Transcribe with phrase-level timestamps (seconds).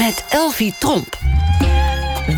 [0.00, 1.19] met Elvie Tromp.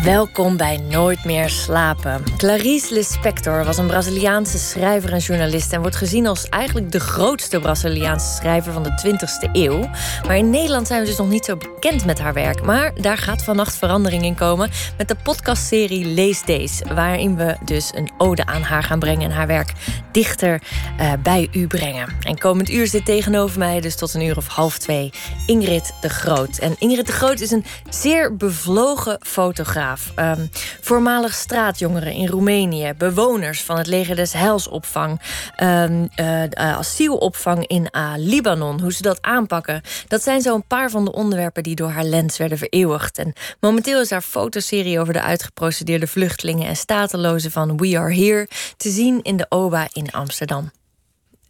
[0.03, 2.23] Welkom bij Nooit meer slapen.
[2.37, 7.59] Clarice Lispector was een Braziliaanse schrijver en journalist en wordt gezien als eigenlijk de grootste
[7.59, 9.79] Braziliaanse schrijver van de 20e eeuw.
[10.27, 12.63] Maar in Nederland zijn we dus nog niet zo bekend met haar werk.
[12.63, 17.91] Maar daar gaat vannacht verandering in komen met de podcastserie Lees Days, waarin we dus
[17.95, 19.71] een ode aan haar gaan brengen en haar werk
[20.11, 20.61] dichter
[20.99, 22.07] uh, bij u brengen.
[22.21, 25.11] En komend uur zit tegenover mij, dus tot een uur of half twee,
[25.45, 26.57] Ingrid de Groot.
[26.57, 30.49] En Ingrid de Groot is een zeer bevlogen fotograaf Um,
[30.81, 35.21] voormalig straatjongeren in Roemenië, bewoners van het leger des Heilsopvang,
[35.63, 39.81] um, uh, asielopvang in uh, Libanon, hoe ze dat aanpakken.
[40.07, 43.17] Dat zijn zo een paar van de onderwerpen die door haar lens werden vereeuwigd.
[43.17, 48.47] En momenteel is haar fotoserie over de uitgeprocedeerde vluchtelingen en statelozen van We Are Here
[48.77, 50.71] te zien in de OBA in Amsterdam.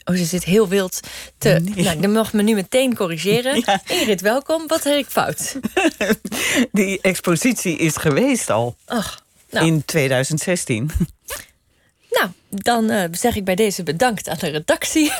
[0.05, 0.99] Oh, ze zit heel wild
[1.37, 1.49] te.
[1.49, 1.83] Nee.
[1.83, 3.61] Nou, dan mag me nu meteen corrigeren.
[3.65, 3.81] Ja.
[3.87, 4.67] Ingrid, welkom.
[4.67, 5.55] Wat heb ik fout?
[6.71, 8.75] Die expositie is geweest al.
[8.85, 9.65] Ach, nou.
[9.65, 10.91] In 2016.
[12.09, 15.11] Nou, dan uh, zeg ik bij deze bedankt aan de redactie.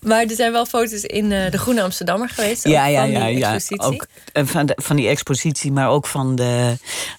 [0.00, 2.68] maar er zijn wel foto's in uh, de Groene Amsterdammer geweest.
[2.68, 3.58] Ja, ja, ja, ja.
[3.76, 6.76] Ook eh, van, de, van die expositie, maar ook van de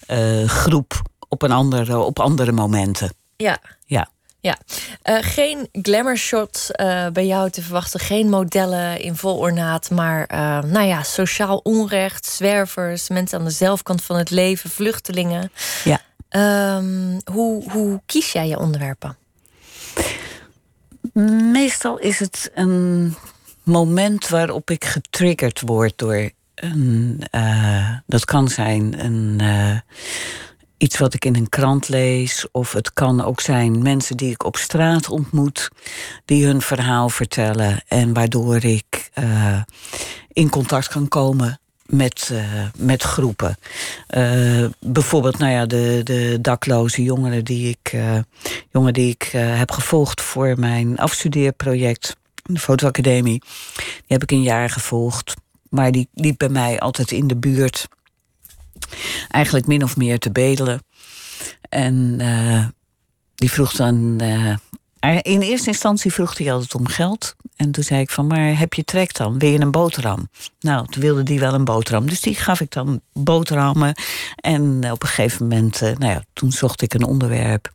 [0.08, 3.14] uh, groep op, een andere, op andere momenten.
[3.36, 3.58] Ja.
[3.86, 4.10] Ja.
[4.42, 4.58] Ja,
[5.04, 8.00] uh, geen glamour shots uh, bij jou te verwachten.
[8.00, 9.90] Geen modellen in vol ornaat.
[9.90, 15.52] Maar uh, nou ja, sociaal onrecht, zwervers, mensen aan de zelfkant van het leven, vluchtelingen.
[15.84, 16.00] Ja.
[16.76, 19.16] Um, hoe, hoe kies jij je onderwerpen?
[21.52, 23.14] Meestal is het een
[23.62, 27.22] moment waarop ik getriggerd word door een.
[28.06, 29.40] dat kan zijn een
[30.82, 32.46] iets wat ik in een krant lees.
[32.52, 35.68] Of het kan ook zijn mensen die ik op straat ontmoet,
[36.24, 37.82] die hun verhaal vertellen.
[37.88, 39.60] En waardoor ik uh,
[40.32, 43.56] in contact kan komen met, uh, met groepen.
[44.16, 47.96] Uh, bijvoorbeeld, nou ja, de, de dakloze jongeren die ik,
[48.70, 53.42] jongen die ik heb gevolgd voor mijn afstudeerproject, de fotoacademie.
[53.76, 55.34] Die heb ik een jaar gevolgd.
[55.68, 57.88] Maar die liep bij mij altijd in de buurt
[59.28, 60.82] eigenlijk min of meer te bedelen.
[61.68, 62.64] En uh,
[63.34, 64.18] die vroeg dan.
[64.22, 64.54] Uh,
[65.22, 67.34] in eerste instantie vroeg hij altijd om geld.
[67.56, 69.38] En toen zei ik van, maar heb je trek dan?
[69.38, 70.28] Wil je een boterham?
[70.60, 72.08] Nou, toen wilde die wel een boterham.
[72.08, 73.94] Dus die gaf ik dan boterhammen.
[74.36, 77.72] En op een gegeven moment, uh, nou ja, toen zocht ik een onderwerp.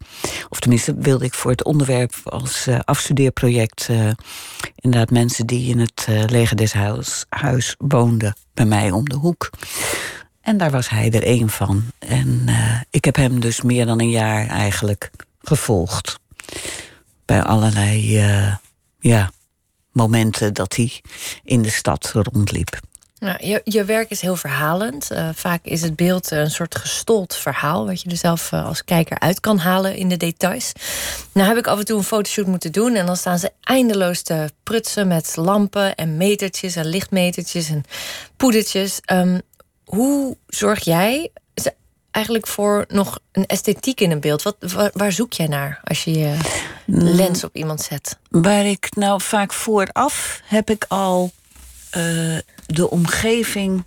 [0.49, 3.87] Of tenminste wilde ik voor het onderwerp als uh, afstudeerproject...
[3.91, 4.09] Uh,
[4.75, 9.49] inderdaad mensen die in het leger des huis, huis woonden bij mij om de hoek.
[10.47, 11.83] En daar was hij er één van.
[11.99, 16.19] En uh, ik heb hem dus meer dan een jaar eigenlijk gevolgd.
[17.25, 18.55] Bij allerlei uh,
[18.99, 19.31] ja,
[19.91, 21.01] momenten dat hij
[21.43, 22.79] in de stad rondliep.
[23.19, 25.11] Nou, je, je werk is heel verhalend.
[25.11, 29.19] Uh, vaak is het beeld een soort gestold verhaal, wat je er zelf als kijker
[29.19, 30.71] uit kan halen in de details.
[31.31, 34.21] Nou heb ik af en toe een fotoshoot moeten doen en dan staan ze eindeloos
[34.21, 37.83] te prutsen met lampen en metertjes en lichtmetertjes en
[38.37, 38.99] poedertjes.
[39.11, 39.41] Um,
[39.87, 41.31] hoe zorg jij
[42.11, 44.41] eigenlijk voor nog een esthetiek in een beeld?
[44.41, 44.55] Wat,
[44.93, 46.37] waar, zoek jij naar als je je
[46.85, 47.01] mm.
[47.01, 48.17] lens op iemand zet?
[48.29, 51.31] Waar ik nou vaak vooraf heb ik al
[51.97, 53.83] uh, de omgeving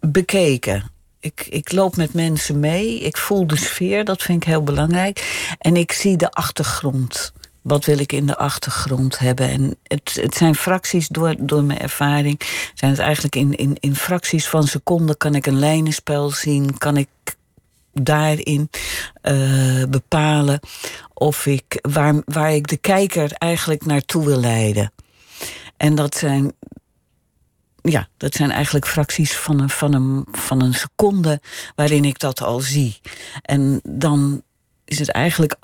[0.00, 0.90] bekeken.
[1.20, 5.46] Ik, ik loop met mensen mee, ik voel de sfeer, dat vind ik heel belangrijk.
[5.58, 9.48] En ik zie de achtergrond wat wil ik in de achtergrond hebben?
[9.48, 12.40] En het, het zijn fracties door, door mijn ervaring.
[12.74, 16.78] Zijn het eigenlijk in, in, in fracties van seconden kan ik een lijnenspel zien.
[16.78, 17.08] Kan ik
[17.92, 18.70] daarin
[19.22, 20.60] uh, bepalen
[21.14, 24.92] of ik, waar, waar ik de kijker eigenlijk naartoe wil leiden.
[25.76, 26.52] En dat zijn,
[27.82, 31.40] ja, dat zijn eigenlijk fracties van een, van, een, van een seconde
[31.74, 33.00] waarin ik dat al zie.
[33.42, 34.42] En dan
[34.92, 35.56] is het eigenlijk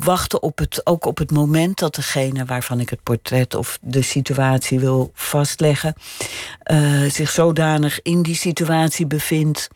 [0.00, 4.02] wachten op het, ook op het moment dat degene waarvan ik het portret of de
[4.02, 5.94] situatie wil vastleggen,
[6.72, 9.68] uh, zich zodanig in die situatie bevindt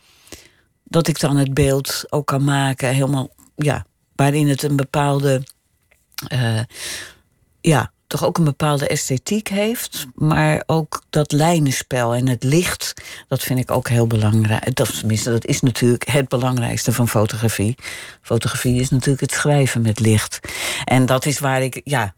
[0.83, 3.85] dat ik dan het beeld ook kan maken, helemaal, ja,
[4.15, 5.43] waarin het een bepaalde,
[6.33, 6.61] uh,
[7.61, 10.05] ja, toch ook een bepaalde esthetiek heeft.
[10.15, 12.93] Maar ook dat lijnenspel en het licht,
[13.27, 14.75] dat vind ik ook heel belangrijk.
[14.75, 17.75] Dat, tenminste, dat is natuurlijk het belangrijkste van fotografie.
[18.21, 20.39] Fotografie is natuurlijk het schrijven met licht.
[20.85, 22.13] En dat is waar ik, ja.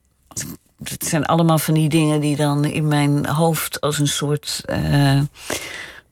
[0.84, 4.64] Het zijn allemaal van die dingen die dan in mijn hoofd als een soort.
[4.66, 5.22] Uh,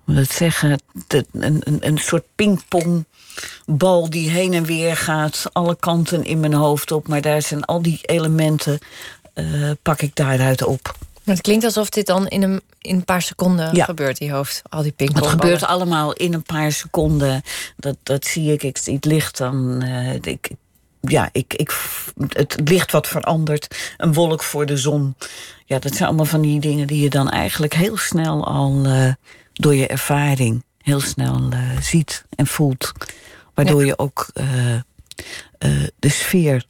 [0.04, 0.80] hoe dat zeggen?
[1.08, 6.92] een, een, een soort pingpongbal die heen en weer gaat, alle kanten in mijn hoofd
[6.92, 7.08] op.
[7.08, 8.80] Maar daar zijn al die elementen
[9.36, 10.96] uh, pak ik daaruit op.
[11.24, 14.62] het klinkt alsof dit dan in een, in een paar seconden gebeurt, die hoofd.
[14.70, 15.38] Al die pingpongballen.
[15.38, 17.42] Het gebeurt allemaal in een paar seconden.
[17.78, 18.64] Dat, dat zie ik.
[18.64, 19.84] Ik zie het licht dan.
[19.84, 20.50] Uh, ik,
[21.02, 21.74] ja, ik, ik,
[22.30, 23.94] het licht wat verandert.
[23.98, 25.16] Een wolk voor de zon.
[25.66, 29.14] Ja, dat zijn allemaal van die dingen die je dan eigenlijk heel snel al uh,
[29.54, 32.92] door je ervaring heel snel uh, ziet en voelt.
[33.54, 34.28] Waardoor je ook
[36.00, 36.66] de sfeer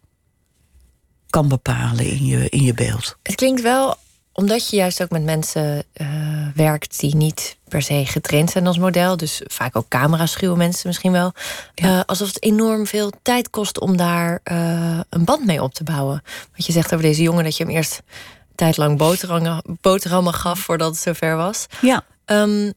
[1.35, 3.17] kan bepalen in je, in je beeld.
[3.23, 3.95] Het klinkt wel
[4.31, 6.07] omdat je juist ook met mensen uh,
[6.55, 11.11] werkt die niet per se getraind zijn als model, dus vaak ook camera-schuwe mensen misschien
[11.11, 11.31] wel,
[11.75, 15.83] uh, alsof het enorm veel tijd kost om daar uh, een band mee op te
[15.83, 16.23] bouwen.
[16.55, 20.33] Wat je zegt over deze jongen dat je hem eerst een tijd lang boterhammen, boterhammen
[20.33, 21.65] gaf voordat het zover was.
[21.81, 22.03] Ja.
[22.25, 22.73] Um,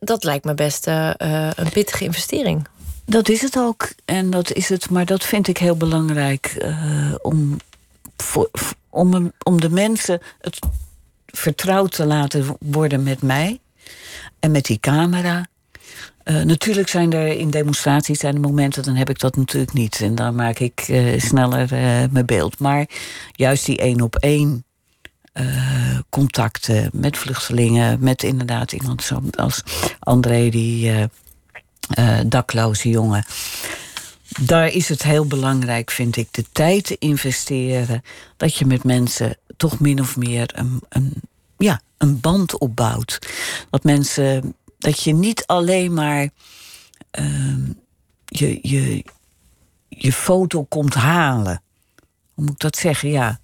[0.00, 2.66] dat lijkt me best een pittige investering.
[3.10, 3.92] Dat is het ook.
[4.04, 6.66] En dat is het, maar dat vind ik heel belangrijk
[7.22, 7.56] om
[8.16, 8.50] voor,
[8.90, 10.58] om, om de mensen het
[11.26, 13.60] vertrouwd te laten worden met mij
[14.38, 15.46] en met die camera.
[16.24, 20.00] Uh, natuurlijk zijn er in demonstraties zijn er momenten, dan heb ik dat natuurlijk niet.
[20.00, 21.68] En dan maak ik uh, sneller
[22.12, 22.58] mijn beeld.
[22.58, 22.88] Maar
[23.32, 24.62] juist die één op één
[26.08, 29.62] contacten met vluchtelingen, met inderdaad iemand zoals
[29.98, 30.92] André, die
[32.26, 33.24] dakloze jongen
[34.40, 38.02] daar is het heel belangrijk, vind ik, de tijd te investeren.
[38.36, 41.14] Dat je met mensen toch min of meer een, een,
[41.58, 43.18] ja, een band opbouwt.
[43.70, 46.28] Dat mensen, dat je niet alleen maar
[47.18, 47.68] uh,
[48.24, 49.04] je, je,
[49.88, 51.62] je foto komt halen.
[52.34, 53.10] Hoe moet ik dat zeggen?
[53.10, 53.40] Ja.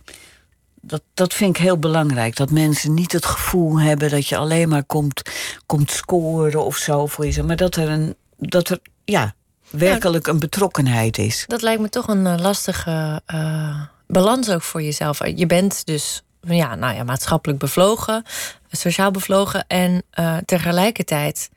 [0.81, 2.37] Dat, dat vind ik heel belangrijk.
[2.37, 5.23] Dat mensen niet het gevoel hebben dat je alleen maar komt,
[5.67, 7.43] komt scoren of zo voor je.
[7.43, 8.15] Maar dat er een.
[8.39, 9.35] Dat er, ja,
[9.71, 11.45] werkelijk een betrokkenheid is.
[11.47, 15.27] Dat lijkt me toch een uh, lastige uh, balans ook voor jezelf.
[15.27, 18.25] Je bent dus ja, nou ja, maatschappelijk bevlogen,
[18.71, 21.51] sociaal bevlogen en uh, tegelijkertijd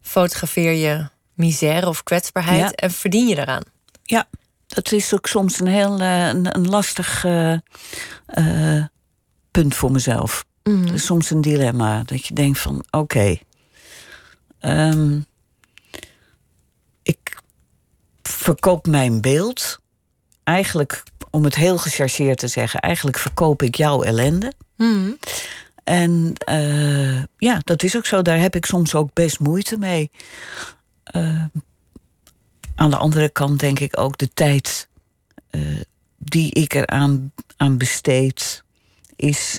[0.00, 2.70] fotografeer je misère of kwetsbaarheid ja.
[2.70, 3.62] en verdien je eraan.
[4.02, 4.28] Ja,
[4.66, 7.24] dat is ook soms een heel een, een lastig
[9.50, 10.44] punt voor mezelf.
[10.62, 10.98] Mm -hmm.
[10.98, 12.98] soms een dilemma dat je denkt van oké.
[12.98, 13.42] Okay,
[14.60, 15.26] um,
[17.02, 17.36] ik
[18.46, 19.80] verkoop mijn beeld.
[20.44, 24.52] Eigenlijk, om het heel gechargeerd te zeggen, eigenlijk verkoop ik jouw ellende.
[24.76, 25.18] Mm.
[25.84, 28.22] En uh, ja, dat is ook zo.
[28.22, 30.10] Daar heb ik soms ook best moeite mee.
[31.16, 31.44] Uh,
[32.74, 34.88] aan de andere kant denk ik ook de tijd
[35.50, 35.80] uh,
[36.16, 38.64] die ik eraan aan besteed,
[39.16, 39.58] is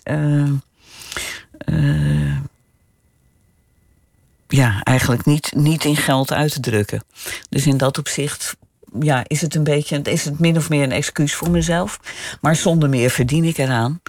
[4.48, 7.04] ja, eigenlijk niet, niet in geld uit te drukken.
[7.50, 8.56] Dus in dat opzicht
[9.00, 12.00] ja, is het een beetje, is het min of meer een excuus voor mezelf.
[12.42, 14.02] Maar zonder meer verdien ik eraan.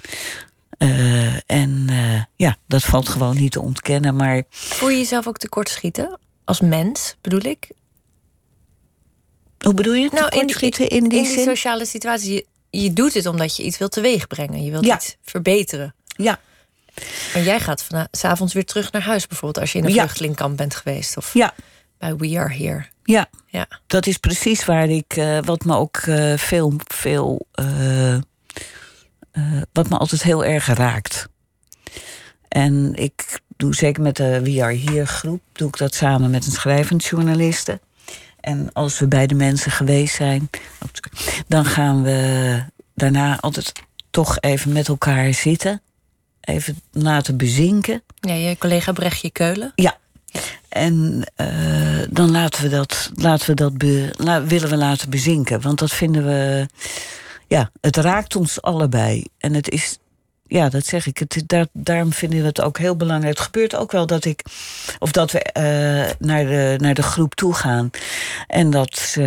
[0.77, 4.15] Uh, en uh, ja, dat valt gewoon niet te ontkennen.
[4.15, 4.43] Maar...
[4.49, 6.19] Voel je jezelf ook tekortschieten?
[6.45, 7.71] Als mens, bedoel ik?
[9.59, 10.09] Hoe bedoel je?
[10.11, 12.33] Nou, in, in, in, die, in die sociale situatie.
[12.33, 12.45] Je,
[12.79, 14.63] je, doet het omdat je iets wilt teweegbrengen.
[14.63, 14.95] Je wilt ja.
[14.95, 15.95] iets verbeteren.
[16.07, 16.39] Ja.
[17.33, 20.03] En jij gaat s'avonds weer terug naar huis, bijvoorbeeld, als je in een ja.
[20.03, 21.17] vluchtelingkamp bent geweest.
[21.17, 21.53] Of ja.
[21.99, 22.85] Bij We Are Here.
[23.03, 23.67] Ja, ja.
[23.87, 28.17] dat is precies waar ik, uh, wat me ook uh, veel, veel uh,
[29.73, 31.29] wat me altijd heel erg raakt.
[32.47, 36.45] En ik doe zeker met de We Are Here groep, doe ik dat samen met
[36.45, 37.79] een schrijvend journaliste.
[38.39, 40.49] En als we bij de mensen geweest zijn,
[41.47, 43.71] dan gaan we daarna altijd
[44.09, 45.81] toch even met elkaar zitten
[46.49, 48.03] even laten bezinken.
[48.19, 49.71] Ja, je collega Brechtje Keulen.
[49.75, 49.97] Ja.
[50.69, 54.13] En uh, dan laten we dat, laten we dat be,
[54.45, 55.61] willen we laten bezinken.
[55.61, 56.65] Want dat vinden we.
[57.47, 59.25] Ja, het raakt ons allebei.
[59.37, 59.97] En het is.
[60.47, 61.17] Ja, dat zeg ik.
[61.17, 63.37] Het, daar, daarom vinden we het ook heel belangrijk.
[63.37, 64.43] Het gebeurt ook wel dat ik.
[64.99, 67.89] Of dat we uh, naar, de, naar de groep toe gaan.
[68.47, 69.17] En dat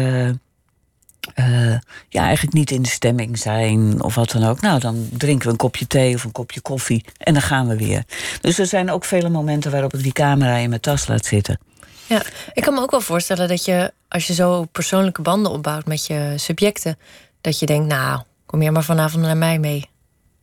[1.35, 1.77] uh,
[2.09, 4.61] ja, eigenlijk niet in de stemming zijn of wat dan ook.
[4.61, 7.77] Nou, dan drinken we een kopje thee of een kopje koffie en dan gaan we
[7.77, 8.05] weer.
[8.41, 11.59] Dus er zijn ook vele momenten waarop ik die camera in mijn tas laat zitten.
[12.07, 15.87] Ja, ik kan me ook wel voorstellen dat je, als je zo persoonlijke banden opbouwt
[15.87, 16.99] met je subjecten,
[17.41, 19.91] dat je denkt, nou, kom je maar vanavond naar mij mee.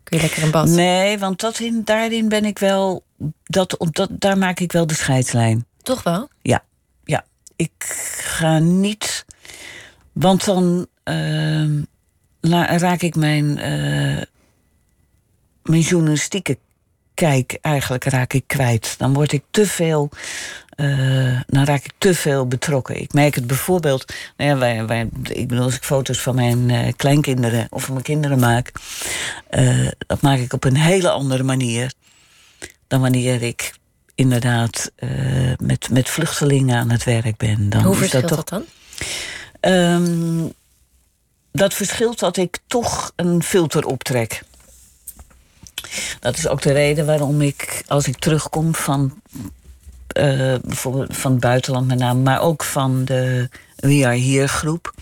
[0.04, 0.68] Kun je lekker een bad?
[0.68, 3.04] Nee, want dat in, daarin ben ik wel,
[3.44, 5.66] dat, dat, daar maak ik wel de scheidslijn.
[5.82, 6.30] Toch wel?
[6.42, 6.64] Ja,
[7.04, 7.26] ja.
[7.56, 7.72] Ik
[8.22, 9.26] ga niet
[10.12, 11.84] want dan uh,
[12.78, 14.22] raak ik mijn, uh,
[15.63, 16.58] mijn journalistieke
[17.13, 18.96] kijk eigenlijk raak ik kwijt.
[18.98, 20.10] Dan word ik te veel
[20.80, 23.01] uh, dan raak ik te veel betrokken.
[23.01, 26.70] Ik merk het bijvoorbeeld, nou ja, wij, wij, ik bedoel, als ik foto's van mijn
[26.70, 28.72] uh, kleinkinderen of van mijn kinderen maak,
[29.51, 31.94] uh, dat maak ik op een hele andere manier
[32.88, 33.74] dan wanneer ik
[34.16, 34.92] inderdaad
[35.58, 37.70] met, met vluchtelingen aan het werk ben.
[37.70, 39.08] Dan Hoe verschilt dat, toch, dat dan?
[39.62, 40.54] Um,
[41.51, 44.44] dat verschilt dat ik toch een filter optrek.
[46.20, 49.22] Dat is ook de reden waarom ik, als ik terugkom van
[50.18, 54.94] uh, bijvoorbeeld van het buitenland met name, maar ook van de We Are Here groep,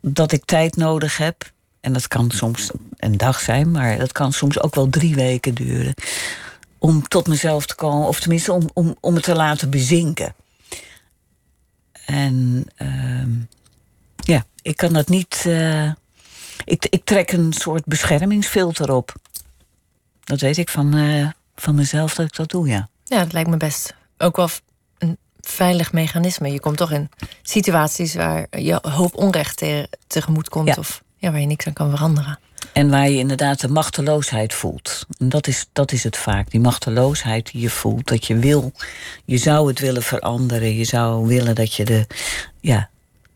[0.00, 1.50] dat ik tijd nodig heb.
[1.80, 5.54] En dat kan soms een dag zijn, maar dat kan soms ook wel drie weken
[5.54, 5.94] duren.
[6.78, 10.34] Om tot mezelf te komen, of tenminste om, om, om het te laten bezinken.
[12.06, 13.46] En uh,
[14.16, 15.44] ja, ik kan dat niet.
[15.46, 15.92] Uh,
[16.64, 19.14] ik, ik trek een soort beschermingsfilter op.
[20.24, 22.88] Dat weet ik van, uh, van mezelf dat ik dat doe, ja.
[23.04, 24.48] Ja, dat lijkt me best ook wel
[24.98, 26.52] een veilig mechanisme.
[26.52, 27.10] Je komt toch in
[27.42, 30.78] situaties waar je hoop onrecht te, tegemoet komt...
[30.78, 32.38] of ja, waar je niks aan kan veranderen.
[32.72, 35.06] En waar je inderdaad de machteloosheid voelt.
[35.18, 38.08] En dat is, dat is het vaak, die machteloosheid die je voelt.
[38.08, 38.72] Dat je wil,
[39.24, 40.76] je zou het willen veranderen.
[40.76, 42.06] Je zou willen dat je de,
[42.60, 42.90] ja,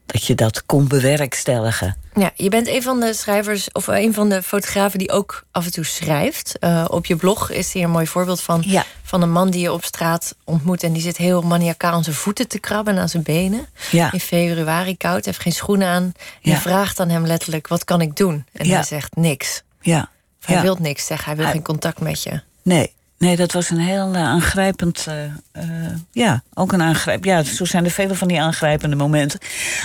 [0.06, 1.96] dat je dat kon bewerkstelligen.
[2.14, 5.64] Ja, je bent een van de schrijvers of een van de fotografen die ook af
[5.64, 6.54] en toe schrijft.
[6.60, 8.84] Uh, op je blog is hier een mooi voorbeeld van, ja.
[9.02, 12.16] van een man die je op straat ontmoet en die zit heel maniacaal aan zijn
[12.16, 13.66] voeten te krabben en aan zijn benen.
[13.90, 14.12] Ja.
[14.12, 16.12] In februari koud, heeft geen schoenen aan.
[16.40, 16.58] Je Ja.
[16.60, 18.46] vraagt aan hem letterlijk: wat kan ik doen?
[18.52, 19.62] En hij zegt niks.
[19.80, 20.08] Ja.
[20.40, 22.40] Hij wil niks zeggen, hij wil Hij- geen contact met je.
[22.62, 22.94] Nee.
[23.18, 25.06] Nee, dat was een heel eh, aangrijpend.
[25.06, 27.25] eh, eh, ja, ook een aangrijp.
[27.25, 29.40] Ja, zo zijn er vele van die aangrijpende momenten.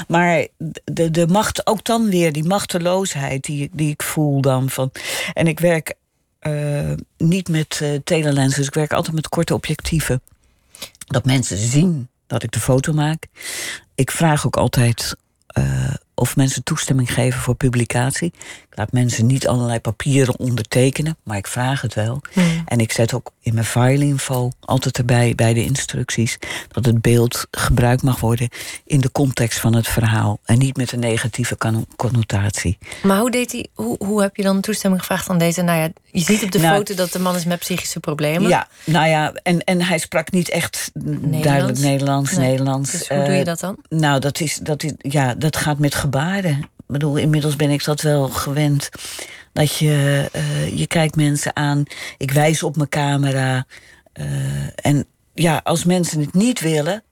[0.08, 0.48] Maar
[0.84, 4.92] de, de macht, ook dan weer, die machteloosheid die, die ik voel dan van.
[5.34, 5.94] En ik werk
[7.18, 10.22] niet met telelenses, ik werk altijd met korte objectieven.
[11.08, 13.28] Dat mensen zien dat ik de foto maak.
[13.96, 15.16] Ik vraag ook altijd
[16.22, 18.34] of mensen toestemming geven voor publicatie.
[18.70, 22.22] Ik laat mensen niet allerlei papieren ondertekenen, maar ik vraag het wel.
[22.66, 26.38] En ik zet ook in mijn file-info altijd erbij bij de instructies
[26.72, 28.50] dat het beeld gebruikt mag worden
[28.86, 31.58] in de context van het verhaal en niet met een negatieve
[31.96, 32.78] connotatie.
[33.04, 35.62] Maar hoe, deed hij, hoe, hoe heb je dan toestemming gevraagd aan deze?
[35.62, 38.50] Nou ja, je ziet op de Nou, foto dat de man is met psychische problemen.
[38.50, 42.32] Ja, nou ja, en, en hij sprak niet echt duidelijk Nederlands.
[42.32, 42.50] Nee.
[42.50, 42.92] Nederlands.
[42.92, 43.78] Dus hoe doe je Eh, dat dan?
[43.90, 46.58] Nou, dat, is, dat, is, ja, dat gaat met gebaren.
[46.60, 48.89] Ik bedoel, inmiddels ben ik dat wel gewend.
[49.53, 51.84] Dat je, eh, je kijkt mensen aan.
[52.18, 53.65] Ik wijs op mijn camera.
[54.13, 57.03] eh, en ja, als mensen het niet willen,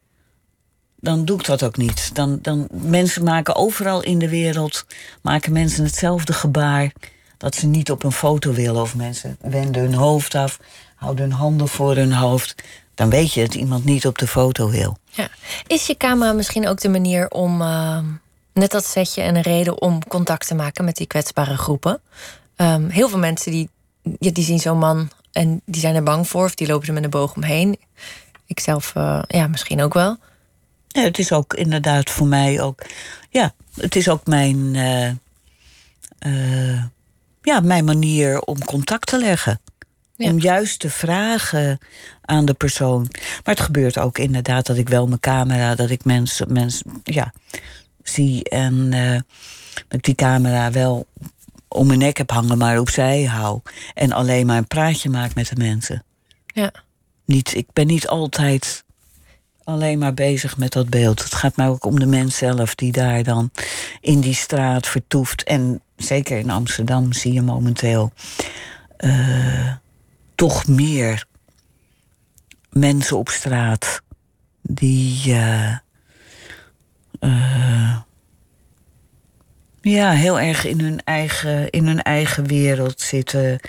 [1.00, 2.16] dan doe ik dat ook niet.
[2.16, 4.86] Dan, dan, mensen maken overal in de wereld
[5.22, 6.92] maken mensen hetzelfde gebaar.
[7.38, 8.82] Dat ze niet op een foto willen.
[8.82, 10.60] Of mensen wenden hun hoofd af,
[10.96, 12.64] houden hun handen voor hun hoofd.
[12.96, 14.98] Dan weet je dat iemand niet op de foto wil.
[15.10, 15.30] Ja.
[15.68, 18.00] Is je camera misschien ook de manier om, eh,
[18.60, 22.02] net dat setje en een reden om contact te maken met die kwetsbare groepen?
[22.56, 23.70] Ehm, heel veel mensen die,
[24.20, 26.94] ja, die zien zo'n man en die zijn er bang voor, of die lopen er
[26.94, 27.78] met een boog omheen.
[28.46, 30.18] Ik zelf, eh, ja, misschien ook wel.
[30.88, 32.82] Ja, het is ook inderdaad voor mij ook.
[33.30, 34.76] Ja, het is ook mijn.
[34.76, 35.10] eh,
[36.20, 36.84] eh,
[37.42, 39.60] ja, mijn manier om contact te leggen.
[40.16, 40.30] Ja.
[40.32, 41.80] Om juist te vragen
[42.22, 43.08] aan de persoon.
[43.12, 47.34] Maar het gebeurt ook inderdaad dat ik wel mijn camera, dat ik mensen, mensen ja,
[48.04, 49.20] zie en eh,
[49.74, 51.08] dat ik die camera wel
[51.68, 53.62] om mijn nek heb hangen, maar opzij hou.
[53.94, 56.04] En alleen maar een praatje maak met de mensen.
[56.46, 56.72] Ja.
[57.26, 58.84] Niet, ik ben niet altijd
[59.64, 61.24] alleen maar bezig met dat beeld.
[61.24, 63.52] Het gaat mij ook om de mens zelf die daar dan
[64.02, 65.44] in die straat vertoeft.
[65.44, 68.12] En zeker in Amsterdam zie je momenteel
[68.98, 69.74] eh,
[70.36, 71.26] toch meer
[72.70, 74.02] mensen op straat
[74.62, 75.78] die eh,
[77.20, 77.98] eh,
[79.82, 83.60] ja, heel erg in hun, eigen, in hun eigen wereld zitten.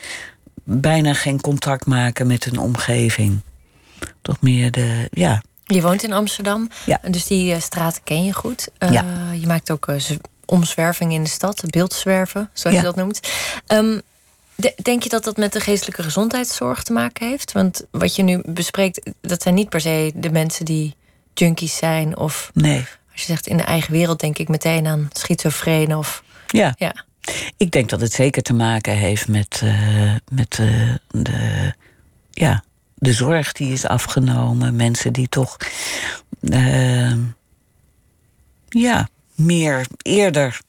[0.64, 3.40] Bijna geen contact maken met hun omgeving.
[4.22, 7.00] Toch meer de, ja, Je woont in Amsterdam, Ja.
[7.10, 8.68] dus die eh, straten ken je goed.
[8.78, 9.04] Eh, Ja.
[9.32, 12.82] Je maakt ook eh, z- omzwerving in de stad, beeldzwerven, zoals Ja.
[12.82, 13.20] je dat noemt.
[13.66, 13.98] Ehm,
[14.54, 17.52] de- denk je dat dat met de geestelijke gezondheidszorg te maken heeft?
[17.52, 20.94] Want wat je nu bespreekt, dat zijn niet per se de mensen die
[21.34, 22.16] junkies zijn.
[22.16, 22.86] Of nee.
[23.20, 25.98] Als je zegt in de eigen wereld, denk ik meteen aan schizofrenen.
[25.98, 27.04] Of, Ja, ja.
[27.56, 31.74] ik denk dat het zeker te maken heeft met, eh, met eh, de,
[32.30, 34.76] ja, de zorg die is afgenomen.
[34.76, 35.56] Mensen die toch
[36.40, 37.14] eh,
[38.68, 40.60] ja, meer eerder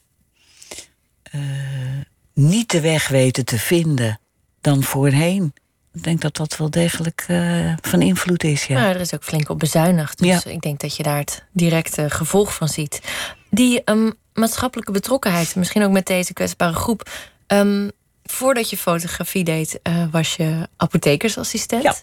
[2.33, 4.19] niet de weg weten te vinden
[4.61, 5.53] dan voorheen.
[5.93, 8.65] Ik denk dat dat wel degelijk uh, van invloed is.
[8.65, 8.79] Ja.
[8.79, 10.17] Nou, er is ook flink op bezuinigd.
[10.17, 10.51] Dus ja.
[10.51, 13.01] ik denk dat je daar het directe gevolg van ziet.
[13.49, 17.09] Die um, maatschappelijke betrokkenheid, misschien ook met deze kwetsbare groep.
[17.47, 17.91] Um,
[18.23, 21.83] voordat je fotografie deed, uh, was je apothekersassistent.
[21.83, 21.95] Ja.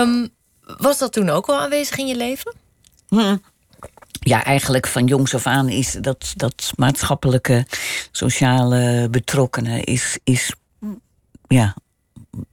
[0.00, 0.28] Um,
[0.78, 2.54] was dat toen ook al aanwezig in je leven?
[3.08, 3.36] Hm.
[4.20, 7.66] Ja, eigenlijk van jongs af aan is dat, dat maatschappelijke,
[8.10, 10.52] sociale betrokkenen is, is
[11.48, 11.74] ja,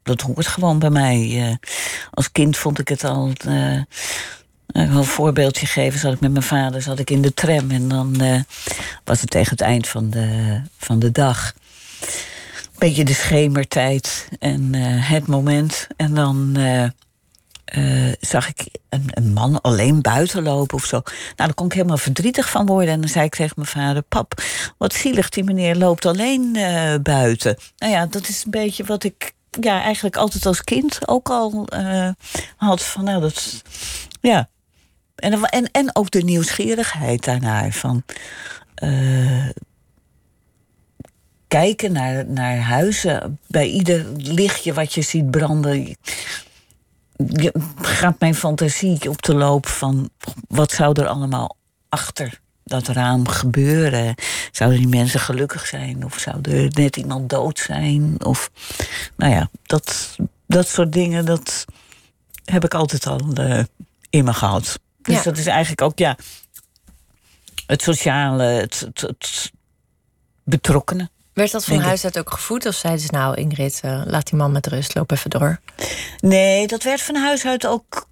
[0.03, 1.47] dat hoort gewoon bij mij.
[1.49, 1.55] Uh,
[2.11, 3.31] als kind vond ik het al.
[3.47, 3.81] Uh,
[4.67, 5.99] een voorbeeldje geven.
[5.99, 7.71] Zat ik met mijn vader zat ik in de tram.
[7.71, 8.39] En dan uh,
[9.03, 11.53] was het tegen het eind van de, van de dag.
[12.77, 15.87] Beetje de schemertijd en het moment.
[15.97, 16.57] En dan
[18.19, 21.01] zag ik een, een, man alleen buiten lopen of zo.
[21.03, 22.93] Nou, daar kon ik helemaal verdrietig van worden.
[22.93, 24.43] En dan zei ik tegen mijn vader: Pap,
[24.77, 26.51] wat zielig, die meneer loopt alleen
[27.03, 27.57] buiten.
[27.77, 31.67] Nou ja, dat is een beetje wat ik ja, eigenlijk altijd als kind ook al
[31.73, 32.09] uh,
[32.55, 32.83] had.
[32.83, 33.61] Van, nou, dat,
[34.21, 34.49] ja.
[35.15, 37.71] En, en, en ook de nieuwsgierigheid daarnaar.
[37.71, 38.03] Van,
[41.47, 43.39] kijken naar, naar huizen.
[43.47, 45.95] Bij ieder lichtje wat je ziet branden
[47.81, 50.09] gaat mijn fantasie op de loop van
[50.47, 51.55] wat zou er allemaal
[51.89, 54.15] achter dat raam gebeuren?
[54.51, 56.05] Zouden die mensen gelukkig zijn?
[56.05, 58.15] Of zou er net iemand dood zijn?
[58.25, 58.51] Of
[59.15, 60.15] nou ja, dat,
[60.47, 61.65] dat soort dingen, dat
[62.45, 63.63] heb ik altijd al uh,
[64.09, 64.79] in me gehad.
[65.01, 66.17] Dus dat is eigenlijk ook, ja,
[67.67, 69.51] het sociale, het, het, het
[70.43, 71.09] betrokkenen.
[71.33, 72.65] Werd dat van huis uit ook gevoed?
[72.65, 75.59] Of zeiden ze nou, Ingrid, uh, laat die man met rust, loop even door?
[76.19, 78.07] Nee, dat werd van huis uit ook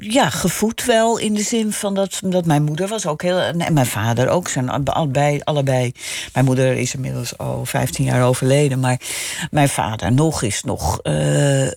[0.00, 1.18] ja, gevoed wel.
[1.18, 3.38] In de zin van dat, dat mijn moeder was ook heel.
[3.38, 4.48] En mijn vader ook.
[4.48, 5.92] Zijn allebei, allebei.
[6.32, 8.80] Mijn moeder is inmiddels al 15 jaar overleden.
[8.80, 9.00] Maar
[9.50, 11.72] mijn vader nog is nog uh, uh,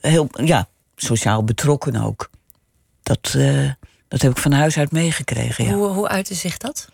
[0.00, 2.30] heel ja, sociaal betrokken ook.
[3.02, 3.70] Dat, uh,
[4.08, 5.64] dat heb ik van huis uit meegekregen.
[5.64, 5.72] Ja.
[5.72, 6.88] Hoe, hoe uitte zich dat?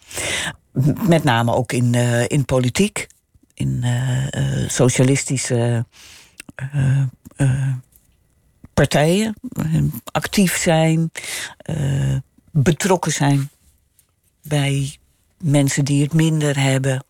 [1.02, 1.94] met name ook in,
[2.26, 3.06] in politiek,
[3.54, 5.84] in uh, socialistische
[8.78, 9.34] partijen,
[10.04, 11.10] actief zijn,
[12.50, 13.50] betrokken zijn
[14.42, 14.96] bij
[15.38, 17.04] mensen die het minder hebben.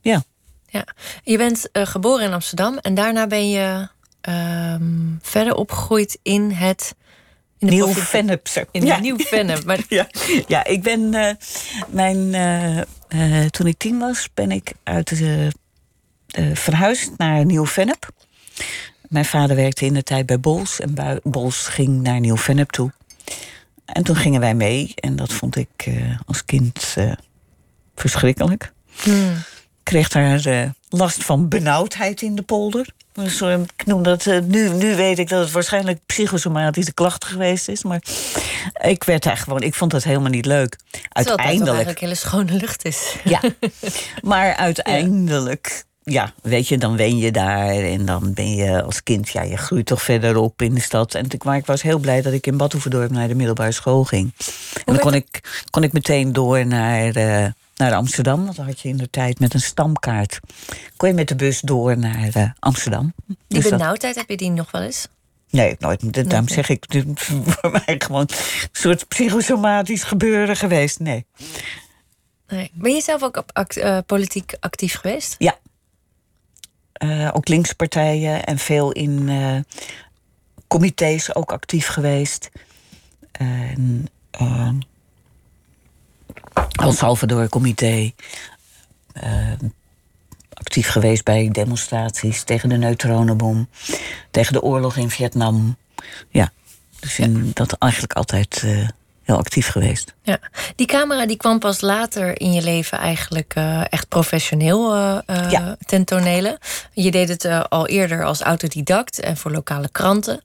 [0.00, 0.22] Ja.
[0.66, 0.86] ja.
[1.22, 3.88] Je bent geboren in Amsterdam en daarna ben je
[4.20, 4.82] ehm,
[5.22, 6.94] verder opgegroeid in het
[7.58, 8.48] Nieuw-Vennep.
[8.70, 8.98] In ja.
[8.98, 9.64] Nieuw-Vennep.
[9.64, 9.80] Maar...
[9.88, 10.06] ja.
[10.46, 11.10] ja, ik ben...
[11.88, 12.30] Mijn,
[13.50, 15.52] toen ik tien was, ben ik uit de,
[16.54, 18.10] verhuisd naar Nieuw-Vennep.
[19.10, 20.80] Mijn vader werkte in de tijd bij Bols.
[20.80, 22.92] En Bols ging naar Nieuw-Vennep toe.
[23.84, 24.92] En toen gingen wij mee.
[24.94, 25.90] En dat vond ik
[26.26, 26.96] als kind
[27.94, 28.72] verschrikkelijk.
[29.02, 29.30] Hmm.
[29.78, 32.86] Ik kreeg daar last van benauwdheid in de polder.
[33.14, 37.82] Sorry, ik noem dat, nu, nu weet ik dat het waarschijnlijk psychosomatische klachten geweest is.
[37.82, 38.02] Maar
[38.82, 40.78] ik werd daar gewoon, ik vond dat helemaal niet leuk.
[41.08, 41.58] Uiteindelijk.
[41.58, 43.16] het eigenlijk hele schone lucht is.
[43.24, 43.40] Ja,
[44.22, 45.84] maar uiteindelijk.
[46.12, 46.32] Ja.
[46.42, 49.86] weet je, dan wen je daar en dan ben je als kind, ja, je groeit
[49.86, 51.14] toch verder op in de stad.
[51.14, 54.32] En maar ik was heel blij dat ik in Badhoevedorp naar de middelbare school ging.
[54.74, 57.46] En dan kon ik, kon ik meteen door naar, uh,
[57.76, 58.44] naar Amsterdam.
[58.44, 60.40] Want dan had je in de tijd met een stamkaart.
[60.96, 63.12] Kon je met de bus door naar uh, Amsterdam.
[63.26, 65.08] Die dus benauwdheid, heb je die nog wel eens?
[65.50, 66.30] Nee, nooit.
[66.30, 66.84] Daarom zeg ik,
[67.44, 70.98] voor mij gewoon een soort psychosomatisch gebeuren geweest.
[70.98, 71.26] Nee.
[72.48, 72.70] nee.
[72.74, 75.34] Ben je zelf ook op act, uh, politiek actief geweest?
[75.38, 75.58] Ja.
[77.04, 79.56] Uh, ook linkspartijen en veel in uh,
[80.68, 82.50] comité's ook actief geweest.
[83.32, 84.08] En,
[86.70, 88.12] El Salvador-comité.
[89.24, 89.52] Uh,
[90.52, 93.68] actief geweest bij demonstraties tegen de neutronenbom,
[94.30, 95.76] tegen de oorlog in Vietnam.
[96.28, 96.52] Ja,
[97.00, 98.88] dus in, dat eigenlijk altijd uh,
[99.30, 100.14] heel actief geweest.
[100.22, 100.38] Ja,
[100.76, 104.94] die camera die kwam pas later in je leven eigenlijk uh, echt professioneel
[105.48, 105.76] ja.
[105.86, 106.58] ten tonele.
[106.92, 110.42] Je deed het al eerder als autodidact en voor lokale kranten.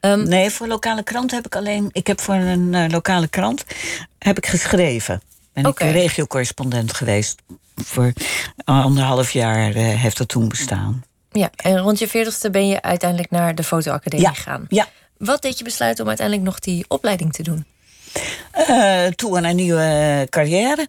[0.00, 1.88] Um, nee, voor lokale kranten heb ik alleen.
[1.92, 3.64] Ik heb voor een lokale krant
[4.18, 5.22] heb ik geschreven
[5.62, 5.88] ben okay.
[5.88, 7.42] ik regiocorrespondent geweest.
[7.74, 8.12] Voor
[8.64, 11.04] anderhalf jaar uh, heeft dat toen bestaan.
[11.30, 14.66] Ja, en rond je veertigste ben je uiteindelijk naar de fotoacademie gegaan.
[14.68, 14.86] Ja.
[15.18, 17.66] Wat deed je besluiten om uiteindelijk nog die opleiding te doen?
[18.68, 20.88] Uh, toe aan een nieuwe carrière.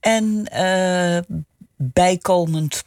[0.00, 1.18] En uh,
[1.76, 2.84] bijkomend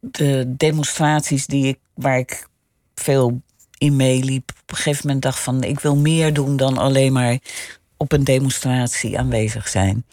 [0.00, 2.48] de demonstraties die ik, waar ik
[2.94, 3.42] veel
[3.78, 4.50] in meeliep.
[4.50, 7.38] Op een gegeven moment dacht van ik wil meer doen dan alleen maar
[7.96, 10.04] op een demonstratie aanwezig zijn.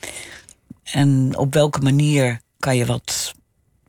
[0.83, 3.33] En op welke manier kan je wat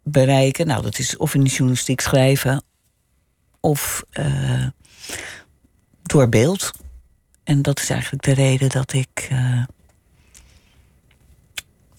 [0.02, 0.66] bereiken?
[0.66, 2.62] Nou, dat is of in de journalistiek schrijven,
[3.60, 4.04] of
[6.02, 6.72] door beeld.
[7.44, 9.30] En dat is eigenlijk de reden dat ik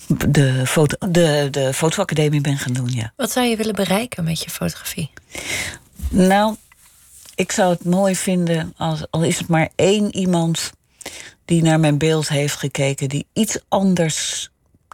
[0.08, 3.14] de, foto, de, de fotoacademie ben gaan doen, ja.
[3.16, 5.12] Wat zou je willen bereiken met je fotografie?
[6.10, 6.56] Nou,
[7.36, 10.72] ik zou het mooi vinden als al is het maar één iemand
[11.46, 14.50] die naar mijn beeld heeft gekeken, die iets anders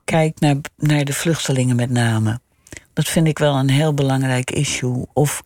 [0.05, 2.39] kijkt naar, naar de vluchtelingen met name.
[2.93, 5.05] Dat vind ik wel een heel belangrijk issue.
[5.13, 5.41] Of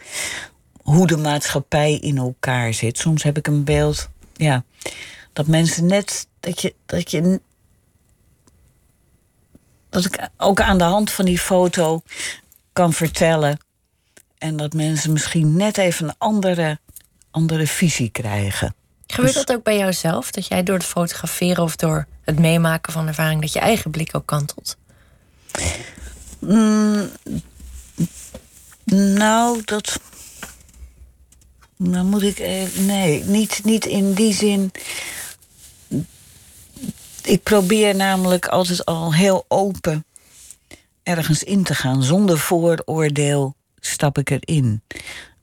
[0.82, 2.98] hoe de maatschappij in elkaar zit.
[2.98, 4.64] Soms heb ik een beeld, ja,
[5.34, 7.40] dat mensen net dat je, dat je
[9.90, 12.02] dat ik ook aan de hand van die foto
[12.74, 13.58] kan vertellen.
[14.38, 16.80] En dat mensen misschien net even een andere,
[17.32, 18.76] andere visie krijgen.
[19.08, 20.32] Gebeurt dus- dat ook bij jouzelf?
[20.32, 24.16] Dat jij door het fotograferen of door het meemaken van ervaring, dat je eigen blik
[24.16, 24.78] ook kantelt?
[26.40, 27.10] Mm,
[29.16, 30.00] nou, dat.
[31.78, 32.40] Nou moet ik.
[32.78, 34.72] Nee, niet, niet in die zin
[37.26, 40.06] ik probeer namelijk altijd al heel open
[41.04, 42.04] ergens in te gaan.
[42.04, 44.82] Zonder vooroordeel stap ik erin.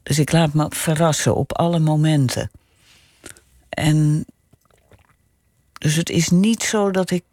[0.02, 2.50] Dus ik laat me verrassen op alle momenten.
[3.68, 4.26] En
[5.72, 7.24] dus het is niet zo dat ik.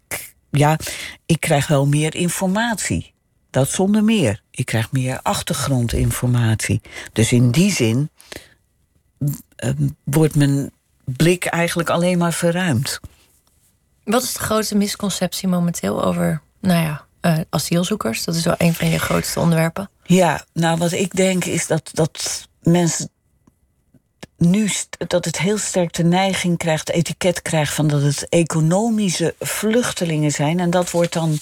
[0.51, 0.79] Ja,
[1.25, 3.13] ik krijg wel meer informatie.
[3.49, 4.41] Dat zonder meer.
[4.51, 6.81] Ik krijg meer achtergrondinformatie.
[7.13, 8.09] Dus in die zin
[10.03, 10.71] wordt mijn
[11.03, 12.99] blik eigenlijk alleen maar verruimd.
[14.03, 18.23] Wat is de grootste misconceptie momenteel over, nou ja, uh, asielzoekers?
[18.23, 19.89] Dat is wel een van je grootste onderwerpen.
[20.03, 23.09] Ja, nou wat ik denk is dat, dat mensen
[24.39, 24.69] nu
[25.07, 30.31] dat het heel sterk de neiging krijgt, de etiket krijgt van dat het economische vluchtelingen
[30.31, 30.59] zijn.
[30.59, 31.39] En dat wordt dan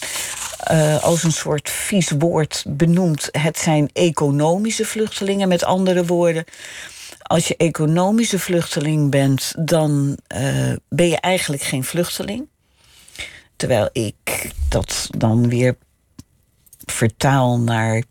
[0.71, 3.29] uh, als een soort vies woord benoemd.
[3.31, 6.45] Het zijn economische vluchtelingen, met andere woorden.
[7.27, 12.47] Als je economische vluchteling bent, dan uh, ben je eigenlijk geen vluchteling.
[13.55, 15.77] Terwijl ik dat dan weer
[16.85, 18.03] vertaal naar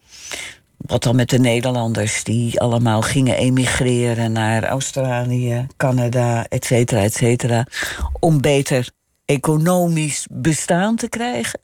[0.77, 7.15] wat dan met de Nederlanders die allemaal gingen emigreren naar Australië, Canada, et cetera, et
[7.15, 7.67] cetera,
[8.21, 8.91] om beter
[9.25, 11.61] economisch bestaan te krijgen.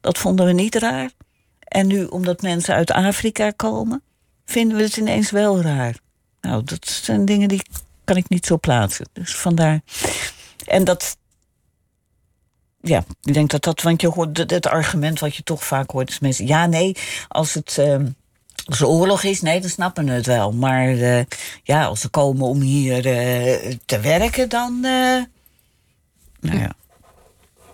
[0.00, 1.10] Dat vonden we niet raar.
[1.60, 4.02] En nu, omdat mensen uit Afrika komen,
[4.44, 5.96] vinden we het ineens wel raar.
[6.40, 7.62] Nou, dat zijn dingen die
[8.04, 9.08] kan ik niet zo plaatsen.
[9.12, 9.80] Dus vandaar.
[10.66, 11.16] En dat,
[12.80, 16.08] ja, ik denk dat dat, want je hoort het argument wat je toch vaak hoort,
[16.08, 16.96] is mensen, ja, nee,
[17.28, 17.76] als het.
[17.80, 17.96] Uh,
[18.64, 20.52] als oorlog is, nee, dan snappen we het wel.
[20.52, 21.20] Maar uh,
[21.62, 24.72] ja, als ze komen om hier uh, te werken, dan.
[24.72, 25.22] Uh,
[26.40, 26.72] nou ja.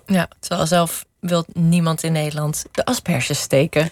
[0.06, 3.90] Ja, terwijl zelf wil niemand in Nederland de asperges steken.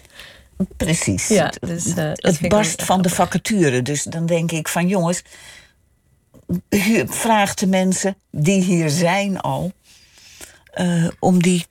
[0.76, 1.28] Precies.
[1.28, 3.82] Ja, dus, het barst van de vacature.
[3.82, 5.22] Dus dan denk ik van jongens,
[7.06, 9.72] vraag de mensen die hier zijn al
[10.74, 11.66] uh, om die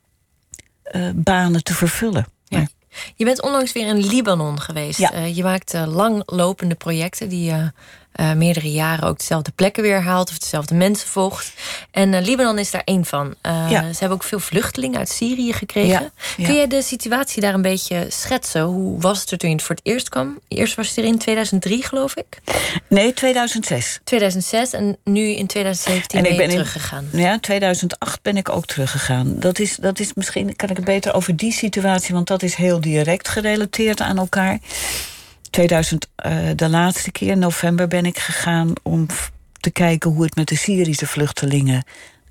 [0.92, 2.26] uh, banen te vervullen.
[2.46, 2.68] Ja.
[3.16, 5.00] Je bent onlangs weer in Libanon geweest.
[5.00, 5.20] Ja.
[5.20, 7.54] Je maakt langlopende projecten die
[8.16, 11.54] uh, meerdere jaren ook dezelfde plekken weer haalt of dezelfde mensen volgt.
[11.92, 13.36] En uh, Libanon is daar één van.
[13.46, 16.12] Uh, Ze hebben ook veel vluchtelingen uit Syrië gekregen.
[16.36, 18.62] Kun je de situatie daar een beetje schetsen?
[18.62, 20.40] Hoe was het er toen je het voor het eerst kwam?
[20.48, 22.40] Eerst was het er in 2003, geloof ik?
[22.88, 24.00] Nee, 2006.
[24.04, 27.08] 2006 en nu in 2017 en ben ik ben teruggegaan.
[27.12, 29.40] In, ja, 2008 ben ik ook teruggegaan.
[29.40, 32.56] Dat is, dat is misschien, kan ik het beter over die situatie, want dat is
[32.56, 34.60] heel direct gerelateerd aan elkaar.
[35.52, 39.06] 2000, uh, eh, de laatste keer, november, ben ik gegaan om
[39.60, 41.84] te kijken hoe het met de Syrische vluchtelingen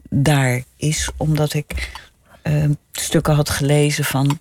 [0.08, 1.10] daar is.
[1.16, 1.90] Omdat ik
[2.42, 4.40] uh, stukken had gelezen van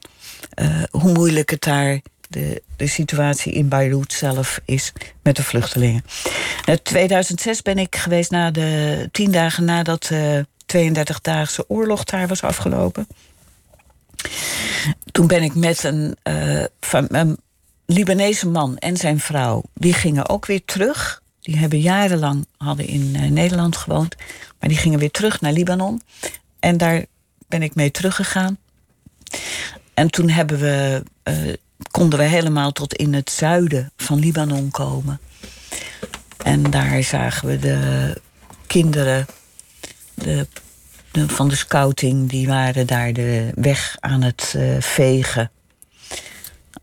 [0.62, 6.04] uh, hoe moeilijk het daar de, de situatie in Beirut zelf is met de vluchtelingen.
[6.66, 10.46] In 2006 ben ik geweest na de tien dagen nadat de
[10.78, 13.08] 32-daagse oorlog daar was afgelopen.
[15.12, 16.18] Toen ben ik met een,
[16.80, 17.38] van, een
[17.92, 21.22] Libanese man en zijn vrouw, die gingen ook weer terug.
[21.42, 24.16] Die hebben jarenlang hadden in uh, Nederland gewoond.
[24.60, 26.02] Maar die gingen weer terug naar Libanon.
[26.60, 27.06] En daar
[27.48, 28.58] ben ik mee teruggegaan.
[29.94, 31.54] En toen hebben we, uh,
[31.92, 35.20] konden we helemaal tot in het zuiden van Libanon komen.
[36.44, 38.22] En daar zagen we de
[38.68, 39.26] kinderen
[40.14, 40.48] de,
[41.12, 45.52] de, van de scouting, die waren daar de weg aan het uh, vegen.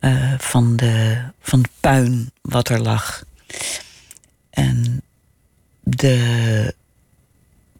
[0.06, 3.24] Uh, van, de, van het puin wat er lag.
[4.50, 5.02] En
[5.80, 6.74] de,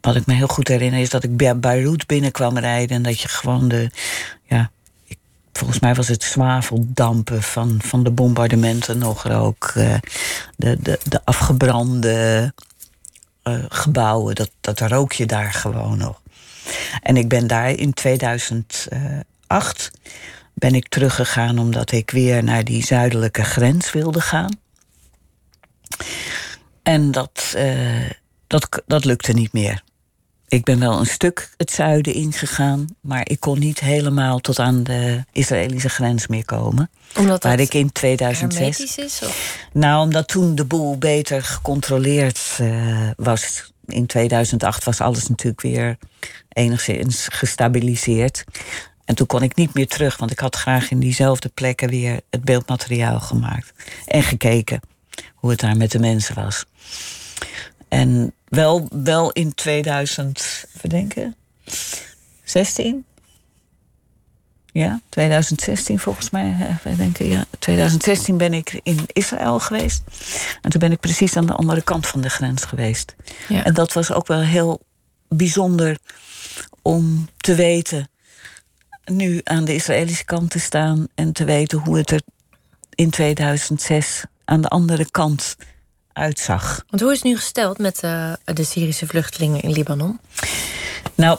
[0.01, 3.21] wat ik me heel goed herinner is dat ik bij Beirut binnenkwam rijden en dat
[3.21, 3.91] je gewoon de.
[4.43, 4.71] Ja,
[5.05, 5.19] ik
[5.53, 9.73] volgens mij was het zwaveldampen van, van de bombardementen nog rook.
[9.77, 9.95] Uh,
[10.57, 12.53] de, de, de afgebrande
[13.45, 16.21] uh, gebouwen, dat, dat rook je daar gewoon nog.
[17.03, 19.91] En ik ben daar in 2008
[20.59, 24.59] ben ik teruggegaan omdat ik weer naar die zuidelijke grens wilde gaan.
[26.83, 28.11] En dat, uh,
[28.47, 29.83] dat, dat lukte niet meer.
[30.49, 34.83] Ik ben wel een stuk het zuiden ingegaan, maar ik kon niet helemaal tot aan
[34.83, 36.90] de Israëlische grens meer komen.
[37.16, 38.97] Omdat waar ik in 2006.
[38.97, 39.21] is?
[39.23, 39.66] Of?
[39.73, 43.73] Nou, omdat toen de boel beter gecontroleerd uh, was.
[43.87, 45.97] In 2008 was alles natuurlijk weer
[46.49, 48.45] enigszins gestabiliseerd.
[49.07, 52.21] En toen kon ik niet meer terug, want ik had graag in diezelfde plekken weer
[52.31, 53.73] het beeldmateriaal gemaakt.
[54.07, 54.81] En gekeken
[55.35, 56.64] hoe het daar met de mensen was.
[57.88, 61.37] En wel, wel in 2000, verdenken,
[62.45, 63.05] 16?
[64.73, 66.77] Ja, 2016 volgens mij.
[66.97, 67.45] Denken, ja.
[67.59, 70.03] 2016 ben ik in Israël geweest.
[70.62, 73.16] En toen ben ik precies aan de andere kant van de grens geweest.
[73.49, 73.64] Ja.
[73.64, 74.81] En dat was ook wel heel
[75.29, 75.99] bijzonder
[76.83, 78.09] om te weten.
[79.11, 82.21] Nu aan de Israëlische kant te staan en te weten hoe het er
[82.95, 85.57] in 2006 aan de andere kant
[86.12, 86.85] uitzag.
[86.88, 90.21] Want hoe is het nu gesteld met uh, de Syrische vluchtelingen in Libanon?
[91.14, 91.38] Nou,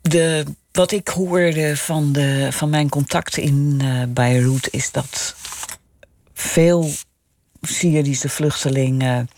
[0.00, 5.34] de, wat ik hoorde van, de, van mijn contacten in uh, Beirut is dat
[6.32, 6.90] veel
[7.62, 9.28] Syrische vluchtelingen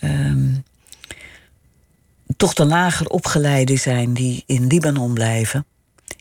[0.00, 0.64] um,
[2.36, 5.66] toch de lager opgeleide zijn die in Libanon blijven,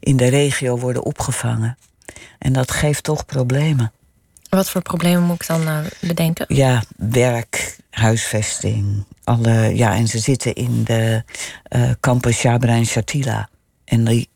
[0.04, 1.78] in de regio worden opgevangen.
[2.40, 3.92] En dat geeft toch problemen.
[4.50, 6.46] Wat voor problemen moet ik dan uh, bedenken?
[6.48, 9.06] Ja, werk, huisvesting.
[9.24, 11.24] Alle, ja, en ze zitten in de
[11.76, 13.50] uh, kampen Shabra en Shatila.
[13.86, 14.30] En die,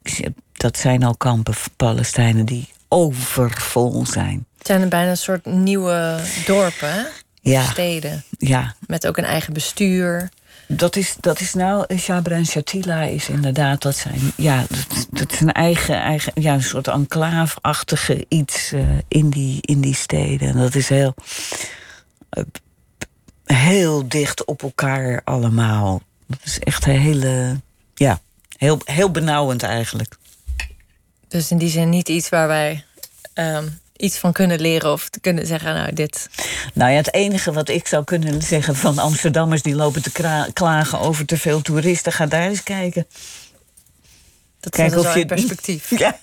[0.53, 4.45] dat zijn al kampen Palestijnen die overvol zijn.
[4.58, 7.03] Het zijn er bijna een soort nieuwe dorpen, hè?
[7.41, 7.63] Ja.
[7.63, 8.23] Steden.
[8.38, 8.75] Ja.
[8.88, 10.30] Met ook een eigen bestuur.
[10.67, 15.32] Dat is, dat is nou, Shabra en Shatila is inderdaad, dat zijn, ja, dat, dat
[15.32, 20.49] is een eigen, eigen, ja, een soort enclave-achtige iets uh, in, die, in die steden.
[20.49, 21.13] En dat is heel,
[22.38, 22.43] uh,
[23.45, 26.01] heel dicht op elkaar allemaal.
[26.27, 27.62] Dat is echt een hele,
[27.95, 28.19] ja,
[28.58, 30.17] heel, heel benauwend eigenlijk.
[31.27, 32.84] Dus in die zin niet iets waar wij
[33.34, 36.30] um, iets van kunnen leren of te kunnen zeggen, nou dit.
[36.74, 40.12] Nou ja, het enige wat ik zou kunnen zeggen van Amsterdammers die lopen te
[40.54, 43.08] klagen over te veel toeristen, ga daar eens kijken.
[44.60, 45.90] Dat Kijk of je perspectief.
[46.00, 46.20] Ja.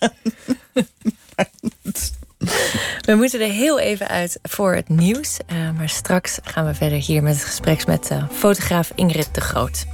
[3.01, 5.39] We moeten er heel even uit voor het nieuws.
[5.53, 9.41] Uh, maar straks gaan we verder hier met het gesprek met uh, fotograaf Ingrid de
[9.41, 9.85] Groot.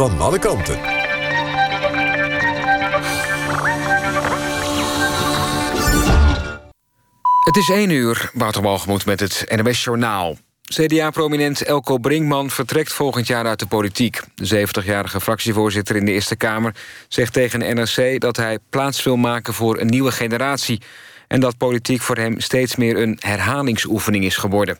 [0.00, 0.78] Van alle kanten.
[7.44, 10.36] Het is 1 uur, Wouter met het NWS Journaal.
[10.62, 14.20] CDA-prominent Elko Brinkman vertrekt volgend jaar uit de politiek.
[14.34, 16.74] De 70-jarige fractievoorzitter in de Eerste Kamer
[17.08, 18.20] zegt tegen NRC...
[18.20, 20.80] dat hij plaats wil maken voor een nieuwe generatie...
[21.28, 24.78] en dat politiek voor hem steeds meer een herhalingsoefening is geworden.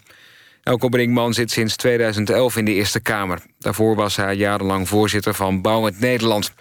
[0.63, 3.43] Elko Brinkman zit sinds 2011 in de Eerste Kamer.
[3.59, 6.53] Daarvoor was hij jarenlang voorzitter van Bouwend Nederland.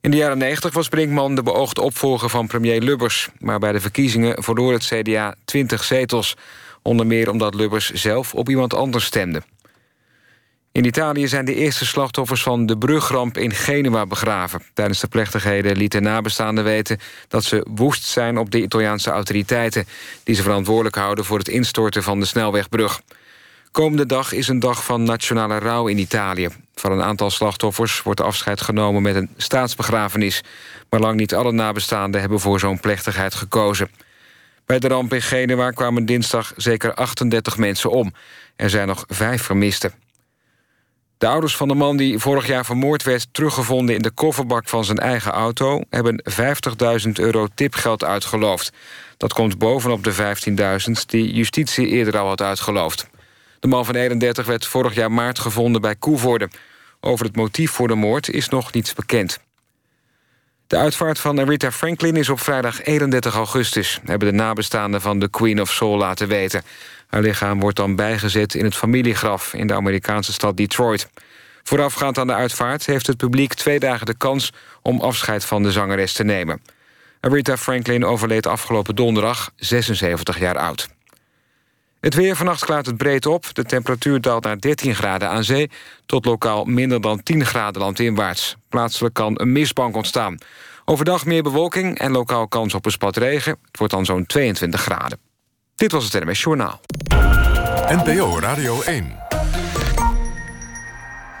[0.00, 3.28] In de jaren 90 was Brinkman de beoogde opvolger van premier Lubbers...
[3.38, 6.36] maar bij de verkiezingen verloor het CDA 20 zetels.
[6.82, 9.42] Onder meer omdat Lubbers zelf op iemand anders stemde.
[10.72, 14.62] In Italië zijn de eerste slachtoffers van de brugramp in Genua begraven.
[14.72, 16.98] Tijdens de plechtigheden lieten nabestaanden weten...
[17.28, 19.86] dat ze woest zijn op de Italiaanse autoriteiten...
[20.22, 23.00] die ze verantwoordelijk houden voor het instorten van de snelwegbrug.
[23.74, 26.48] Komende dag is een dag van nationale rouw in Italië.
[26.74, 30.42] Van een aantal slachtoffers wordt afscheid genomen met een staatsbegrafenis.
[30.90, 33.90] Maar lang niet alle nabestaanden hebben voor zo'n plechtigheid gekozen.
[34.66, 38.12] Bij de ramp in Genua kwamen dinsdag zeker 38 mensen om.
[38.56, 39.92] Er zijn nog vijf vermisten.
[41.18, 43.26] De ouders van de man die vorig jaar vermoord werd...
[43.32, 45.80] teruggevonden in de kofferbak van zijn eigen auto...
[45.90, 46.22] hebben
[47.06, 48.72] 50.000 euro tipgeld uitgeloofd.
[49.16, 50.36] Dat komt bovenop de
[50.86, 53.12] 15.000 die justitie eerder al had uitgeloofd.
[53.64, 56.48] De man van 31 werd vorig jaar maart gevonden bij Koevoorde.
[57.00, 59.40] Over het motief voor de moord is nog niets bekend.
[60.66, 64.00] De uitvaart van Rita Franklin is op vrijdag 31 augustus...
[64.04, 66.62] hebben de nabestaanden van de Queen of Soul laten weten.
[67.06, 69.54] Haar lichaam wordt dan bijgezet in het familiegraf...
[69.54, 71.08] in de Amerikaanse stad Detroit.
[71.62, 74.52] Voorafgaand aan de uitvaart heeft het publiek twee dagen de kans...
[74.82, 76.62] om afscheid van de zangeres te nemen.
[77.20, 80.88] Rita Franklin overleed afgelopen donderdag, 76 jaar oud.
[82.04, 83.54] Het weer vannacht klaart het breed op.
[83.54, 85.70] De temperatuur daalt naar 13 graden aan zee...
[86.06, 88.56] tot lokaal minder dan 10 graden landinwaarts.
[88.68, 90.38] Plaatselijk kan een mistbank ontstaan.
[90.84, 93.56] Overdag meer bewolking en lokaal kans op een spat regen.
[93.66, 95.18] Het wordt dan zo'n 22 graden.
[95.74, 96.80] Dit was het NMS Journaal.
[97.88, 99.16] NPO Radio 1.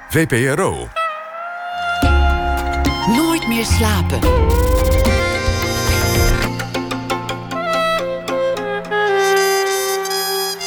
[0.08, 0.88] VPRO.
[3.06, 4.18] Nooit meer slapen.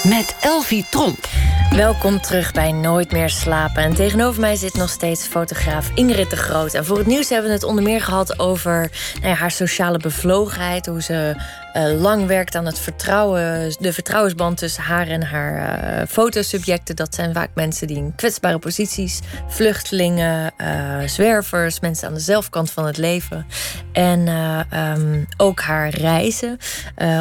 [0.10, 1.28] Met Elvie Tromp.
[1.70, 3.84] Welkom terug bij Nooit meer slapen.
[3.84, 6.74] En tegenover mij zit nog steeds fotograaf Ingrid de Groot.
[6.74, 9.98] En voor het nieuws hebben we het onder meer gehad over nou ja, haar sociale
[9.98, 10.86] bevlogenheid.
[10.86, 11.36] Hoe ze
[11.74, 16.96] uh, lang werkt aan het vertrouwen, de vertrouwensband tussen haar en haar uh, fotosubjecten.
[16.96, 22.72] Dat zijn vaak mensen die in kwetsbare posities, vluchtelingen, uh, zwervers, mensen aan de zelfkant
[22.72, 23.48] van het leven.
[23.92, 24.28] En
[24.74, 26.58] um, ook haar reizen,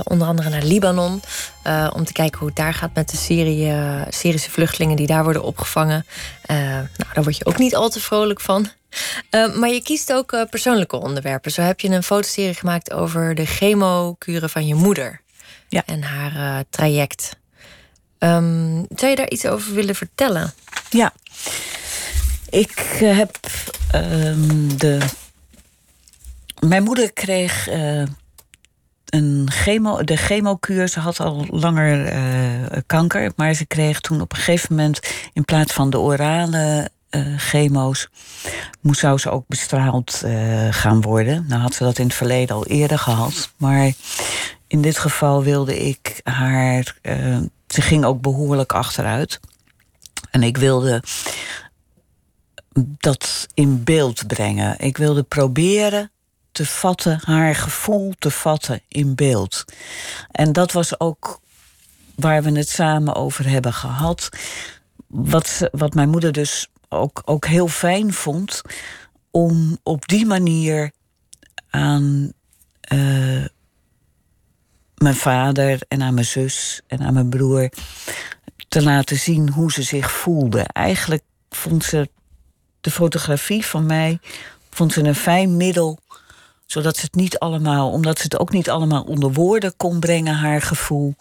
[0.04, 1.20] onder andere naar Libanon.
[1.92, 3.74] om te kijken hoe het daar gaat met de Syrië,
[4.08, 6.06] Syrische vluchtelingen die daar worden opgevangen.
[6.46, 8.70] nou, daar word je ook niet al te vrolijk van.
[9.30, 11.50] Uh, maar je kiest ook uh, persoonlijke onderwerpen.
[11.50, 15.20] Zo heb je een fotoserie gemaakt over de chemokuren van je moeder.
[15.68, 15.82] Ja.
[15.86, 17.36] En haar uh, traject.
[18.18, 20.52] Um, zou je daar iets over willen vertellen?
[20.90, 21.12] Ja.
[22.50, 23.36] Ik heb
[23.94, 24.98] um, de.
[26.60, 27.68] Mijn moeder kreeg
[29.06, 30.88] een chemo, de chemokuur.
[30.88, 32.12] Ze had al langer
[32.86, 33.32] kanker.
[33.36, 35.00] Maar ze kreeg toen op een gegeven moment.
[35.32, 36.90] in plaats van de orale
[37.36, 38.08] chemo's,
[38.80, 41.44] moest, zou ze ook bestraald uh, gaan worden.
[41.48, 43.50] Nou had ze dat in het verleden al eerder gehad.
[43.56, 43.92] Maar
[44.66, 46.96] in dit geval wilde ik haar.
[47.02, 49.40] Uh, ze ging ook behoorlijk achteruit.
[50.30, 51.02] En ik wilde
[52.82, 54.78] dat in beeld brengen.
[54.78, 56.10] Ik wilde proberen
[56.52, 59.64] te vatten, haar gevoel te vatten in beeld.
[60.30, 61.40] En dat was ook
[62.14, 64.28] waar we het samen over hebben gehad.
[65.06, 68.62] Wat, wat mijn moeder dus ook, ook heel fijn vond
[69.30, 70.90] om op die manier
[71.70, 72.32] aan
[72.92, 73.44] uh,
[74.94, 77.70] mijn vader en aan mijn zus en aan mijn broer
[78.68, 80.60] te laten zien hoe ze zich voelde.
[80.60, 82.08] Eigenlijk vond ze
[82.80, 84.18] de fotografie van mij
[84.70, 85.98] vond ze een fijn middel
[86.66, 90.34] zodat ze het niet allemaal, omdat ze het ook niet allemaal onder woorden kon brengen,
[90.34, 91.14] haar gevoel,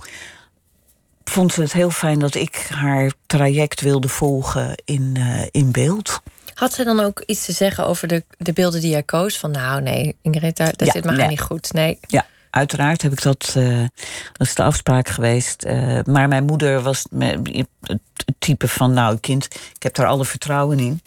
[1.30, 6.22] vond ze het heel fijn dat ik haar traject wilde volgen in, uh, in beeld.
[6.54, 9.38] Had ze dan ook iets te zeggen over de, de beelden die jij koos?
[9.38, 11.28] Van nou nee, Ingrid, daar, daar ja, zit nee.
[11.28, 11.74] niet goed.
[11.74, 12.00] Nee.
[12.08, 13.54] Ja, uiteraard heb ik dat.
[13.58, 13.86] Uh,
[14.32, 15.66] dat is de afspraak geweest.
[15.66, 18.00] Uh, maar mijn moeder was het
[18.40, 21.02] type van nou kind, ik heb daar alle vertrouwen in.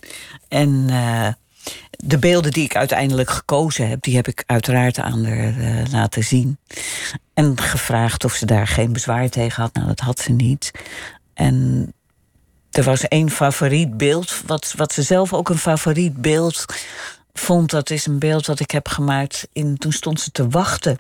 [0.49, 0.87] En
[1.91, 6.25] de beelden die ik uiteindelijk gekozen heb, die heb ik uiteraard aan haar uh, laten
[6.25, 6.59] zien.
[7.35, 9.75] En gevraagd of ze daar geen bezwaar tegen had.
[9.75, 10.71] Nou, dat had ze niet.
[11.35, 11.93] En
[12.71, 16.65] er was één favoriet beeld, wat, wat ze zelf ook een favoriet beeld
[17.33, 17.71] vond.
[17.71, 19.49] Dat is een beeld dat ik heb gemaakt.
[19.53, 20.99] In, toen stond ze te wachten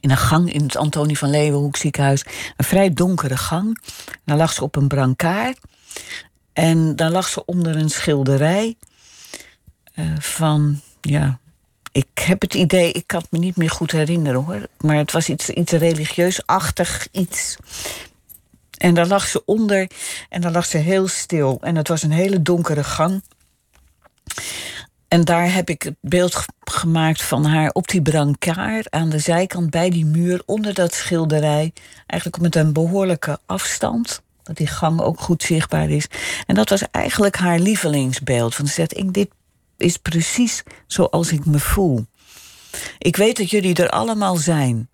[0.00, 2.24] in een gang in het Antonie van Leeuwenhoek ziekenhuis.
[2.56, 3.82] Een vrij donkere gang.
[4.24, 5.58] Daar lag ze op een brancard.
[6.52, 8.76] En daar lag ze onder een schilderij
[9.98, 11.38] uh, van, ja,
[11.92, 14.66] ik heb het idee, ik kan het me niet meer goed herinneren hoor.
[14.80, 17.56] Maar het was iets, iets religieus-achtig, iets.
[18.76, 19.90] En daar lag ze onder
[20.28, 21.58] en daar lag ze heel stil.
[21.60, 23.22] En het was een hele donkere gang.
[25.08, 29.70] En daar heb ik het beeld gemaakt van haar op die brancard aan de zijkant
[29.70, 31.72] bij die muur onder dat schilderij.
[32.06, 34.22] Eigenlijk met een behoorlijke afstand.
[34.42, 36.06] Dat die gang ook goed zichtbaar is.
[36.46, 38.54] En dat was eigenlijk haar lievelingsbeeld.
[38.54, 39.28] Van ze zegt, ik, dit
[39.78, 42.06] is precies zoals ik me voel.
[42.98, 44.88] Ik weet dat jullie er allemaal zijn.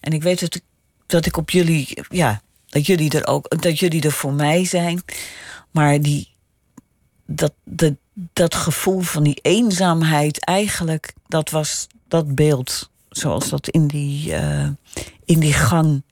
[0.00, 0.62] En ik weet dat ik,
[1.06, 5.02] dat ik op jullie, ja, dat jullie er ook, dat jullie er voor mij zijn.
[5.70, 6.34] Maar die,
[7.26, 7.94] dat, dat,
[8.32, 14.68] dat gevoel van die eenzaamheid, eigenlijk, dat was dat beeld zoals dat in die, uh,
[15.24, 16.02] in die gang.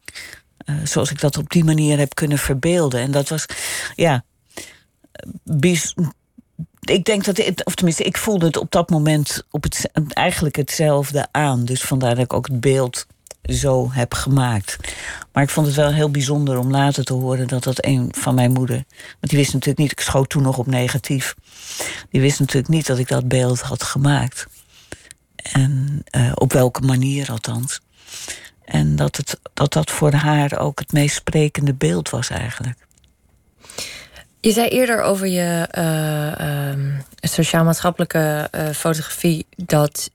[0.57, 3.01] eh, zoals ik dat op die manier heb kunnen verbeelden.
[3.01, 3.47] En dat was,
[3.95, 4.25] ja.
[6.85, 10.57] Ik denk dat, het, of tenminste, ik voelde het op dat moment op het, eigenlijk
[10.57, 11.64] hetzelfde aan.
[11.64, 13.07] Dus vandaar dat ik ook het beeld
[13.43, 14.76] zo heb gemaakt.
[15.32, 18.35] Maar ik vond het wel heel bijzonder om later te horen dat dat een van
[18.35, 18.85] mijn moeder.
[18.97, 21.35] Want die wist natuurlijk niet, ik schoot toen nog op negatief.
[22.11, 24.47] Die wist natuurlijk niet dat ik dat beeld had gemaakt.
[25.37, 27.80] En eh, op welke manier althans.
[28.64, 32.87] En dat, het, dat dat voor haar ook het meest sprekende beeld was eigenlijk.
[34.45, 36.40] Je zei eerder over je eh,
[36.70, 36.90] ehm,
[37.20, 40.11] sociaal-maatschappelijke eh, fotografie dat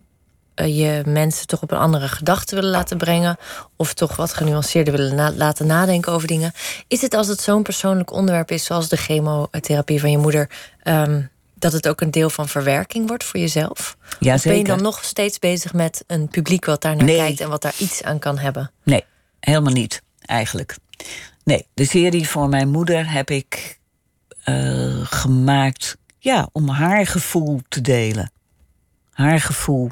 [0.56, 3.38] eh, je mensen toch op een andere gedachte willen laten brengen.
[3.76, 6.52] Of toch wat genuanceerder willen na- laten nadenken over dingen.
[6.88, 10.50] Is het als het zo'n persoonlijk onderwerp is, zoals de chemotherapie van je moeder,
[10.84, 11.22] ehm,
[11.56, 13.98] dat het ook een deel van verwerking wordt voor jezelf?
[14.20, 17.18] Ja, of ben je dan nog steeds bezig met een publiek wat daar naar Nee.
[17.18, 18.72] kijkt en wat daar iets aan kan hebben?
[18.84, 19.04] Nee,
[19.40, 20.76] helemaal niet, eigenlijk.
[21.44, 23.79] Nee, de serie voor mijn moeder heb ik
[24.50, 28.32] eh, gemaakt ja, om haar gevoel te delen.
[29.12, 29.90] Haar gevoel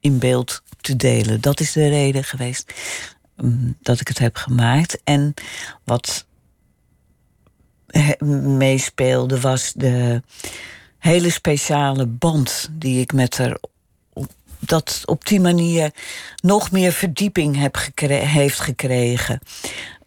[0.00, 1.40] in beeld te delen.
[1.40, 2.72] Dat is de reden geweest
[3.36, 5.02] mm, dat ik het heb gemaakt.
[5.04, 5.34] En
[5.84, 6.26] wat
[8.44, 10.22] meespeelde was de
[10.98, 13.58] hele speciale band die ik met haar
[14.58, 15.90] dat op die manier
[16.42, 17.76] nog meer verdieping heb
[18.08, 19.38] heeft gekregen.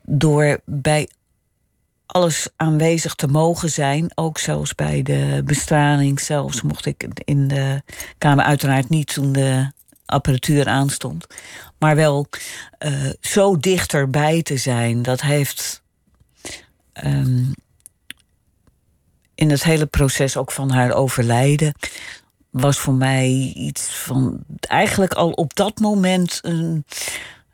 [0.02, 1.10] Door bij
[2.08, 4.12] alles aanwezig te mogen zijn.
[4.16, 6.20] Ook zelfs bij de bestraling.
[6.20, 7.82] Zelfs mocht ik in de
[8.18, 9.72] kamer uiteraard niet toen de
[10.06, 11.28] apparatuur aanstond.
[11.80, 12.28] Maar wel
[12.78, 15.02] eh, zo dichterbij te zijn.
[15.02, 15.84] Dat heeft
[16.94, 17.44] ehm,
[19.36, 21.74] in het hele proces ook van haar overlijden
[22.50, 26.86] was voor mij iets van eigenlijk al op dat moment een,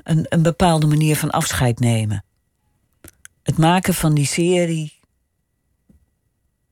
[0.04, 2.24] een, een bepaalde manier van afscheid nemen.
[3.44, 4.94] Het maken van die serie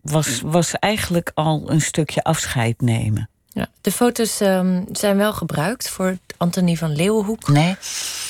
[0.01, 3.29] was, was eigenlijk al een stukje afscheid nemen.
[3.47, 3.67] Ja.
[3.81, 7.75] De foto's ehm, zijn wel gebruikt voor Antonie van Leeuwenhoek Nee.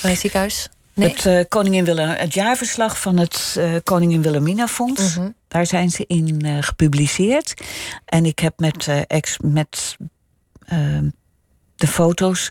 [0.02, 0.68] bij het ziekenhuis.
[0.94, 1.08] Nee?
[1.08, 5.16] Het, eh, Koningin Willem, het jaarverslag van het eh, Koningin Wilhelmina Fonds.
[5.16, 5.30] Mhm.
[5.48, 7.54] Daar zijn ze in eh, gepubliceerd.
[8.04, 9.96] En ik heb met, ex, met
[10.66, 11.08] ehm,
[11.76, 12.48] de foto's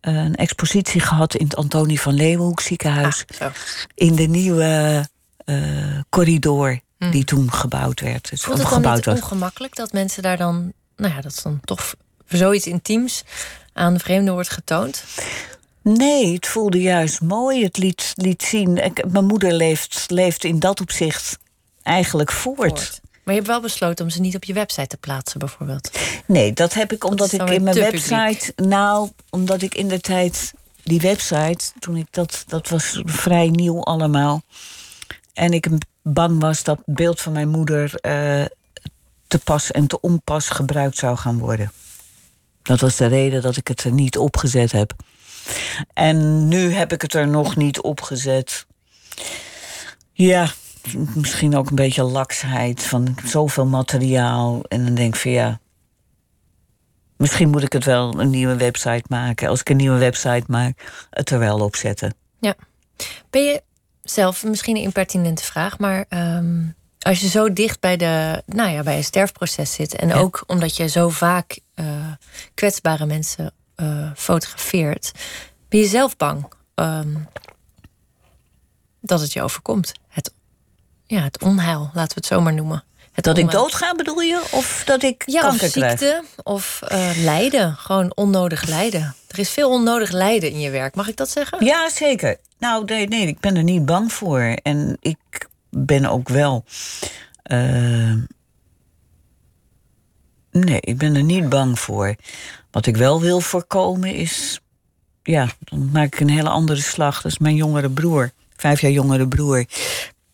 [0.00, 3.24] een expositie gehad in het Antonie van Leeuwenhoek ziekenhuis.
[3.38, 3.50] Ah.
[3.94, 5.04] In de nieuwe
[5.44, 6.80] eh, corridor
[7.10, 8.30] die toen gebouwd werd.
[8.30, 9.20] Dus, Voelt het dan gebouwd niet was.
[9.20, 10.72] ongemakkelijk dat mensen daar dan...
[10.96, 11.94] Nou ja, dat is dan toch
[12.28, 13.24] zoiets intiems
[13.72, 15.04] aan vreemden wordt getoond?
[15.82, 17.64] Nee, het voelde juist mooi.
[17.64, 18.84] Het liet, liet zien.
[18.84, 21.38] Ik, mijn moeder leeft, leeft in dat opzicht
[21.82, 22.56] eigenlijk voort.
[22.56, 23.00] Voort.
[23.24, 25.90] Maar je hebt wel besloten om ze niet op je website te plaatsen, bijvoorbeeld.
[26.26, 28.52] Nee, dat heb ik omdat ik in mijn te website.
[28.56, 30.52] Nou, omdat ik in de tijd.
[30.84, 32.44] Die website, toen ik dat.
[32.46, 34.42] Dat was vrij nieuw allemaal.
[35.32, 35.68] En ik
[36.02, 37.94] bang was dat het beeld van mijn moeder.
[37.94, 38.44] eh,
[39.26, 41.72] te pas en te onpas gebruikt zou gaan worden.
[42.62, 44.94] Dat was de reden dat ik het er niet opgezet heb.
[45.94, 48.66] En nu heb ik het er nog niet opgezet.
[50.12, 50.50] Ja,
[51.14, 54.64] misschien ook een beetje laksheid van zoveel materiaal.
[54.68, 55.60] En dan denk ik van ja.
[57.16, 59.48] Misschien moet ik het wel een nieuwe website maken.
[59.48, 62.14] Als ik een nieuwe website maak, het er wel op zetten.
[62.40, 62.54] Ja.
[63.30, 63.62] Ben je
[64.02, 66.62] zelf, misschien een impertinente vraag, maar ehm,
[66.98, 70.14] als je zo dicht bij, de, nou ja, bij een sterfproces zit en Ja.
[70.14, 71.86] ook omdat je zo vaak eh,
[72.54, 75.12] kwetsbare mensen eh, fotografeert,
[75.68, 77.14] ben je zelf bang ehm,
[79.00, 79.92] dat het je overkomt?
[80.08, 80.32] Het,
[81.06, 82.84] ja, het onheil, laten we het zo maar noemen.
[83.12, 83.62] Het Dat ik onheil.
[83.62, 84.42] doodga, bedoel je?
[84.50, 85.72] Of dat ik Ja, of krijg?
[85.72, 87.74] ziekte of eh, lijden.
[87.76, 89.14] Gewoon onnodig lijden.
[89.28, 90.94] Er is veel onnodig lijden in je werk.
[90.94, 91.64] Mag ik dat zeggen?
[91.64, 92.36] Ja, zeker.
[92.58, 94.40] Nou, nee, nee, ik ben er niet bang voor.
[94.62, 96.64] En ik ben ook wel.
[97.42, 98.12] eh,
[100.50, 102.14] nee, ik ben er niet bang voor.
[102.70, 104.60] Wat ik wel wil voorkomen is.
[105.22, 107.22] Ja, dan maak ik een hele andere slag.
[107.22, 109.64] Dat is mijn jongere broer, vijf jaar jongere broer.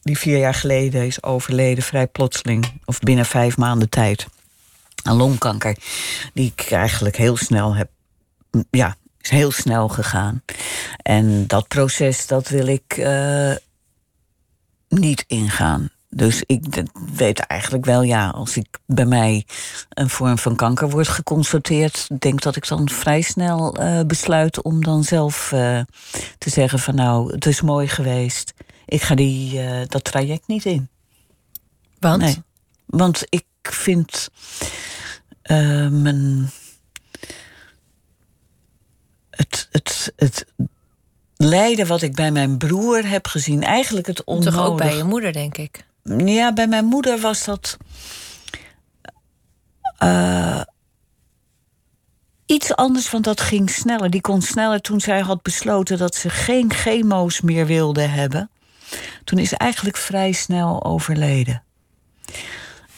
[0.03, 2.80] Die vier jaar geleden is overleden, vrij plotseling.
[2.84, 4.26] Of binnen vijf maanden tijd.
[5.03, 5.76] Aan longkanker.
[6.34, 7.88] Die ik eigenlijk heel snel heb.
[8.70, 10.42] Ja, is heel snel gegaan.
[11.03, 13.53] En dat proces, dat wil ik eh,
[14.88, 15.90] niet ingaan.
[16.11, 16.82] Dus ik
[17.16, 19.46] weet eigenlijk wel, ja, als ik bij mij
[19.88, 24.84] een vorm van kanker wordt geconstateerd, denk dat ik dan vrij snel eh, besluit om
[24.84, 25.80] dan zelf eh,
[26.38, 28.55] te zeggen van nou, het is mooi geweest.
[28.89, 30.89] Ik ga die, eh, dat traject niet in.
[31.99, 32.22] Want?
[32.22, 32.43] Nee.
[32.86, 34.28] Want ik vind
[35.43, 36.51] eh, mijn.
[39.30, 40.47] Het, het, het
[41.36, 43.62] lijden wat ik bij mijn broer heb gezien.
[43.62, 44.55] Eigenlijk het onnodig.
[44.55, 45.86] Toch ook bij je moeder, denk ik.
[46.03, 47.76] Ja, bij mijn moeder was dat.
[50.03, 50.62] Uh,
[52.47, 54.11] iets anders, want dat ging sneller.
[54.11, 58.51] Die kon sneller toen zij had besloten dat ze geen chemo's meer wilde hebben.
[59.24, 61.62] Toen is eigenlijk vrij snel overleden.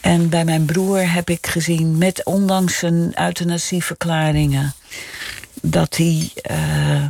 [0.01, 4.73] En bij mijn broer heb ik gezien, met ondanks zijn euthanasieverklaringen,
[5.63, 7.09] dat hij, uh,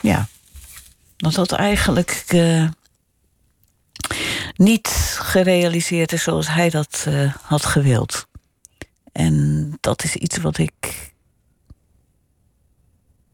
[0.00, 0.28] ja,
[1.16, 2.68] dat dat eigenlijk uh,
[4.56, 4.88] niet
[5.18, 8.26] gerealiseerd is zoals hij dat uh, had gewild.
[9.12, 11.12] En dat is iets wat ik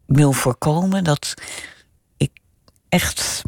[0.07, 1.05] wil voorkomen.
[1.05, 1.35] Dat
[2.17, 2.31] ik
[2.89, 3.43] echt,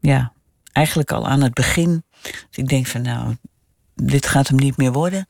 [0.00, 0.32] ja,
[0.74, 3.36] eigenlijk al aan het begin, dus ik denk van nou,
[3.94, 5.28] dit gaat hem niet meer worden.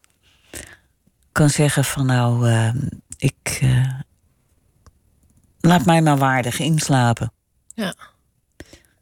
[1.33, 2.75] Kan zeggen van nou, uh,
[3.17, 3.89] ik uh,
[5.61, 7.33] laat mij maar waardig inslapen.
[7.75, 7.95] Ja.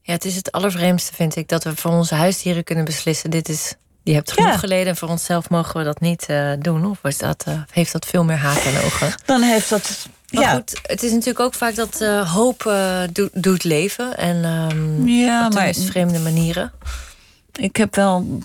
[0.03, 3.49] Ja, het is het allervreemdste, vind ik, dat we voor onze huisdieren kunnen beslissen: dit
[3.49, 4.59] is, je hebt genoeg ja.
[4.59, 6.87] geleden en voor onszelf mogen we dat niet uh, doen.
[6.87, 9.15] Of is dat, heeft dat veel meer haken en ogen?
[9.25, 10.55] Dan heeft dat maar ja.
[10.55, 14.17] goed, het is natuurlijk ook vaak dat uh, hoop uh, do doet leven.
[14.17, 16.73] En um, ja, op maar, vreemde manieren.
[17.53, 18.39] Ik heb wel...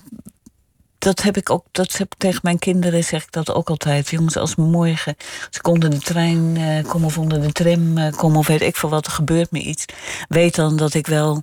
[0.98, 4.08] Dat heb ik ook, dat heb tegen mijn kinderen zeg ik dat ook altijd.
[4.08, 5.16] Jongens, als morgen,
[5.46, 8.76] als ik onder de trein uh, kom of onder de tram kom of weet ik
[8.76, 9.84] veel wat, er gebeurt me iets.
[10.28, 11.42] Weet dan dat ik wel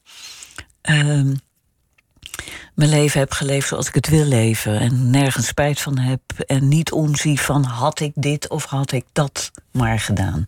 [0.89, 1.31] uh,
[2.73, 4.79] mijn leven heb geleefd zoals ik het wil leven.
[4.79, 6.21] En nergens spijt van heb.
[6.45, 10.47] En niet omzie van had ik dit of had ik dat maar gedaan.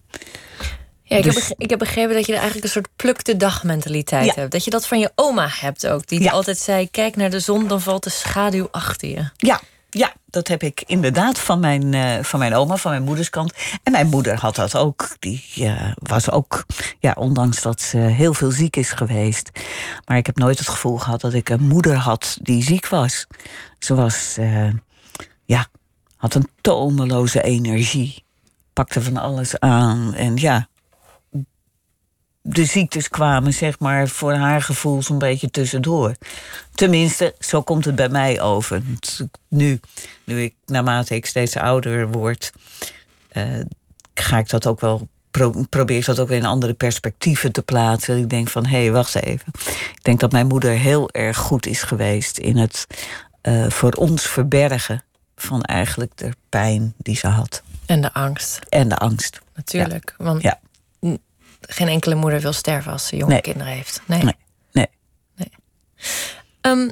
[1.03, 3.63] Ja, ik, dus, heb, ik heb begrepen dat je eigenlijk een soort pluk de dag
[3.63, 4.33] mentaliteit ja.
[4.35, 4.51] hebt.
[4.51, 6.07] Dat je dat van je oma hebt ook.
[6.07, 6.31] Die ja.
[6.31, 9.29] altijd zei, kijk naar de zon, dan valt de schaduw achter je.
[9.37, 13.29] Ja, ja, dat heb ik inderdaad van mijn, uh, van mijn oma, van mijn moeders
[13.29, 13.53] kant.
[13.83, 15.15] En mijn moeder had dat ook.
[15.19, 16.65] Die uh, was ook,
[16.99, 19.49] ja, ondanks dat ze heel veel ziek is geweest.
[20.05, 23.27] Maar ik heb nooit het gevoel gehad dat ik een moeder had die ziek was.
[23.79, 24.69] Ze was, uh,
[25.45, 25.67] ja,
[26.15, 28.25] had een tomeloze energie.
[28.73, 30.13] Pakte van alles aan.
[30.13, 30.67] En ja,
[32.49, 36.15] de ziektes kwamen, zeg maar, voor haar gevoel zo'n beetje tussendoor.
[36.73, 38.81] Tenminste, zo komt het bij mij over.
[39.47, 39.79] Nu,
[40.23, 42.51] nu ik, naarmate ik steeds ouder word,
[43.33, 43.43] uh,
[44.13, 45.07] ga ik dat ook wel.
[45.31, 48.17] Pro probeer ik dat ook in andere perspectieven te plaatsen.
[48.17, 49.47] Ik denk van, hé, hey, wacht even.
[49.95, 52.87] Ik denk dat mijn moeder heel erg goed is geweest in het
[53.43, 55.03] uh, voor ons verbergen
[55.35, 57.63] van eigenlijk de pijn die ze had.
[57.85, 58.59] En de angst.
[58.69, 59.39] En de angst.
[59.55, 60.15] Natuurlijk.
[60.17, 60.25] Ja.
[60.25, 60.59] Want ja
[61.67, 63.41] geen enkele moeder wil sterven als ze jonge nee.
[63.41, 64.01] kinderen heeft.
[64.05, 64.23] Nee.
[64.23, 64.35] Nee.
[64.71, 64.87] nee.
[65.35, 65.49] nee.
[66.61, 66.91] Um,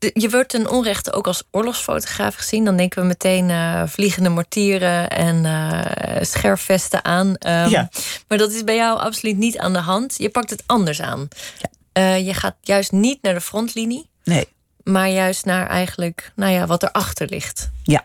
[0.00, 2.64] de, je wordt ten onrechte ook als oorlogsfotograaf gezien.
[2.64, 5.82] Dan denken we meteen uh, vliegende mortieren en uh,
[6.20, 7.26] scherfvesten aan.
[7.26, 7.88] Um, ja.
[8.28, 10.14] Maar dat is bij jou absoluut niet aan de hand.
[10.18, 11.28] Je pakt het anders aan.
[11.58, 11.68] Ja.
[12.02, 14.08] Uh, je gaat juist niet naar de frontlinie.
[14.24, 14.48] Nee.
[14.82, 17.70] Maar juist naar eigenlijk, nou ja, wat erachter ligt.
[17.82, 18.04] Ja.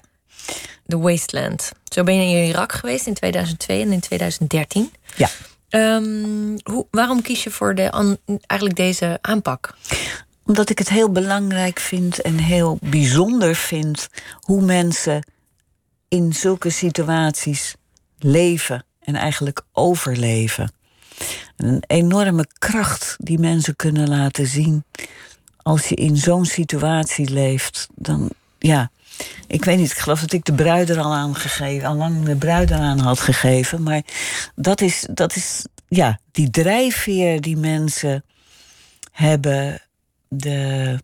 [0.85, 1.71] De wasteland.
[1.83, 4.93] Zo ben je in Irak geweest in 2002 en in 2013.
[5.15, 5.29] Ja.
[6.63, 9.75] Hoe, waarom kies je voor de, eigenlijk deze aanpak?
[10.45, 14.09] Omdat ik het heel belangrijk vind en heel bijzonder vind
[14.39, 15.31] hoe mensen
[16.07, 17.75] in zulke situaties
[18.19, 20.71] leven en eigenlijk overleven.
[21.55, 24.83] Een enorme kracht die mensen kunnen laten zien.
[25.57, 28.91] Als je in zo'n situatie leeft, dan ja.
[29.47, 32.23] Ik weet niet, ik geloof dat ik de bruid er al aan gegeven, al lang
[32.23, 33.83] de bruid eraan had gegeven.
[33.83, 34.01] Maar
[34.55, 38.23] dat is, dat is ja, die drijfveer die mensen
[39.11, 39.79] hebben.
[40.27, 40.99] De,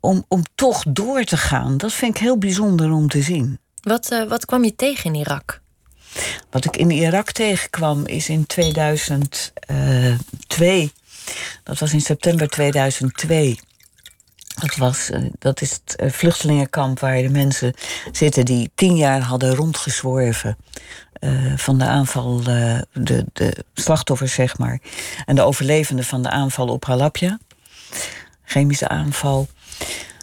[0.00, 3.58] om, om toch door te gaan, dat vind ik heel bijzonder om te zien.
[3.80, 5.60] Wat, uh, wat kwam je tegen in Irak?
[6.50, 10.90] Wat ik in Irak tegenkwam is in 2002.
[11.62, 13.58] Dat was in september 2002.
[14.60, 17.74] Dat, was, dat is het vluchtelingenkamp waar de mensen
[18.12, 20.56] zitten die tien jaar hadden rondgezworven.
[21.20, 24.80] Uh, van de aanval, de, de slachtoffers zeg maar.
[25.24, 27.38] En de overlevenden van de aanval op Halabja.
[28.44, 29.48] Chemische aanval.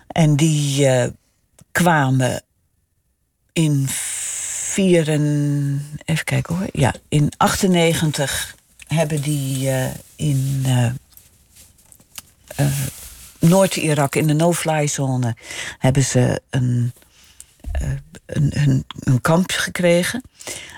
[0.08, 0.88] En die
[1.72, 2.42] kwamen
[3.54, 6.68] in vier en, even kijken hoor.
[6.72, 8.56] Ja, in 98
[8.88, 9.70] hebben die
[10.16, 10.66] in
[13.48, 15.36] Noord-Irak, in de no-fly zone,
[15.78, 16.94] hebben ze een,
[18.26, 20.22] een, een, een kamp gekregen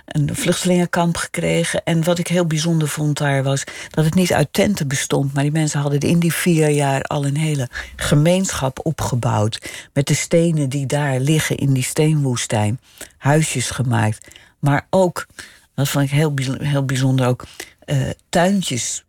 [0.06, 1.84] een vluchtelingenkamp gekregen.
[1.84, 5.34] En wat ik heel bijzonder vond daar was dat het niet uit tenten bestond.
[5.34, 9.72] Maar die mensen hadden in die vier jaar al een hele gemeenschap opgebouwd.
[9.94, 12.80] Met de stenen die daar liggen in die steenwoestijn.
[13.18, 14.28] Huisjes gemaakt.
[14.60, 15.28] Maar ook
[15.76, 17.46] Dat vond ik heel, heel bijzonder ook.
[17.86, 19.06] Uh, tuintjes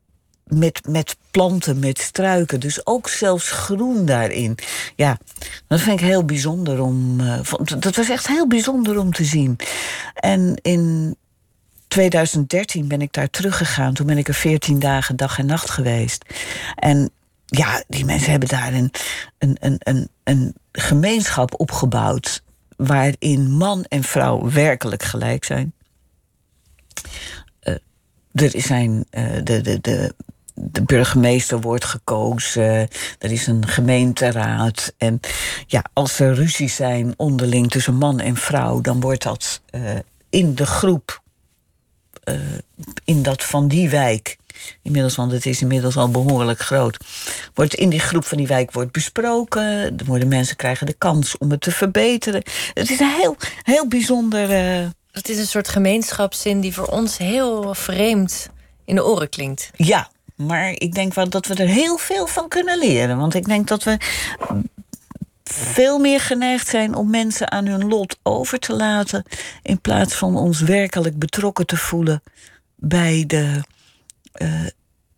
[0.47, 2.61] met, met planten, met struiken.
[2.61, 4.59] Dus ook zelfs groen daarin.
[4.97, 5.19] Ja,
[5.67, 7.21] dat vind ik heel bijzonder om.
[7.21, 7.39] Uh,
[7.79, 9.57] dat was echt heel bijzonder om te zien.
[10.15, 11.17] En in
[11.89, 13.95] 2013 ben ik daar teruggegaan.
[13.95, 16.25] Toen ben ik er 14 dagen dag en nacht geweest.
[16.75, 17.11] En
[17.47, 18.91] ja, die mensen hebben daar een,
[19.39, 22.43] een, een, een, een gemeenschap opgebouwd.
[22.77, 25.73] waarin man en vrouw werkelijk gelijk zijn.
[27.63, 27.75] Uh,
[28.33, 30.15] er zijn uh, de, de, de,
[30.59, 32.89] de burgemeester wordt gekozen.
[33.19, 34.95] Er is een gemeenteraad.
[34.99, 35.21] En
[35.67, 39.81] ja, als er ruzies zijn onderling tussen man en vrouw, dan wordt dat uh,
[40.31, 41.23] in de groep,
[42.25, 42.35] uh,
[43.05, 44.37] in dat van die wijk.
[44.83, 46.97] Inmiddels, want het is inmiddels al behoorlijk groot.
[47.55, 49.97] Wordt in die groep van die wijk wordt besproken.
[49.97, 52.43] De mensen krijgen de kans om het te verbeteren.
[52.75, 54.51] Het is een heel, heel bijzonder.
[54.81, 54.87] Uh...
[55.11, 58.49] Het is een soort gemeenschapszin die voor ons heel vreemd
[58.85, 59.71] in de oren klinkt.
[59.77, 63.19] Ja, maar ik denk wel dat we er heel veel van kunnen leren.
[63.19, 63.97] Want ik denk dat we
[65.45, 69.25] veel meer geneigd zijn om mensen aan hun lot over te laten.
[69.63, 72.23] In plaats van ons werkelijk betrokken te voelen
[72.75, 73.63] bij de
[74.35, 74.67] uh,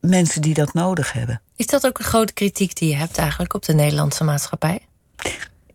[0.01, 1.41] mensen die dat nodig hebben.
[1.57, 4.87] Is dat ook een grote kritiek die je hebt eigenlijk op de Nederlandse maatschappij?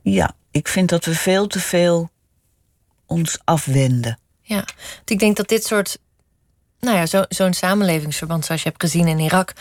[0.02, 2.10] Ja, ik vind dat we veel te veel
[3.06, 4.20] ons afwenden.
[4.42, 4.66] Ja,
[5.06, 5.98] ik denk dat dit soort
[6.84, 9.54] nou ja, zo'n zo samenlevingsverband zoals je hebt gezien in Irak,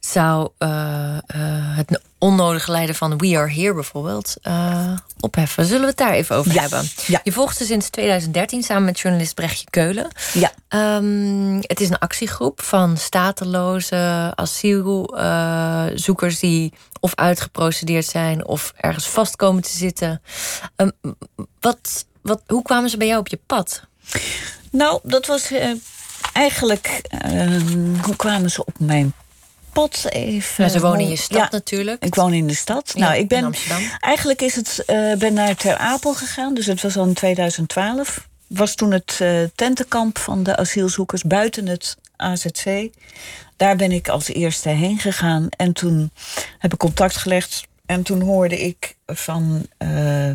[0.00, 1.16] zou uh, uh,
[1.76, 5.64] het onnodige lijden van We Are Here bijvoorbeeld uh, opheffen.
[5.64, 6.84] Zullen we het daar even over hebben?
[7.06, 7.20] Ja.
[7.24, 10.08] Je volgt ze sinds 2013 samen met journalist Brechtje Keulen.
[10.32, 10.52] Ja.
[10.96, 19.36] Um, het is een actiegroep van stateloze asielzoekers die of uitgeprocedeerd zijn of ergens vast
[19.36, 20.22] komen te zitten.
[20.76, 20.92] Um,
[21.60, 23.82] wat, wat, hoe kwamen ze bij jou op je pad?
[24.70, 25.50] Nou, dat was
[26.36, 27.60] eigenlijk, uh,
[28.02, 29.12] hoe kwamen ze op mijn
[29.72, 30.64] pad even?
[30.64, 32.04] Ja, ze wonen in je stad ja, natuurlijk.
[32.04, 32.92] Ik woon in de stad.
[32.94, 33.82] Ja, nou, ik ben, in Amsterdam.
[34.00, 38.28] Eigenlijk is het, uh, ben naar Ter Apel gegaan, dus het was al in 2012.
[38.46, 42.88] Was toen het uh, tentenkamp van de asielzoekers buiten het AZC.
[43.56, 46.10] Daar ben ik als eerste heen gegaan en toen
[46.58, 47.66] heb ik contact gelegd.
[47.86, 50.30] En toen hoorde ik van uh,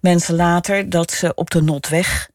[0.00, 2.28] mensen later dat ze op de Notweg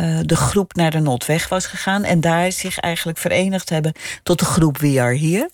[0.00, 2.04] uh, de groep naar de Notweg was gegaan.
[2.04, 3.92] En daar zich eigenlijk verenigd hebben
[4.22, 5.50] tot de groep We Are Here.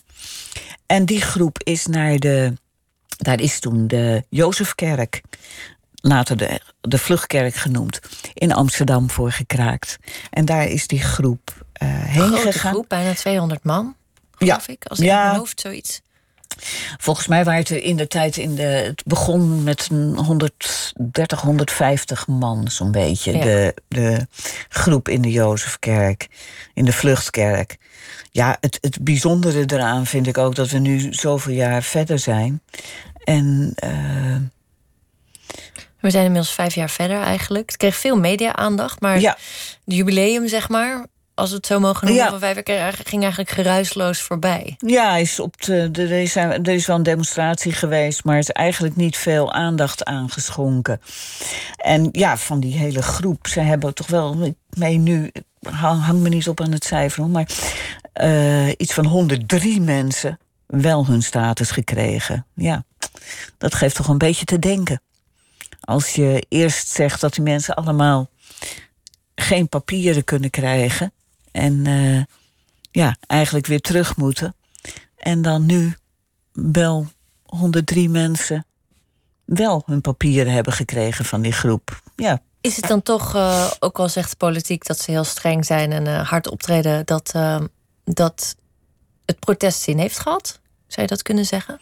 [0.85, 2.53] En die groep is naar de.
[3.17, 5.21] Daar is toen de Jozefkerk,
[5.95, 7.99] later de, de Vluchtkerk genoemd,
[8.33, 9.97] in Amsterdam voor gekraakt.
[10.29, 12.71] En daar is die groep uh, heen Grote gegaan.
[12.73, 13.95] groep, bijna 200 man,
[14.31, 14.73] geloof Ja.
[14.73, 14.85] ik.
[14.85, 15.19] Als ik Ja.
[15.21, 16.01] in mijn hoofd zoiets.
[16.97, 18.61] Volgens mij waren het in de tijd in de.
[18.61, 23.31] Het begon met een 130, 150 man, zo'n beetje.
[23.31, 23.43] Ja.
[23.43, 24.27] De, de
[24.69, 26.27] groep in de Jozefkerk,
[26.73, 27.77] in de Vluchtkerk.
[28.31, 32.61] Ja, het, het bijzondere eraan vind ik ook dat we nu zoveel jaar verder zijn.
[33.23, 34.35] En eh,
[35.99, 37.69] We zijn inmiddels vijf jaar verder eigenlijk.
[37.69, 39.37] Het kreeg veel media-aandacht, maar ja,
[39.83, 41.05] de jubileum, zeg maar,
[41.35, 42.29] als we het zo mogen noemen, Ja.
[42.29, 44.75] van vijf jaar ging eigenlijk geruisloos voorbij.
[44.77, 48.49] ja is op de, er, is, er is wel een demonstratie geweest, maar er is
[48.49, 51.01] eigenlijk niet veel aandacht aangeschonken.
[51.77, 55.31] En ja, van die hele groep, ze hebben toch wel, ik mee nu,
[55.69, 57.49] hang, hang me niet op aan het cijfer, maar
[58.13, 62.45] eh, iets van 103 mensen wel hun status gekregen.
[62.55, 62.83] Ja,
[63.57, 65.01] dat geeft toch een beetje te denken.
[65.81, 68.29] Als je eerst zegt dat die mensen allemaal
[69.35, 71.13] geen papieren kunnen krijgen
[71.53, 72.23] en eh,
[72.91, 74.55] ja, eigenlijk weer terug moeten.
[75.17, 75.95] En dan nu
[76.51, 77.07] wel
[77.43, 78.65] 103 mensen
[79.45, 82.01] wel hun papieren hebben gekregen van die groep.
[82.15, 85.65] Ja, Is het dan toch, eh, ook al zegt de politiek dat ze heel streng
[85.65, 87.31] zijn en eh, hard optreden, dat,
[88.03, 88.55] dat
[89.25, 90.59] het protest zin heeft gehad?
[90.87, 91.79] Zou je dat kunnen zeggen?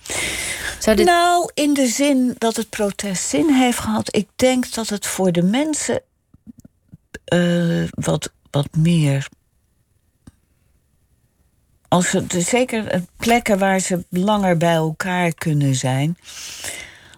[0.79, 1.05] Zou dit...
[1.05, 4.15] Nou, in de zin dat het protest zin heeft gehad.
[4.15, 6.01] Ik denk dat het voor de mensen
[7.89, 9.29] wat, wat meer.
[11.91, 16.17] Als het, zeker plekken waar ze langer bij elkaar kunnen zijn.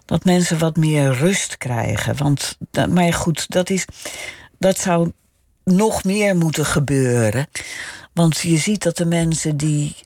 [0.04, 2.16] Dat mensen wat meer rust krijgen.
[2.16, 2.58] Want,
[2.90, 3.84] maar goed, dat, is,
[4.58, 5.12] dat zou
[5.64, 7.46] nog meer moeten gebeuren.
[8.12, 9.96] Want je ziet dat de mensen die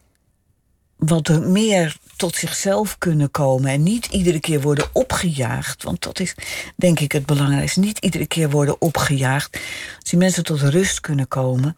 [0.96, 5.82] wat er meer tot zichzelf kunnen komen en niet iedere keer worden opgejaagd.
[5.82, 6.34] Want dat is
[6.76, 7.80] denk ik het belangrijkste.
[7.80, 9.58] Niet iedere keer worden opgejaagd.
[10.00, 11.76] Als die mensen tot rust kunnen komen,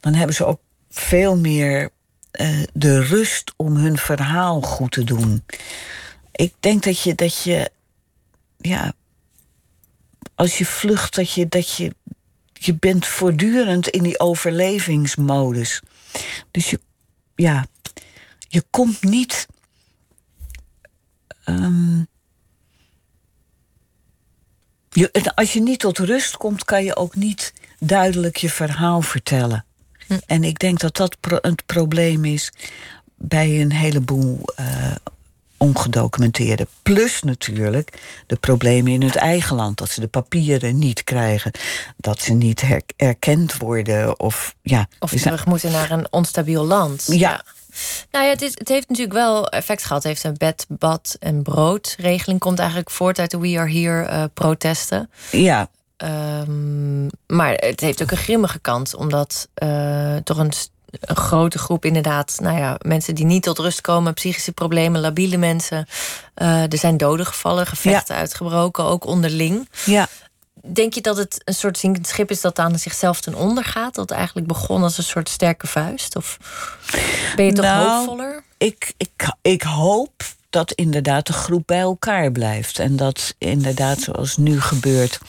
[0.00, 0.60] dan hebben ze ook
[0.90, 1.90] veel meer
[2.30, 5.44] eh, de rust om hun verhaal goed te doen.
[6.32, 7.70] Ik denk dat je, dat je
[8.56, 8.92] ja,
[10.34, 11.94] als je vlucht, dat je, dat je
[12.52, 15.82] je bent voortdurend in die overlevingsmodus.
[16.50, 16.80] Dus je,
[17.34, 17.66] ja,
[18.48, 19.46] je komt niet.
[21.44, 22.04] ehm,
[24.90, 29.64] je, als je niet tot rust komt, kan je ook niet duidelijk je verhaal vertellen.
[30.26, 32.52] En ik denk dat dat pro- het probleem is
[33.16, 34.66] bij een heleboel eh,
[35.56, 36.66] ongedocumenteerden.
[36.82, 39.78] Plus natuurlijk de problemen in het eigen land.
[39.78, 41.50] Dat ze de papieren niet krijgen.
[41.96, 44.20] Dat ze niet her- erkend worden.
[44.20, 47.04] Of, ja, Of zijn- terug moeten naar een onstabiel land.
[47.10, 47.42] Ja.
[48.10, 50.02] Nou ja, het, is, het heeft natuurlijk wel effect gehad.
[50.02, 52.40] Het heeft een bed, bad en broodregeling.
[52.40, 55.10] Komt eigenlijk voort uit de We Are Here eh, protesten.
[55.30, 55.68] ja,
[56.00, 58.94] Ehm, maar het heeft ook een grimmige kant.
[58.94, 60.52] Omdat eh, toch een,
[61.00, 62.38] grote groep inderdaad...
[62.42, 64.14] Nou ja, mensen die niet tot rust komen.
[64.14, 65.86] Psychische problemen, labiele mensen.
[66.34, 68.84] eh, er zijn doden gevallen, gevechten uitgebroken.
[68.84, 69.68] Ook onderling.
[69.84, 70.08] ja.
[70.72, 73.94] Denk je dat het een soort zinkend schip is dat aan zichzelf ten onder gaat?
[73.94, 76.16] Dat eigenlijk begon als een soort sterke vuist?
[76.16, 76.36] Of
[77.36, 78.42] ben je toch Nou, hoopvoller?
[78.58, 79.10] ik, ik,
[79.42, 82.78] ik hoop dat inderdaad de groep bij elkaar blijft.
[82.78, 85.20] En dat inderdaad, zoals nu gebeurt,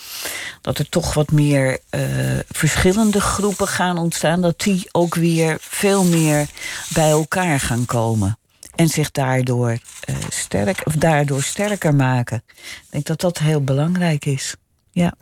[0.62, 2.02] dat er toch wat meer eh,
[2.50, 4.42] verschillende groepen gaan ontstaan.
[4.42, 6.48] Dat die ook weer veel meer
[6.94, 8.38] bij elkaar gaan komen.
[8.76, 12.44] En zich daardoor, eh, sterk, of daardoor sterker maken.
[12.48, 14.56] Ik denk dat dat heel belangrijk is.
[14.92, 15.14] Ja.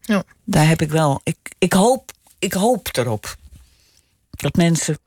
[0.00, 0.22] Ja.
[0.44, 1.20] Daar heb ik wel.
[1.24, 3.36] Ik, ik, hoop, ik hoop erop.
[4.30, 4.98] Dat mensen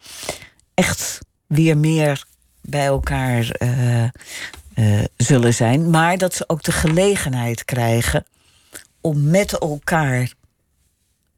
[0.74, 2.26] echt weer meer
[2.62, 4.10] bij elkaar eh, eh,
[5.18, 5.90] zullen zijn.
[5.90, 8.26] Maar dat ze ook de gelegenheid krijgen
[9.02, 10.34] om met elkaar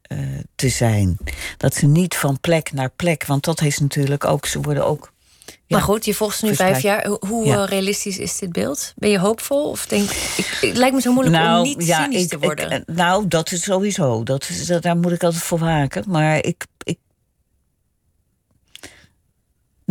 [0.01, 0.17] eh,
[0.55, 1.17] te zijn.
[1.57, 5.11] Dat ze niet van plek naar plek, want dat is natuurlijk ook, ze worden ook.
[5.45, 7.07] ja, Maar goed, je volgt ze nu vijf jaar.
[7.27, 7.65] Hoe- Ja.
[7.65, 8.93] realistisch is dit beeld?
[8.95, 9.69] Ben je hoopvol?
[9.69, 12.69] Of denk ik, het lijkt me zo moeilijk om niet cynisch te worden.
[12.69, 14.23] Nou, Ik, nou, dat is sowieso.
[14.23, 16.03] Dat is, dat, daar moet ik altijd voor waken.
[16.07, 16.65] Maar ik.
[16.83, 16.97] ik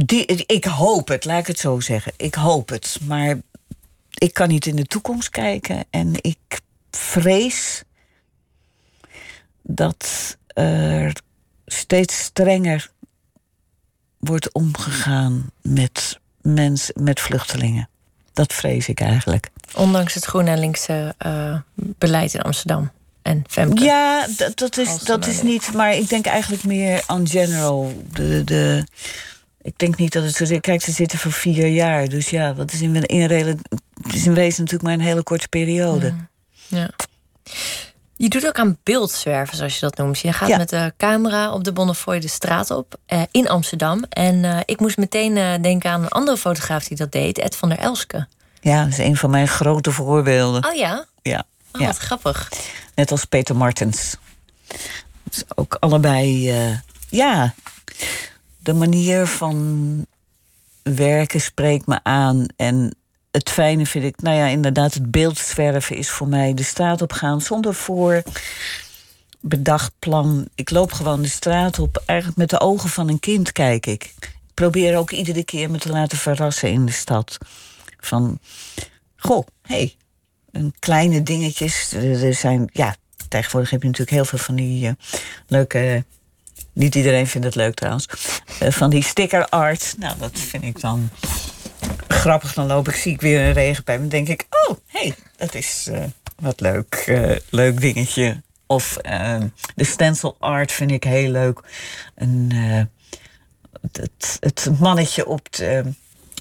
[0.04, 2.12] die, ik hoop het, laat ik het zo zeggen.
[2.16, 2.98] Ik hoop het.
[3.06, 3.36] Maar
[4.14, 5.84] ik kan niet in de toekomst kijken.
[5.90, 7.82] En ik vrees
[9.62, 11.12] dat er
[11.66, 12.90] steeds strenger
[14.18, 17.88] wordt omgegaan met mensen, met vluchtelingen.
[18.32, 19.50] Dat vrees ik eigenlijk.
[19.74, 22.90] Ondanks het groene en linkse eh, beleid in Amsterdam.
[23.22, 23.84] En Femke.
[23.84, 25.72] Ja, dat, dat, is, dat is niet.
[25.72, 28.02] Maar ik denk eigenlijk meer on general.
[28.12, 28.86] De, de,
[29.62, 30.60] ik denk niet dat het zo zit.
[30.60, 32.08] Kijk, ze zitten voor vier jaar.
[32.08, 35.48] Dus ja, dat is in, in, het is in wezen natuurlijk maar een hele korte
[35.48, 36.14] periode.
[36.68, 36.90] Ja.
[38.16, 40.18] Je doet ook aan beeldzwerven, zoals je dat noemt.
[40.18, 40.56] Je gaat Ja.
[40.56, 44.04] met de camera op de Bonnefoy de straat op eh, in Amsterdam.
[44.08, 47.56] En eh, ik moest meteen eh, denken aan een andere fotograaf die dat deed, Ed
[47.56, 48.26] van der Elske.
[48.60, 50.64] Ja, dat is een van mijn grote voorbeelden.
[50.66, 51.04] Oh ja?
[51.22, 51.86] Ja, Oh, ja.
[51.86, 52.48] wat grappig.
[52.94, 54.16] net als Peter Martens.
[55.30, 56.76] Dus ook allebei, eh,
[57.08, 57.54] ja,
[58.62, 60.06] de manier van
[60.82, 62.46] werken spreekt me aan.
[62.56, 62.94] En
[63.30, 67.12] het fijne vind ik, nou ja, inderdaad, het beeldzwerven is voor mij de straat op
[67.12, 68.22] gaan zonder voor
[69.40, 70.48] bedacht plan.
[70.54, 74.14] Ik loop gewoon de straat op, eigenlijk met de ogen van een kind kijk ik.
[74.18, 77.38] Ik probeer ook iedere keer me te laten verrassen in de stad.
[77.98, 78.38] Van,
[79.16, 79.94] goh, hé, hey,
[80.52, 81.92] een kleine dingetjes.
[81.92, 82.96] Er er zijn, ja,
[83.28, 84.92] tegenwoordig heb je natuurlijk heel veel van die eh,
[85.46, 86.04] leuke.
[86.72, 88.06] Niet iedereen vindt het leuk trouwens.
[88.60, 89.94] eh, van die sticker art.
[89.98, 91.10] Nou, dat vind ik dan
[92.08, 92.54] grappig.
[92.54, 94.00] Dan loop ik, zie ik weer een regenpijp.
[94.00, 96.04] En denk ik, oh, hé, hey, dat is eh,
[96.38, 96.94] wat leuk.
[97.06, 98.42] eh, leuk dingetje.
[98.66, 98.96] Of
[99.74, 101.60] de stencil art vind ik heel leuk.
[102.14, 102.52] Een,
[103.92, 105.84] het, het mannetje op de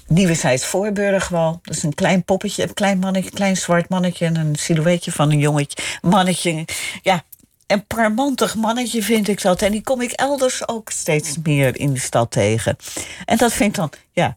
[0.06, 1.60] Nieuwezijds Voorburgwal.
[1.62, 4.26] Dat is een klein poppetje, een klein mannetje, een klein zwart mannetje...
[4.26, 6.64] en een silhouetje van een jongetje, mannetje.
[7.02, 7.24] Ja,
[7.70, 9.62] een parmantig mannetje vind ik dat.
[9.62, 12.76] En die kom ik elders ook steeds meer in de stad tegen.
[13.24, 14.36] En dat vind ik dan, ja...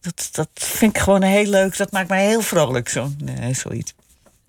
[0.00, 1.76] Dat, dat vind ik gewoon heel leuk.
[1.76, 3.94] Dat maakt mij heel vrolijk, zo'n eh, zoiets.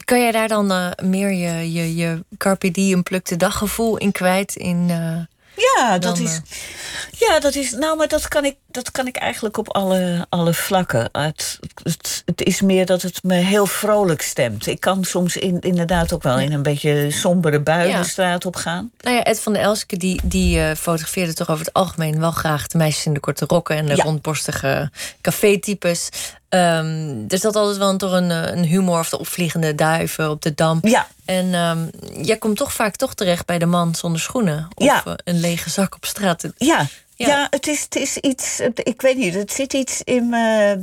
[0.03, 3.97] Kan jij daar dan eh, meer je, je, je carpe diem pluk de dag gevoel
[3.97, 4.55] in kwijt?
[4.55, 6.31] In, eh, Ja, dat is.
[6.31, 7.71] eh, Ja, dat is.
[7.71, 11.09] Nou, maar dat kan ik, dat kan ik eigenlijk op alle, alle vlakken.
[11.11, 14.67] Het, het, het is meer dat het me heel vrolijk stemt.
[14.67, 18.01] Ik kan soms in, inderdaad ook wel in een beetje sombere bui Ja.
[18.01, 18.91] de straat op gaan.
[18.97, 22.31] Nou ja, Ed van der Elske die, die eh, fotografeerde toch over het algemeen wel
[22.31, 24.03] graag de meisjes in de korte rokken en de Ja.
[24.03, 24.91] rondborstige
[25.21, 26.09] café-types.
[26.55, 30.41] Ehm, er zat altijd wel toch een, eh, een humor of de opvliegende duiven op
[30.41, 30.79] de dam.
[30.81, 31.87] Ja, En ehm,
[32.25, 34.67] jij komt toch vaak toch terecht bij de man zonder schoenen.
[34.73, 35.03] Of Ja.
[35.05, 36.43] eh, een lege zak op straat.
[36.57, 36.87] ja.
[37.17, 37.27] Ja.
[37.27, 38.59] Ja, het, is, het is iets.
[38.75, 40.37] ik weet niet, het zit iets in me.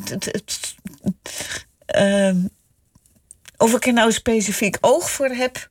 [0.04, 0.74] Het, het-
[1.86, 2.36] ehm,
[3.56, 5.68] of ik er nou specifiek oog voor heb,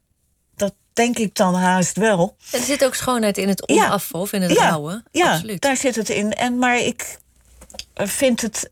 [0.56, 2.36] dat, denk ik dan haast wel.
[2.52, 3.86] Er zit ook schoonheid in het Ja.
[3.86, 5.04] onaf of in het ja, rauwe.
[5.12, 5.62] Ja, Absoluut.
[5.62, 6.34] daar zit het in.
[6.34, 7.18] En, maar ik
[7.96, 8.70] vind het.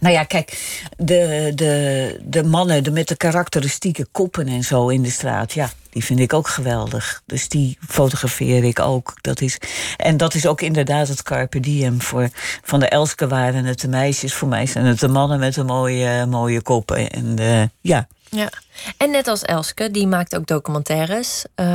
[0.00, 0.58] Nou ja, kijk,
[0.96, 5.70] de, de, de mannen de met de karakteristieke koppen en zo in de straat, ja,
[5.90, 7.22] die vind ik ook geweldig.
[7.26, 9.14] Dus die fotografeer ik ook.
[9.20, 9.58] Dat is,
[9.96, 12.00] en dat is ook inderdaad het carpe diem.
[12.02, 12.28] Voor,
[12.62, 15.64] van de Elske waren het de meisjes, voor mij zijn het de mannen met de
[15.64, 17.10] mooie, mooie koppen.
[17.10, 18.48] En eh, ja, Ja.
[18.96, 21.44] En net als Elske, die maakt ook documentaires.
[21.54, 21.66] eh,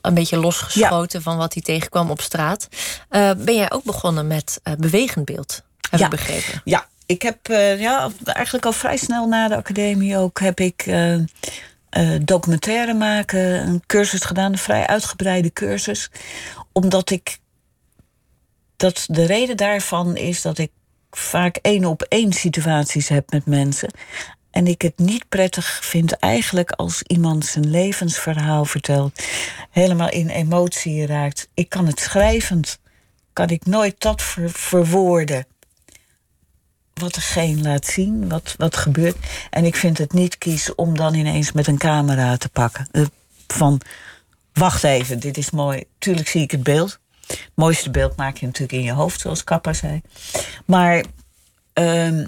[0.00, 2.68] een beetje losgeschoten van wat hij tegenkwam op straat.
[3.08, 5.62] Eh, ben jij ook begonnen met eh, bewegend beeld?
[5.90, 6.04] Heb Ja.
[6.04, 6.60] ik begrepen.
[6.64, 10.82] Ja, ik heb eh, ja, eigenlijk al vrij snel na de academie ook heb ik
[10.86, 16.10] eh, eh, documentaire maken, een cursus gedaan, een vrij uitgebreide cursus.
[16.72, 17.38] Omdat ik
[18.76, 20.70] dat de reden daarvan is dat ik
[21.10, 23.90] vaak één op één situaties heb met mensen.
[24.50, 29.24] En ik het niet prettig vind eigenlijk als iemand zijn levensverhaal vertelt,
[29.70, 31.48] helemaal in emotie raakt.
[31.54, 32.78] Ik kan het schrijvend,
[33.32, 35.46] kan ik nooit dat ver- verwoorden
[36.94, 39.16] wat degene laat zien, wat, wat gebeurt.
[39.50, 42.88] En ik vind het niet kies om dan ineens met een camera te pakken.
[42.90, 43.04] Eh,
[43.46, 43.80] van,
[44.52, 45.84] wacht even, dit is mooi.
[45.98, 46.98] Tuurlijk zie ik het beeld.
[47.26, 50.00] Het mooiste beeld maak je natuurlijk in je hoofd, zoals Kappa zei.
[50.64, 51.04] Maar,
[51.72, 52.26] ehm,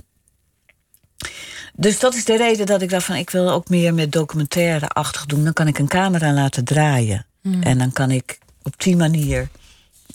[1.72, 3.16] dus dat is de reden dat ik dacht van...
[3.16, 5.44] ik wil ook meer met documentaire-achtig doen.
[5.44, 7.26] Dan kan ik een camera laten draaien.
[7.60, 9.48] En dan kan ik op die manier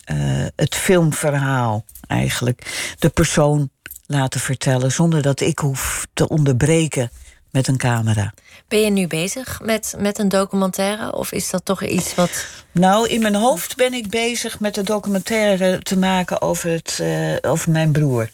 [0.04, 0.18] eh,
[0.56, 2.93] het filmverhaal eigenlijk...
[2.99, 3.70] de persoon
[4.12, 4.91] laten vertellen...
[4.91, 7.12] zonder dat ik hoef te onderbreken
[7.51, 8.34] met een camera.
[8.68, 11.16] Ben je nu bezig met, met een documentaire?
[11.16, 12.45] Of is dat toch iets wat.
[12.72, 17.51] Nou, in mijn hoofd ben ik bezig met een documentaire te maken over, het, eh,
[17.51, 18.30] over mijn broer.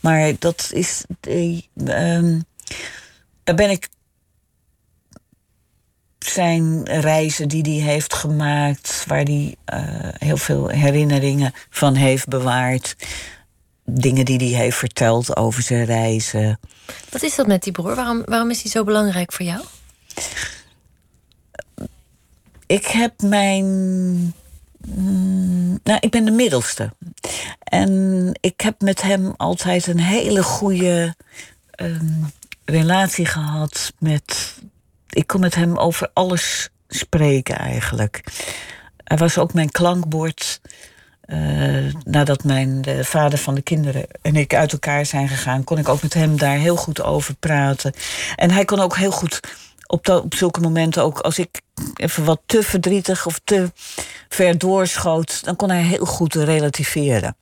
[0.00, 1.04] Maar dat is.
[1.20, 2.40] ehm,
[3.44, 3.88] daar ben ik.
[6.18, 9.80] Zijn reizen die hij heeft gemaakt, waar hij eh,
[10.18, 12.96] heel veel herinneringen van heeft bewaard.
[13.86, 16.58] Dingen die hij heeft verteld over zijn reizen.
[17.10, 17.94] Wat is dat met die broer?
[17.94, 19.64] Waarom, waarom is hij zo belangrijk voor jou?
[22.66, 23.64] Ik heb mijn.
[24.86, 26.92] mm, Nou, ik ben de middelste.
[27.58, 31.14] En ik heb met hem altijd een hele goede
[31.70, 32.22] ehm,
[32.64, 33.92] relatie gehad.
[33.98, 34.54] Met,
[35.10, 38.22] ik kon met hem over alles spreken eigenlijk.
[39.04, 40.60] Hij was ook mijn klankbord.
[41.26, 45.78] Eh, nadat mijn de vader van de kinderen en ik uit elkaar zijn gegaan, kon
[45.78, 47.92] ik ook met hem daar heel goed over praten.
[48.36, 49.40] En hij kon ook heel goed
[49.86, 51.60] op, dat, op zulke momenten, ook als ik
[51.94, 53.72] even wat te verdrietig of te
[54.28, 57.36] ver doorschoot, dan kon hij heel goed relativeren.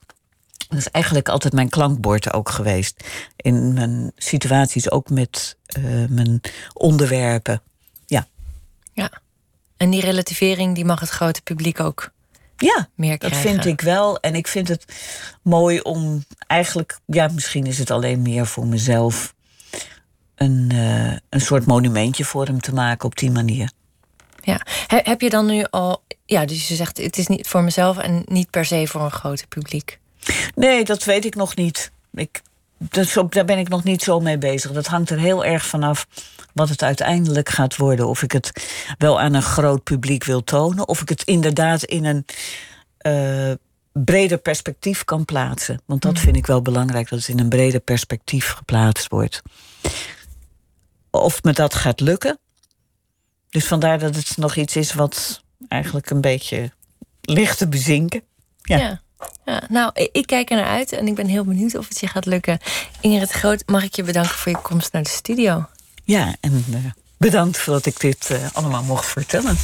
[0.69, 3.05] Dat is eigenlijk altijd mijn klankbord ook geweest.
[3.37, 6.41] In mijn situaties, ook met eh, mijn
[6.73, 7.63] onderwerpen.
[8.07, 8.27] Ja,
[8.93, 9.11] Ja.
[9.77, 12.11] En die relativering die mag het grote publiek ook
[12.57, 14.19] ja meer dat vind ik wel.
[14.21, 14.85] En ik vind het
[15.43, 19.35] mooi om eigenlijk, ja, misschien is het alleen meer voor mezelf,
[20.35, 23.71] een, eh, een soort monumentje voor hem te maken op die manier.
[24.43, 24.61] Ja.
[24.87, 26.03] He- heb je dan nu al.
[26.27, 29.11] Ja, dus je zegt het is niet voor mezelf en niet per se voor een
[29.11, 29.99] groot publiek.
[30.55, 31.91] Nee, dat weet ik nog niet.
[32.15, 32.43] Ik,
[32.89, 34.73] dat daar ben ik nog niet zo mee bezig.
[34.73, 36.07] Dat hangt er heel erg vanaf
[36.53, 38.09] wat het uiteindelijk gaat worden.
[38.09, 38.53] Of ik het
[38.99, 40.89] wel aan een groot publiek wil tonen.
[40.89, 42.25] Of ik het inderdaad in een
[42.99, 43.53] eh,
[43.93, 45.83] breder perspectief kan plaatsen.
[45.87, 49.43] Want dat vind ik wel belangrijk, dat het in een breder perspectief geplaatst wordt.
[51.11, 52.39] Of me dat gaat lukken.
[53.51, 56.73] Dus vandaar dat het nog iets is wat eigenlijk een beetje
[57.21, 58.23] ligt te bezinken.
[58.63, 58.77] Ja.
[58.77, 59.03] Ja.
[59.45, 59.63] Ja.
[59.69, 62.27] Nou, ik kijk er naar uit en ik ben heel benieuwd of het je gaat
[62.27, 62.59] lukken.
[63.01, 65.67] Ingrid Groot, mag ik je bedanken voor je komst naar de studio?
[66.05, 66.79] Ja, en eh,
[67.17, 69.57] bedankt voor dat ik dit eh, allemaal mocht vertellen.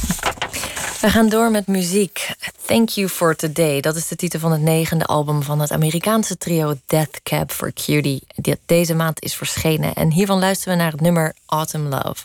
[1.01, 2.35] We gaan door met muziek.
[2.65, 3.81] Thank You for Today.
[3.81, 7.73] Dat is de titel van het negende album van het Amerikaanse trio Death Cab for
[7.73, 8.23] Cutie.
[8.35, 9.93] Dat deze maand is verschenen.
[9.93, 12.23] En hiervan luisteren we naar het nummer Autumn Love.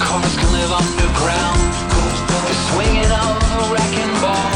[0.00, 1.60] Cars can live underground.
[2.48, 4.52] The swinging of a wrecking ball.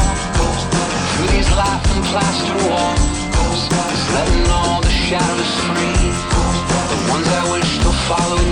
[1.13, 3.01] Through these laughing plaster walls.
[3.93, 6.01] Is letting all the shadows free.
[6.91, 8.42] The ones I wish to followed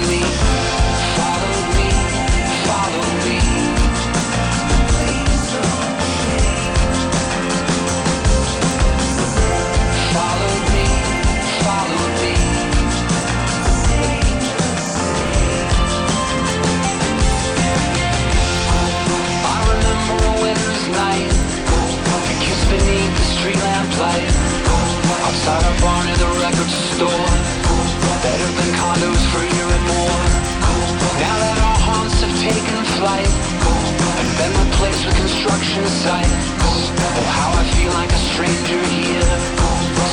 [36.04, 39.38] Oh, how I feel like a stranger here,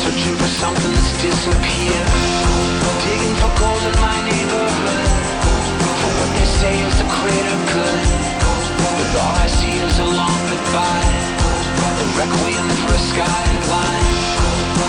[0.05, 2.09] searching for something that's disappeared.
[3.09, 5.09] Digging for gold in my neighborhood,
[5.80, 7.09] for what they say is the
[7.72, 8.05] good.
[8.84, 11.09] But all I see is a long goodbye,
[12.20, 14.12] requiem for a.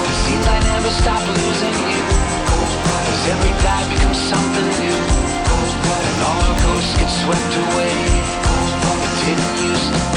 [0.03, 2.03] It seems I never stop losing you,
[3.39, 3.55] every
[4.27, 7.95] something new, and all our ghosts get swept away.
[8.99, 10.08] It didn't used to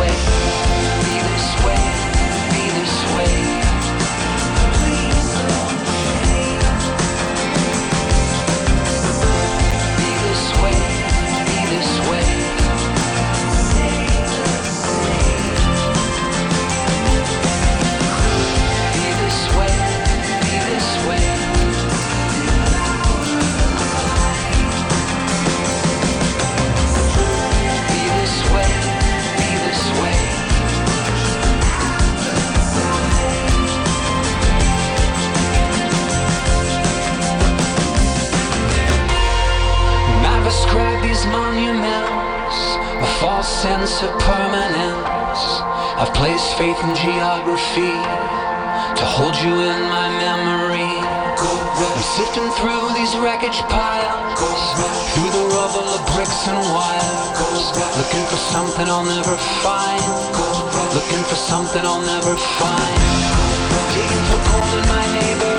[0.00, 0.39] away.
[46.60, 47.96] Faith in geography
[49.00, 50.92] to hold you in my memory.
[51.88, 54.36] I'm sifting through these wreckage piles,
[55.16, 57.64] through the rubble of bricks and wires,
[57.96, 60.04] looking for something I'll never find,
[60.92, 63.00] looking for something I'll never find.
[63.96, 65.49] Digging for gold in my neighborhood,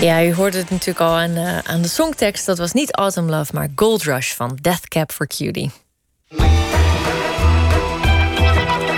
[0.00, 2.46] Ja, u hoorde het natuurlijk al aan, eh, aan de songtekst.
[2.46, 5.70] Dat was niet Autumn Love, maar Gold Rush van Death Cab for Cutie.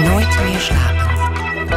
[0.01, 0.98] Nooit meer slapen.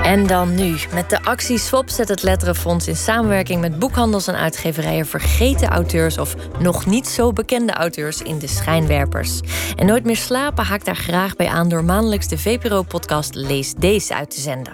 [0.04, 0.76] En dan nu.
[0.94, 6.18] Met de actie Swap zet het Letterenfonds in samenwerking met boekhandels en uitgeverijen vergeten auteurs
[6.18, 9.40] of nog niet zo bekende auteurs in de schijnwerpers.
[9.76, 14.16] En Nooit meer slapen haakt daar graag bij aan door maandelijks de VPRO-podcast Lees Deze
[14.16, 14.74] uit te zenden.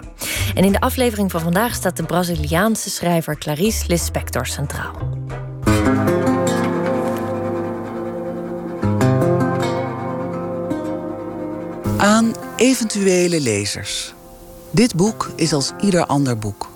[0.54, 4.94] En in de aflevering van vandaag staat de Braziliaanse schrijver Clarice Lispector centraal.
[11.96, 14.16] Aan eventuele lezers.
[14.70, 16.70] Dit boek is als ieder ander boek.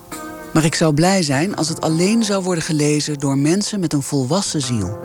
[0.53, 4.01] Maar ik zou blij zijn als het alleen zou worden gelezen door mensen met een
[4.01, 4.99] volwassen ziel.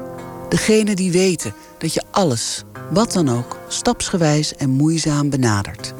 [0.49, 5.95] Degene die weten dat je alles, wat dan ook, stapsgewijs en moeizaam benadert.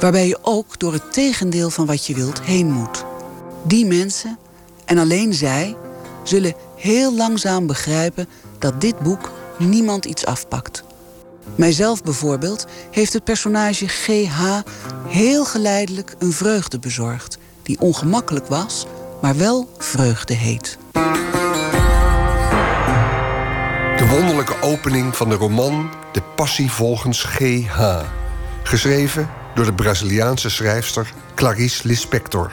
[0.00, 3.04] Waarbij je ook door het tegendeel van wat je wilt heen moet.
[3.62, 4.38] Die mensen,
[4.84, 5.76] en alleen zij,
[6.22, 10.82] zullen heel langzaam begrijpen dat dit boek niemand iets afpakt.
[11.54, 14.60] Mijzelf bijvoorbeeld heeft het personage GH
[15.08, 18.86] heel geleidelijk een vreugde bezorgd, die ongemakkelijk was,
[19.20, 20.78] maar wel vreugde heet.
[23.96, 28.00] De wonderlijke opening van de roman De Passie volgens G.H.
[28.62, 32.52] Geschreven door de Braziliaanse schrijfster Clarice Lispector.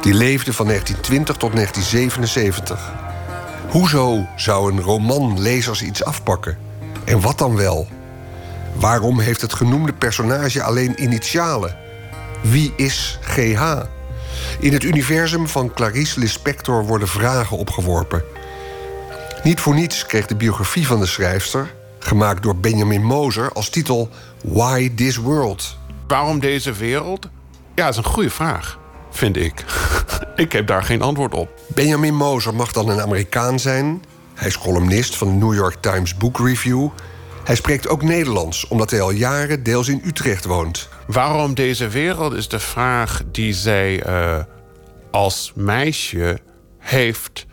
[0.00, 2.92] Die leefde van 1920 tot 1977.
[3.68, 6.69] Hoezo zou een roman lezers iets afpakken?
[7.04, 7.88] En wat dan wel?
[8.74, 11.76] Waarom heeft het genoemde personage alleen initialen?
[12.40, 13.82] Wie is GH?
[14.60, 18.24] In het universum van Clarice Lispector worden vragen opgeworpen.
[19.42, 24.08] Niet voor niets kreeg de biografie van de schrijfster, gemaakt door Benjamin Moser, als titel
[24.44, 25.76] Why This World?
[26.08, 27.28] Waarom deze wereld?
[27.74, 28.78] Ja, dat is een goede vraag,
[29.10, 29.64] vind ik.
[30.36, 31.60] ik heb daar geen antwoord op.
[31.68, 34.04] Benjamin Moser mag dan een Amerikaan zijn.
[34.40, 36.88] Hij is columnist van de New York Times Book Review.
[37.44, 40.88] Hij spreekt ook Nederlands, omdat hij al jaren deels in Utrecht woont.
[41.06, 44.38] Waarom deze wereld is de vraag die zij eh,
[45.10, 46.38] als meisje
[46.78, 47.46] heeft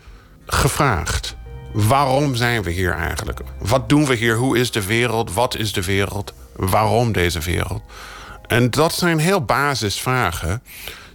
[0.46, 1.36] gevraagd.
[1.74, 3.40] Waarom zijn we hier eigenlijk?
[3.60, 4.36] Wat doen we hier?
[4.36, 5.34] Hoe is de wereld?
[5.34, 6.34] Wat is de wereld?
[6.56, 7.82] Waarom deze wereld?
[8.48, 10.64] En dat zijn heel basisvragen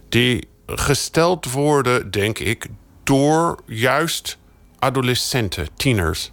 [0.09, 2.67] die gesteld worden, denk ik,
[3.03, 4.37] door juist
[4.83, 6.31] adolescenten, tieners.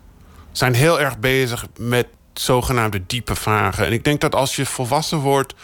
[0.53, 3.87] Zijn heel erg bezig met zogenaamde diepe vragen.
[3.87, 5.55] En ik denk dat als je volwassen wordt,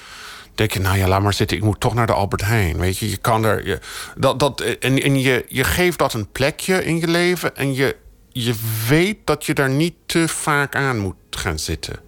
[0.54, 2.78] denk je, nou ja, laat maar zitten, ik moet toch naar de Albert Heijn.
[2.78, 3.66] Weet je, je kan er.
[3.66, 3.80] Je,
[4.16, 7.96] dat, dat, en en je, je geeft dat een plekje in je leven en je,
[8.28, 8.54] je
[8.88, 12.00] weet dat je daar niet te vaak aan moet gaan zitten.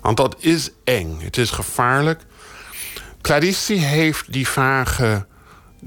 [0.00, 2.20] Want dat is eng, het is gevaarlijk.
[3.20, 5.26] Clarice heeft die vragen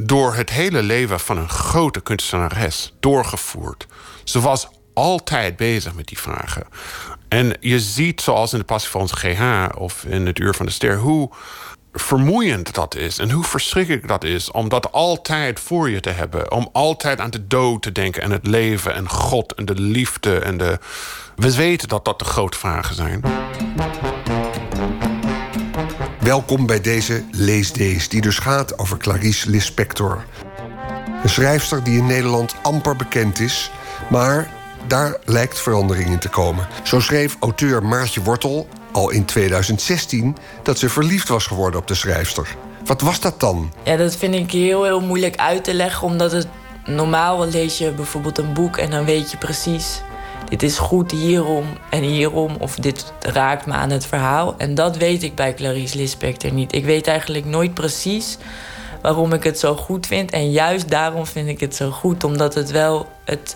[0.01, 3.87] door het hele leven van een grote kunstenares doorgevoerd.
[4.23, 6.63] Ze was altijd bezig met die vragen.
[7.27, 10.65] En je ziet, zoals in de Passie van onze GH of in het Uur van
[10.65, 11.29] de Ster, hoe
[11.93, 16.51] vermoeiend dat is en hoe verschrikkelijk dat is om dat altijd voor je te hebben.
[16.51, 20.39] Om altijd aan de dood te denken en het leven en God en de liefde
[20.39, 20.79] en de.
[21.35, 23.21] We weten dat dat de grote vragen zijn.
[26.29, 30.25] Welkom bij deze Leesdays, die dus gaat over Clarice Lispector.
[31.23, 33.71] Een schrijfster die in Nederland amper bekend is,
[34.09, 34.49] maar
[34.87, 36.67] daar lijkt verandering in te komen.
[36.83, 41.95] Zo schreef auteur Maartje Wortel al in 2016 dat ze verliefd was geworden op de
[41.95, 42.55] schrijfster.
[42.85, 43.73] Wat was dat dan?
[43.83, 46.47] Ja, dat vind ik heel, heel moeilijk uit te leggen, omdat het
[46.85, 50.01] normaal lees je bijvoorbeeld een boek en dan weet je precies
[50.49, 54.55] dit is goed hierom en hierom, of dit raakt me aan het verhaal.
[54.57, 56.75] En dat weet ik bij Clarice Lispector niet.
[56.75, 58.37] Ik weet eigenlijk nooit precies
[59.01, 60.31] waarom ik het zo goed vind.
[60.31, 63.07] En juist daarom vind ik het zo goed, omdat het wel.
[63.23, 63.55] Het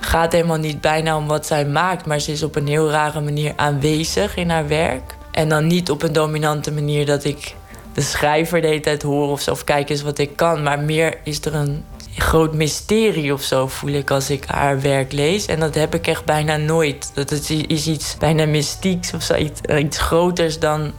[0.00, 3.20] gaat helemaal niet bijna om wat zij maakt, maar ze is op een heel rare
[3.20, 5.16] manier aanwezig in haar werk.
[5.30, 7.54] En dan niet op een dominante manier dat ik
[7.92, 10.62] de schrijver de hele tijd hoor of of kijk eens wat ik kan.
[10.62, 11.84] Maar meer is er een
[12.16, 15.46] groot mysterie of zo voel ik als ik haar werk lees.
[15.46, 17.10] En dat heb ik echt bijna nooit.
[17.14, 20.92] Dat het is iets bijna mystieks of zo, iets, iets groters dan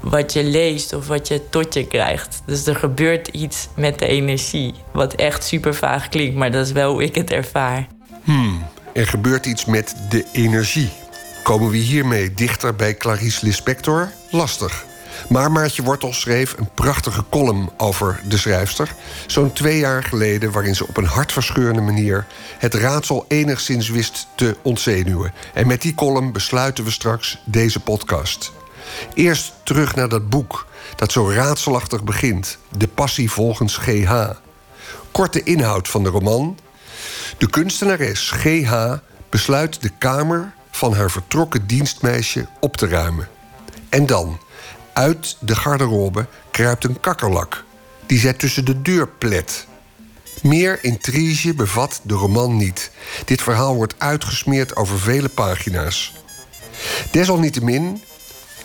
[0.00, 2.42] wat je leest of wat je tot je krijgt.
[2.46, 4.74] Dus er gebeurt iets met de energie.
[4.92, 7.86] Wat echt super vaag klinkt, maar dat is wel hoe ik het ervaar.
[8.24, 10.90] Hmm, er gebeurt iets met de energie.
[11.42, 14.12] Komen we hiermee dichter bij Clarice Lispector?
[14.30, 14.84] Lastig.
[15.28, 18.94] Maar Maartje Wortel schreef een prachtige column over de schrijfster.
[19.26, 22.26] Zo'n twee jaar geleden, waarin ze op een hartverscheurende manier
[22.58, 25.32] het raadsel enigszins wist te ontzenuwen.
[25.54, 28.52] En met die column besluiten we straks deze podcast.
[29.14, 34.30] Eerst terug naar dat boek dat zo raadselachtig begint: De Passie volgens GH.
[35.10, 36.58] Korte inhoud van de roman.
[37.38, 38.92] De kunstenares GH
[39.30, 43.28] besluit de kamer van haar vertrokken dienstmeisje op te ruimen.
[43.88, 44.38] En dan,
[44.96, 47.64] uit de garderobe kruipt een kakkerlak,
[48.06, 49.66] die zij tussen de deur plet.
[50.42, 52.90] Meer intrige bevat de roman niet.
[53.24, 56.14] Dit verhaal wordt uitgesmeerd over vele pagina's.
[57.10, 58.02] Desalniettemin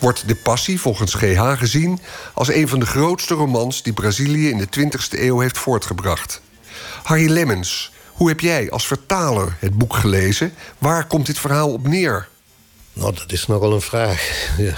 [0.00, 2.00] wordt De Passie volgens GH gezien
[2.34, 6.42] als een van de grootste romans die Brazilië in de 20e eeuw heeft voortgebracht.
[7.02, 10.54] Harry Lemmens, hoe heb jij als vertaler het boek gelezen?
[10.78, 12.28] Waar komt dit verhaal op neer?
[12.92, 14.48] Nou, dat is nogal een vraag.
[14.58, 14.74] ja.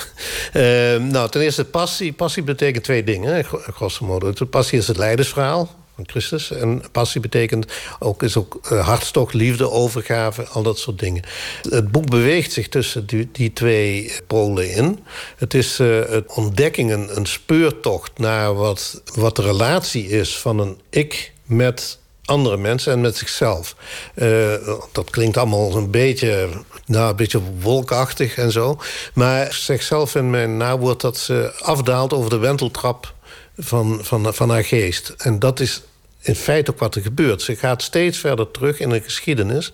[0.97, 2.13] uh, nou, ten eerste passie.
[2.13, 4.33] Passie betekent twee dingen, grosso modo.
[4.51, 6.51] Passie is het leidersverhaal van Christus.
[6.51, 11.23] En passie betekent ook, is ook uh, hartstocht, liefde, overgave, al dat soort dingen.
[11.71, 14.99] Het boek beweegt zich tussen die, die twee polen in.
[15.37, 20.81] Het is uh, het ontdekking, een, speurtocht naar wat, wat de relatie is van een
[20.91, 23.77] ik met andere mensen en met zichzelf.
[24.15, 24.55] Uh,
[24.93, 26.49] dat klinkt allemaal een beetje,
[26.87, 28.81] nou, een beetje wolkachtig en zo.
[29.15, 33.15] Maar zichzelf in mijn nawoord dat ze afdaalt over de wenteltrap
[33.57, 35.15] van, van, van haar geest.
[35.19, 35.83] En dat is
[36.25, 37.43] in feite ook wat er gebeurt.
[37.43, 39.73] Ze gaat steeds verder terug in de geschiedenis.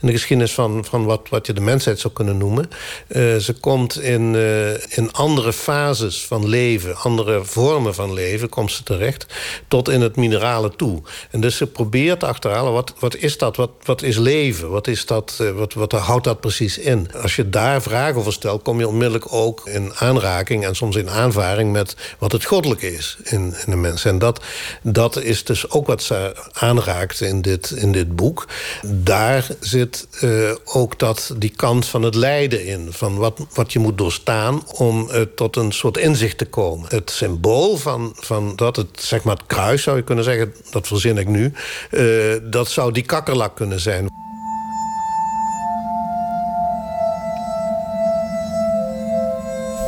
[0.00, 2.70] In de geschiedenis van, van wat, wat je de mensheid zou kunnen noemen.
[3.08, 8.72] Uh, ze komt in, uh, in andere fases van leven, andere vormen van leven, komt
[8.72, 9.26] ze terecht.
[9.68, 11.02] Tot in het minerale toe.
[11.30, 13.56] En dus ze probeert te achterhalen, wat, wat is dat?
[13.56, 14.70] Wat, wat is leven?
[14.70, 17.08] Wat, is dat, uh, wat, wat houdt dat precies in?
[17.22, 20.64] Als je daar vragen over stelt, kom je onmiddellijk ook in aanraking...
[20.64, 24.04] en soms in aanvaring met wat het goddelijke is in, in de mens.
[24.04, 24.44] En dat,
[24.82, 28.46] dat is dus ook wat ze aanraakt in dit, in dit boek.
[28.82, 32.88] Daar zit uh, ook dat, die kant van het lijden in.
[32.90, 36.88] Van wat, wat je moet doorstaan om uh, tot een soort inzicht te komen.
[36.88, 40.86] Het symbool van, van dat, het, zeg maar het kruis zou je kunnen zeggen, dat
[40.86, 41.52] verzin ik nu.
[41.90, 44.06] Uh, dat zou die kakkerlak kunnen zijn.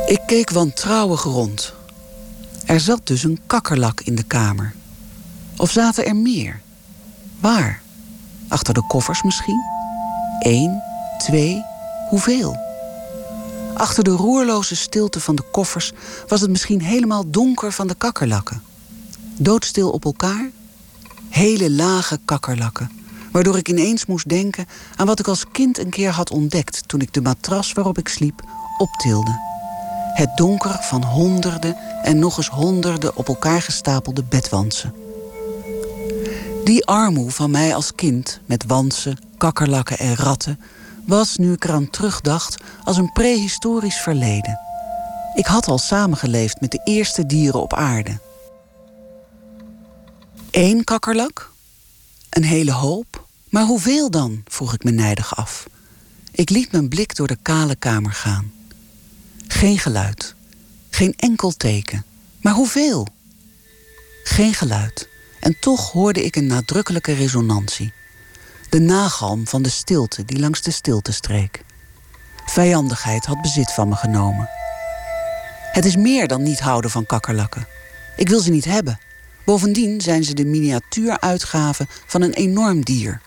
[0.05, 1.73] Ik keek wantrouwig rond.
[2.65, 4.73] Er zat dus een kakkerlak in de kamer.
[5.57, 6.61] Of zaten er meer?
[7.39, 7.81] Waar?
[8.47, 9.61] Achter de koffers misschien?
[10.39, 10.81] Eén,
[11.17, 11.63] twee,
[12.09, 12.57] hoeveel?
[13.73, 15.91] Achter de roerloze stilte van de koffers
[16.27, 18.61] was het misschien helemaal donker van de kakkerlakken.
[19.37, 20.49] Doodstil op elkaar,
[21.29, 22.91] hele lage kakkerlakken,
[23.31, 24.65] waardoor ik ineens moest denken
[24.95, 28.07] aan wat ik als kind een keer had ontdekt toen ik de matras waarop ik
[28.07, 28.43] sliep
[28.77, 29.39] optilde.
[30.13, 35.04] Het donker van honderden en nog eens honderden op elkaar gestapelde bedwansen.
[36.65, 40.59] Die armoe van mij als kind met wansen, kakkerlakken en ratten
[41.05, 44.59] was, nu ik eraan terugdacht, als een prehistorisch verleden.
[45.35, 48.19] Ik had al samengeleefd met de eerste dieren op aarde.
[50.51, 51.51] Eén kakkerlak?
[52.29, 53.27] Een hele hoop?
[53.49, 54.43] Maar hoeveel dan?
[54.45, 55.67] vroeg ik me nijdig af.
[56.31, 58.51] Ik liet mijn blik door de kale kamer gaan.
[59.47, 60.35] Geen geluid.
[60.89, 62.05] Geen enkel teken.
[62.41, 63.07] Maar hoeveel?
[64.23, 65.13] Geen geluid.
[65.45, 67.93] En toch hoorde ik een nadrukkelijke resonantie.
[68.69, 71.61] De nagalm van de stilte die langs de stilte streek.
[72.45, 74.49] Vijandigheid had bezit van me genomen.
[75.71, 77.67] Het is meer dan niet houden van kakkerlakken.
[78.15, 78.99] Ik wil ze niet hebben.
[79.43, 83.21] Bovendien zijn ze de miniatuuruitgave van een enorm dier.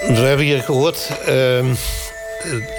[0.00, 1.74] We hebben hier gehoord ehm,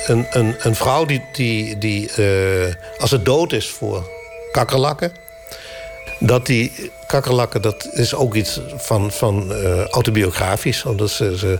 [0.07, 4.09] een, een, een vrouw die, die, die eh, als het dood is voor
[4.51, 5.11] kakkerlakken...
[6.19, 10.85] dat die kakkerlakken, dat is ook iets van, van uh, autobiografisch.
[10.85, 11.59] Omdat ze, ze,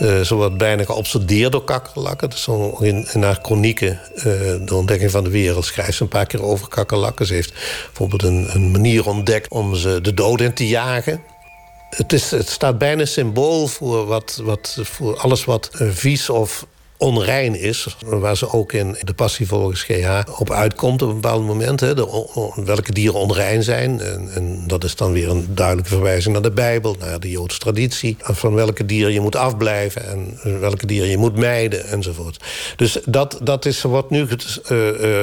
[0.00, 2.30] uh, wordt bijna geobsedeerd door kakkerlakken.
[2.30, 2.48] Dus
[2.80, 4.00] in, in haar chronieken,
[4.64, 5.64] de ontdekking van de wereld...
[5.64, 7.26] schrijft ze een paar keer over kakkerlakken.
[7.26, 7.52] Ze heeft
[7.86, 11.22] bijvoorbeeld een, een manier ontdekt om ze de dood in te jagen
[11.96, 16.66] het, is, het staat bijna symbool voor, wat, wat, voor alles wat vies of
[17.04, 17.96] onrein is.
[18.06, 21.80] Waar ze ook in de passie volgens GH op uitkomt op een bepaald moment.
[21.80, 21.94] Hè,
[22.64, 24.00] welke dieren onrein zijn.
[24.00, 27.58] En, en, dat is dan weer een duidelijke verwijzing naar de Bijbel, naar de Joodse
[27.58, 28.16] traditie.
[28.20, 32.44] Van welke dieren je moet afblijven en welke dieren je moet mijden enzovoort.
[32.76, 34.78] Dus dat, dat is, wordt nu uh,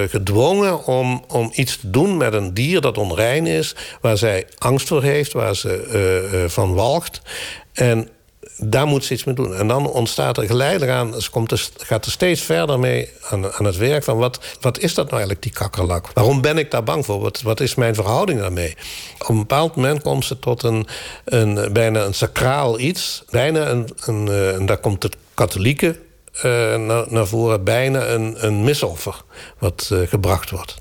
[0.08, 3.76] gedwongen om, om iets te doen met een dier dat onrein is.
[4.02, 7.22] Waar zij angst voor heeft, waar ze uh, van walgt.
[7.74, 8.08] En
[8.58, 9.56] daar moet ze iets mee doen.
[9.56, 13.66] En dan ontstaat er geleidelijk aan, ze komt gaat er steeds verder mee aan, aan
[13.66, 16.08] het werk van wat, wat is dat nou eigenlijk, die kakkerlak?
[16.14, 17.20] Waarom ben ik daar bang voor?
[17.20, 18.76] Wat, wat is mijn verhouding daarmee?
[19.20, 20.88] Op een bepaald moment komt ze tot een,
[21.26, 23.24] een bijna een sacraal iets.
[23.30, 26.00] Bijna een, een, eh, en daar komt het katholieke
[26.36, 26.44] uh,
[26.76, 29.16] naar, naar voren, bijna een, een misoffer
[29.58, 30.81] wat uh, gebracht wordt.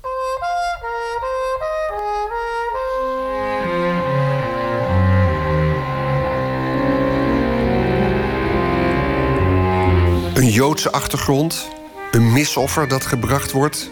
[10.61, 11.67] Joodse achtergrond,
[12.11, 13.89] een misoffer dat gebracht wordt.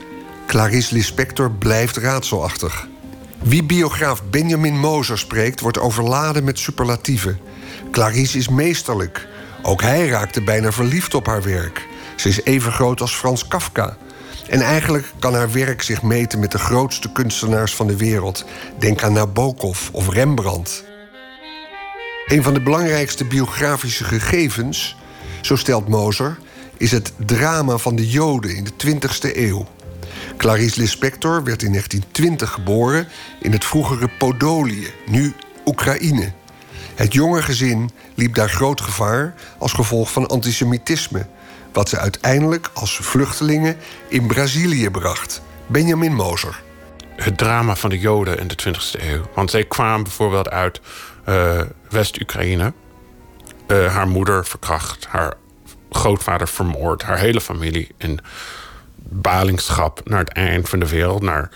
[0.47, 2.87] Clarice Lispector blijft raadselachtig.
[3.39, 7.39] Wie biograaf Benjamin Moser spreekt, wordt overladen met superlatieven.
[7.91, 9.27] Clarice is meesterlijk.
[9.61, 11.87] Ook hij raakte bijna verliefd op haar werk.
[12.15, 13.97] Ze is even groot als Frans Kafka.
[14.49, 18.45] En eigenlijk kan haar werk zich meten met de grootste kunstenaars van de wereld.
[18.79, 20.83] Denk aan Nabokov of Rembrandt.
[22.25, 24.97] Een van de belangrijkste biografische gegevens
[25.41, 26.37] zo stelt Moser,
[26.79, 29.67] is het drama van de Joden in de 20e eeuw.
[30.37, 33.07] Clarice Lispector werd in 1920 geboren
[33.41, 35.33] in het vroegere Podolië, nu
[35.65, 36.31] Oekraïne.
[36.95, 41.27] Het jonge gezin liep daar groot gevaar als gevolg van antisemitisme,
[41.73, 43.77] wat ze uiteindelijk als vluchtelingen
[44.07, 45.41] in Brazilië bracht.
[45.67, 46.61] Benjamin Moser.
[47.15, 49.21] Het drama van de Joden in de 20e eeuw.
[49.35, 50.81] Want zij kwamen bijvoorbeeld uit
[51.29, 52.73] uh, West-Oekraïne.
[53.67, 55.33] Uh, haar moeder verkracht, haar
[55.89, 58.19] grootvader vermoord, haar hele familie in
[58.95, 61.51] balingschap naar het eind van de wereld, naar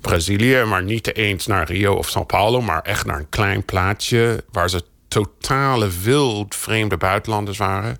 [0.00, 4.44] Brazilië, maar niet eens naar Rio of Sao Paulo, maar echt naar een klein plaatsje
[4.50, 7.98] waar ze totale wild vreemde buitenlanders waren.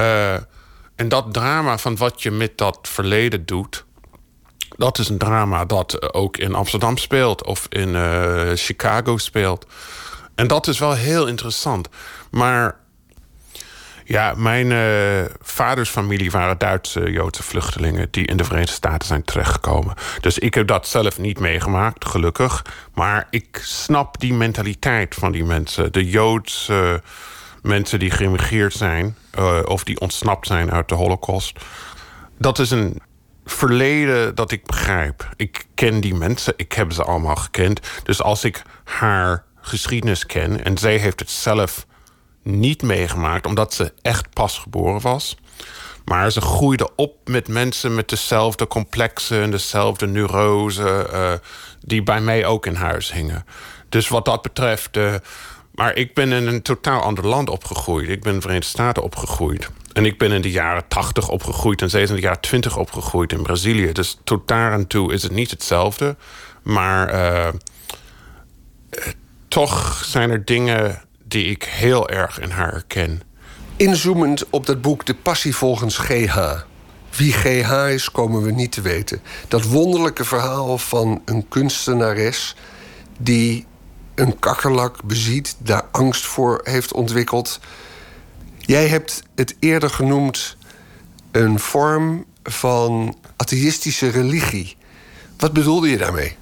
[0.00, 0.34] Uh,
[0.96, 3.84] en dat drama van wat je met dat verleden doet,
[4.76, 9.66] dat is een drama dat ook in Amsterdam speelt of in uh, Chicago speelt.
[10.34, 11.88] En dat is wel heel interessant.
[12.30, 12.76] Maar
[14.12, 19.24] ja, mijn uh, vaders familie waren Duitse Joodse vluchtelingen die in de Verenigde Staten zijn
[19.24, 19.94] terechtgekomen.
[20.20, 22.64] Dus ik heb dat zelf niet meegemaakt, gelukkig.
[22.94, 25.92] Maar ik snap die mentaliteit van die mensen.
[25.92, 27.02] De Joodse
[27.62, 31.58] mensen die geïmigreerd zijn uh, of die ontsnapt zijn uit de Holocaust.
[32.38, 33.00] Dat is een
[33.44, 35.28] verleden dat ik begrijp.
[35.36, 37.80] Ik ken die mensen, ik heb ze allemaal gekend.
[38.02, 41.86] Dus als ik haar geschiedenis ken en zij heeft het zelf
[42.42, 45.36] niet meegemaakt, omdat ze echt pas geboren was.
[46.04, 51.32] Maar ze groeide op met mensen met dezelfde complexen en dezelfde neurose, uh,
[51.80, 53.44] die bij mij ook in huis hingen.
[53.88, 55.14] Dus wat dat betreft uh,
[55.74, 58.08] Maar ik ben in een totaal ander land opgegroeid.
[58.08, 59.70] Ik ben in de Verenigde Staten opgegroeid.
[59.92, 63.32] En ik ben in de jaren 80 opgegroeid en is in de jaren 20 opgegroeid
[63.32, 63.92] in Brazilië.
[63.92, 66.16] Dus tot daar en toe is het niet hetzelfde.
[66.62, 67.48] Maar uh,
[69.48, 71.02] toch zijn er dingen
[71.32, 73.22] die ik heel erg in haar herken.
[73.76, 76.38] Inzoomend op dat boek De Passie volgens GH.
[77.16, 79.20] Wie GH is, komen we niet te weten.
[79.48, 82.56] Dat wonderlijke verhaal van een kunstenares
[83.18, 83.66] die
[84.14, 87.60] een kakkerlak beziet, daar angst voor heeft ontwikkeld.
[88.58, 90.56] Jij hebt het eerder genoemd
[91.30, 94.76] een vorm van atheïstische religie.
[95.36, 96.36] Wat bedoelde je daarmee?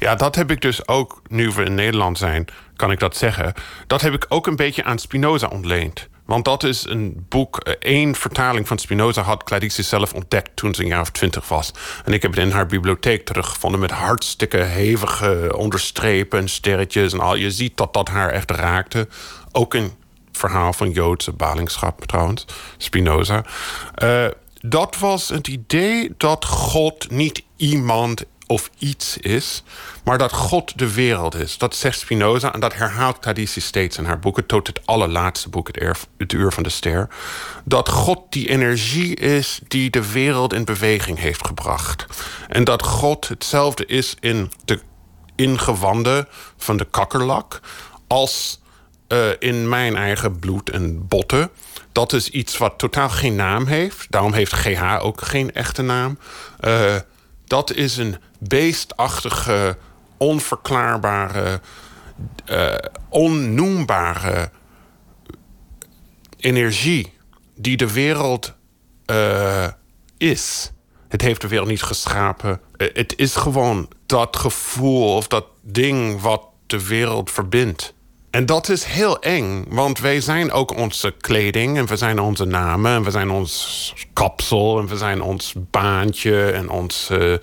[0.00, 2.44] Ja, dat heb ik dus ook, nu we in Nederland zijn,
[2.76, 3.54] kan ik dat zeggen.
[3.86, 6.08] Dat heb ik ook een beetje aan Spinoza ontleend.
[6.24, 10.74] Want dat is een boek, eh, één vertaling van Spinoza had Clarice zelf ontdekt toen
[10.74, 11.72] ze een jaar of twintig was.
[12.04, 17.20] En ik heb het in haar bibliotheek teruggevonden met hartstikke hevige onderstrepen en sterretjes en
[17.20, 17.34] al.
[17.34, 19.08] Je ziet dat dat haar echt raakte.
[19.52, 19.92] Ook een
[20.32, 22.44] verhaal van Joodse balingschap trouwens,
[22.76, 23.44] Spinoza.
[24.02, 24.26] Uh,
[24.60, 29.62] dat was het idee dat God niet iemand of iets is,
[30.04, 31.58] maar dat God de wereld is.
[31.58, 35.68] Dat zegt Spinoza en dat herhaalt Clarice steeds in haar boeken, tot het allerlaatste boek,
[36.16, 37.08] het, Uur van de Ster.
[37.64, 42.06] Dat God die energie is die de wereld in beweging heeft gebracht.
[42.48, 44.80] En dat God hetzelfde is in de
[45.36, 47.60] ingewanden van de kakkerlak
[48.06, 48.60] als
[49.08, 51.50] uh, in mijn eigen bloed en botten.
[51.92, 54.10] Dat is iets wat totaal geen naam heeft.
[54.10, 56.18] Daarom heeft GH ook geen echte naam.
[56.60, 56.94] Uh,
[57.50, 59.76] dat is een beestachtige,
[60.16, 61.60] onverklaarbare,
[62.50, 62.74] uh,
[63.08, 64.50] onnoembare
[66.36, 67.12] energie
[67.54, 68.54] die de wereld
[69.06, 69.66] uh,
[70.18, 70.72] is.
[71.08, 72.60] Het heeft de wereld niet geschapen.
[72.76, 77.94] Uh, het is gewoon dat gevoel of dat ding wat de wereld verbindt.
[78.30, 82.44] En dat is heel eng, want wij zijn ook onze kleding en we zijn onze
[82.44, 87.40] namen en we zijn ons kapsel en we zijn ons baantje en onze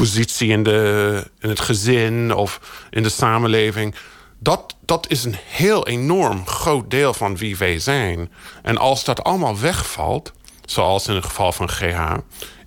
[0.00, 2.60] positie in, de, in het gezin of
[2.90, 3.94] in de samenleving.
[4.38, 8.30] Dat, dat is een heel enorm groot deel van wie wij zijn.
[8.62, 10.32] En als dat allemaal wegvalt,
[10.64, 12.14] zoals in het geval van GH,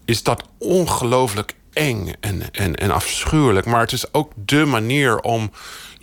[0.06, 3.66] is dat ongelooflijk eng en, en, en afschuwelijk.
[3.66, 5.52] Maar het is ook de manier om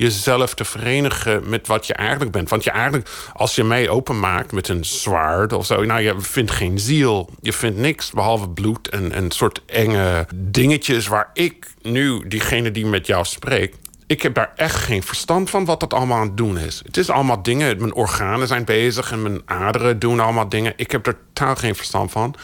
[0.01, 2.49] jezelf te verenigen met wat je eigenlijk bent.
[2.49, 6.51] Want je eigenlijk, als je mij openmaakt met een zwaard of zo, nou, je vindt
[6.51, 7.31] geen ziel.
[7.41, 12.87] Je vindt niks behalve bloed en een soort enge dingetjes waar ik nu, diegene die
[12.87, 16.37] met jou spreekt, ik heb daar echt geen verstand van wat dat allemaal aan het
[16.37, 16.81] doen is.
[16.85, 20.73] Het is allemaal dingen, mijn organen zijn bezig en mijn aderen doen allemaal dingen.
[20.77, 22.35] Ik heb er totaal geen verstand van.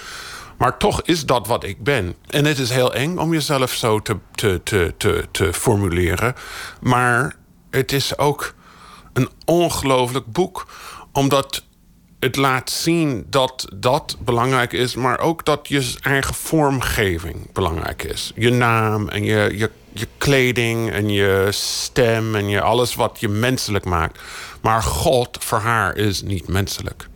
[0.59, 2.15] Maar toch is dat wat ik ben.
[2.29, 6.35] En het is heel eng om jezelf zo te, te, te, te, te formuleren.
[6.81, 7.37] Maar
[7.71, 8.55] het is ook
[9.13, 10.67] een ongelooflijk boek.
[11.13, 11.65] Omdat
[12.21, 18.33] het laat zien dat dat belangrijk is, maar ook dat je eigen vormgeving belangrijk is.
[18.35, 23.29] Je naam en je, je, je kleding en je stem en je, alles wat je
[23.29, 24.21] menselijk maakt.
[24.61, 27.09] Maar God voor haar is niet menselijk.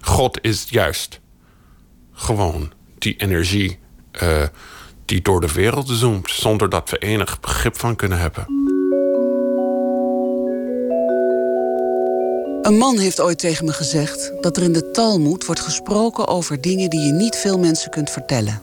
[0.00, 1.20] God is juist
[2.12, 3.78] gewoon die energie
[4.22, 4.42] uh,
[5.04, 8.67] die door de wereld zoomt, zonder dat we enig begrip van kunnen hebben.
[12.62, 16.60] Een man heeft ooit tegen me gezegd dat er in de Talmud wordt gesproken over
[16.60, 18.60] dingen die je niet veel mensen kunt vertellen.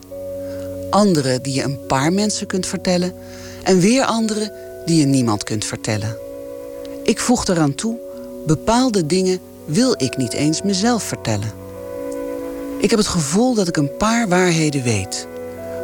[0.89, 3.13] Andere die je een paar mensen kunt vertellen
[3.63, 4.53] en weer andere
[4.85, 6.17] die je niemand kunt vertellen.
[7.03, 7.97] Ik voeg eraan toe,
[8.45, 11.51] bepaalde dingen wil ik niet eens mezelf vertellen.
[12.79, 15.27] Ik heb het gevoel dat ik een paar waarheden weet,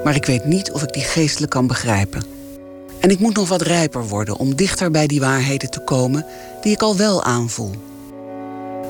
[0.03, 2.23] maar ik weet niet of ik die geestelijk kan begrijpen.
[2.99, 6.25] En ik moet nog wat rijper worden om dichter bij die waarheden te komen
[6.61, 7.89] die ik al wel aanvoel.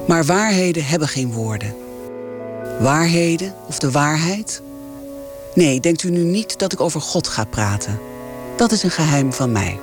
[0.07, 1.75] Maar waarheden hebben geen woorden.
[2.79, 4.61] Waarheden of de waarheid?
[5.53, 7.99] Nee, denkt u nu niet dat ik over God ga praten.
[8.57, 9.79] Dat is een geheim van mij.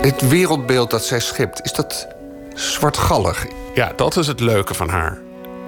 [0.00, 2.08] Het wereldbeeld dat zij schept, is dat
[2.54, 3.46] zwartgallig?
[3.74, 5.18] Ja, dat is het leuke van haar.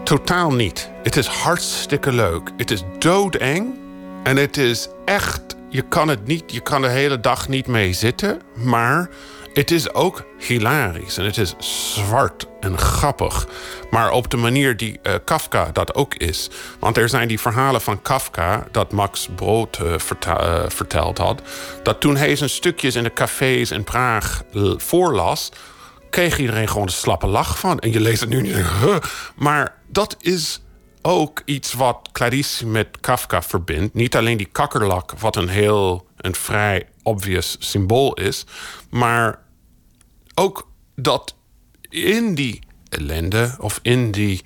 [0.05, 0.91] Totaal niet.
[1.03, 2.51] Het is hartstikke leuk.
[2.57, 3.79] Het is doodeng.
[4.23, 5.41] En het is echt.
[5.69, 6.53] Je kan het niet.
[6.53, 8.41] Je kan de hele dag niet mee zitten.
[8.55, 9.09] Maar
[9.53, 13.49] het is ook hilarisch en het is zwart en grappig.
[13.91, 16.51] Maar op de manier die uh, Kafka dat ook is.
[16.81, 19.95] Want er zijn die verhalen van Kafka dat Max Brood uh,
[20.69, 21.43] verteld had.
[21.83, 24.43] Dat toen hij zijn stukjes in de cafés in Praag
[24.77, 25.51] voorlas
[26.11, 27.79] kreeg iedereen gewoon een slappe lach van.
[27.79, 28.57] En je leest het nu niet.
[29.37, 30.61] Maar dat is
[31.03, 33.95] ook iets wat Clarice met Kafka verbindt.
[33.95, 38.47] Niet alleen die kakkerlak, wat een heel een vrij obvious symbool is.
[38.91, 39.43] Maar
[40.35, 41.35] ook dat
[41.89, 44.43] in die ellende of in die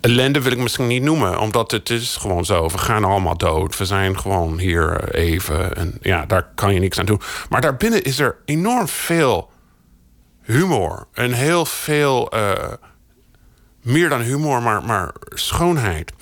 [0.00, 2.68] ellende wil ik misschien niet noemen, omdat het is gewoon zo.
[2.68, 3.76] We gaan allemaal dood.
[3.76, 5.76] We zijn gewoon hier even.
[5.76, 7.20] En ja, daar kan je niks aan doen.
[7.48, 9.50] Maar daarbinnen is er enorm veel
[10.42, 11.06] humor.
[11.12, 12.52] En heel veel, uh,
[13.82, 16.12] meer dan humor, maar, maar schoonheid.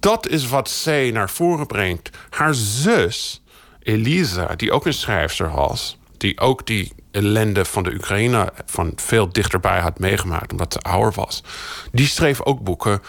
[0.00, 2.10] Dat is wat zij naar voren brengt.
[2.30, 3.42] Haar zus,
[3.82, 9.32] Elisa, die ook een schrijfster was, die ook die ellende van de Oekraïne van veel
[9.32, 11.42] dichterbij had meegemaakt, omdat ze ouder was.
[11.92, 13.00] Die schreef ook boeken.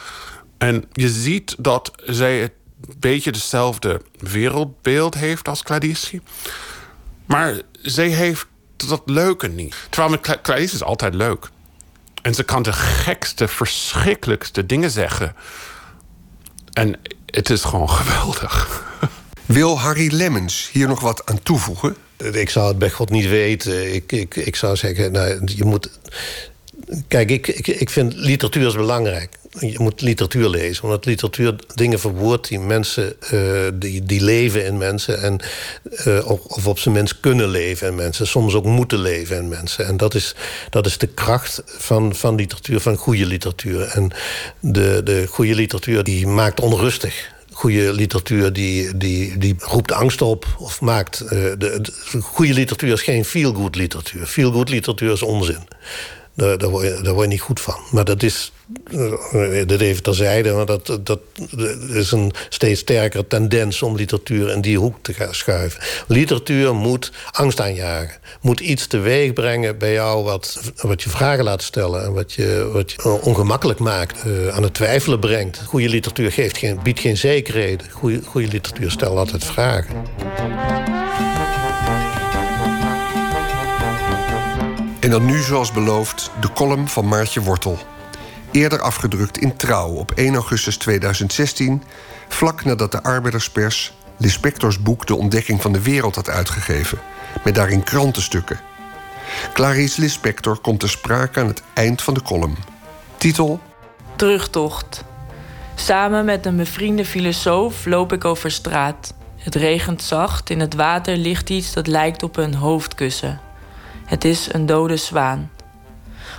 [0.57, 2.51] En je ziet dat zij een
[2.97, 6.21] beetje dezelfde wereldbeeld heeft als Clarice.
[7.25, 8.45] Maar zij heeft
[8.75, 9.75] dat leuke niet.
[9.89, 11.49] Terwijl met is altijd leuk.
[12.21, 15.35] En ze kan de gekste, verschrikkelijkste dingen zeggen.
[16.73, 18.83] En het is gewoon geweldig.
[19.45, 21.95] Wil Harry Lemmens hier nog wat aan toevoegen?
[22.31, 23.93] Ik zou het bij God niet weten.
[23.93, 25.89] Ik, ik, ik zou zeggen, nou, je moet.
[27.07, 29.37] Kijk, ik, ik, ik vind literatuur is belangrijk.
[29.59, 34.77] Je moet literatuur lezen, omdat literatuur dingen verwoordt die mensen, uh, die, die leven in
[34.77, 35.21] mensen.
[35.21, 35.39] En,
[36.07, 38.27] uh, of op zijn minst kunnen leven in mensen.
[38.27, 39.85] Soms ook moeten leven in mensen.
[39.85, 40.35] En dat is,
[40.69, 43.81] dat is de kracht van, van literatuur, van goede literatuur.
[43.81, 44.11] En
[44.59, 50.55] de, de goede literatuur die maakt onrustig goede literatuur die, die, die roept angst op
[50.59, 51.21] of maakt.
[51.23, 54.25] Uh, de, de, goede literatuur is geen feel-good literatuur.
[54.25, 55.67] Feel-good literatuur is onzin.
[56.35, 57.75] Daar, word je, niet goed van.
[57.91, 58.51] Maar dat is,
[58.91, 61.19] uh, dat even terzijde, maar dat, dat
[61.89, 65.81] is een steeds sterkere tendens om literatuur in die hoek te gaan schuiven.
[66.07, 68.17] Literatuur moet angst aanjagen.
[68.41, 72.69] Moet iets teweeg brengen bij jou wat, wat je vragen laat stellen en wat je,
[72.73, 75.61] wat je ongemakkelijk maakt, uh, aan het twijfelen brengt.
[75.65, 77.91] Goede literatuur geeft geen, biedt geen zekerheden.
[77.91, 79.95] Goede, goede literatuur stelt altijd vragen.
[85.03, 87.77] En dan nu, zoals beloofd, de column van Maartje Wortel.
[88.51, 91.83] Eerder afgedrukt in Trouw op 1 augustus 2016...
[92.27, 96.99] vlak nadat de arbeiderspers Lispectors boek De Ontdekking van de Wereld had uitgegeven...
[97.43, 98.59] met daarin krantenstukken.
[99.53, 102.57] Clarice Lispector komt ter sprake aan het eind van de column.
[103.17, 103.59] Titel...
[104.15, 105.03] Terugtocht.
[105.75, 109.13] Samen met een bevriende filosoof loop ik over straat.
[109.37, 113.41] Het regent zacht, in het water ligt iets dat lijkt op een hoofdkussen...
[114.13, 115.51] Het is een dode zwaan.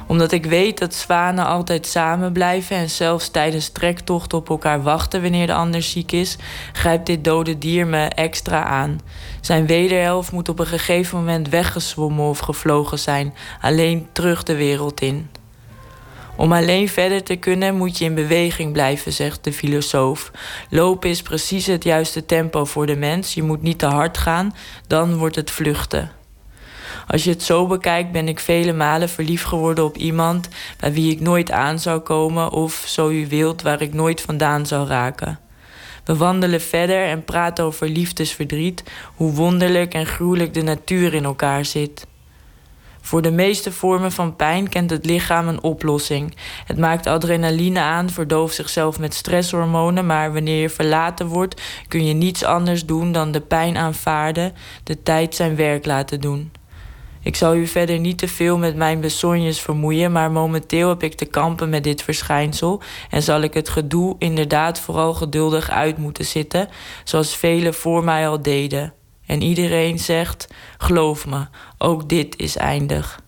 [0.06, 5.22] Omdat ik weet dat zwanen altijd samen blijven en zelfs tijdens trektochten op elkaar wachten
[5.22, 6.36] wanneer de ander ziek is,
[6.72, 9.00] grijpt dit dode dier me extra aan.
[9.40, 15.00] Zijn wederhelft moet op een gegeven moment weggezwommen of gevlogen zijn, alleen terug de wereld
[15.00, 15.30] in.
[16.36, 20.30] Om alleen verder te kunnen moet je in beweging blijven, zegt de filosoof.
[20.70, 23.34] Lopen is precies het juiste tempo voor de mens.
[23.34, 24.54] Je moet niet te hard gaan,
[24.86, 26.22] dan wordt het vluchten.
[27.06, 30.48] Als je het zo bekijkt, ben ik vele malen verliefd geworden op iemand
[30.78, 34.66] bij wie ik nooit aan zou komen of, zo u wilt, waar ik nooit vandaan
[34.66, 35.38] zou raken.
[36.04, 38.82] We wandelen verder en praten over liefdesverdriet,
[39.14, 42.06] hoe wonderlijk en gruwelijk de natuur in elkaar zit.
[43.04, 46.36] Voor de meeste vormen van pijn kent het lichaam een oplossing.
[46.64, 52.14] Het maakt adrenaline aan, verdooft zichzelf met stresshormonen, maar wanneer je verlaten wordt, kun je
[52.14, 54.52] niets anders doen dan de pijn aanvaarden,
[54.84, 56.52] de tijd zijn werk laten doen.
[57.24, 61.14] Ik zal u verder niet te veel met mijn besonjes vermoeien, maar momenteel heb ik
[61.14, 66.24] te kampen met dit verschijnsel en zal ik het gedoe inderdaad vooral geduldig uit moeten
[66.24, 66.68] zitten,
[67.04, 68.94] zoals velen voor mij al deden.
[69.26, 70.48] En iedereen zegt:
[70.78, 71.46] geloof me,
[71.78, 73.20] ook dit is eindig.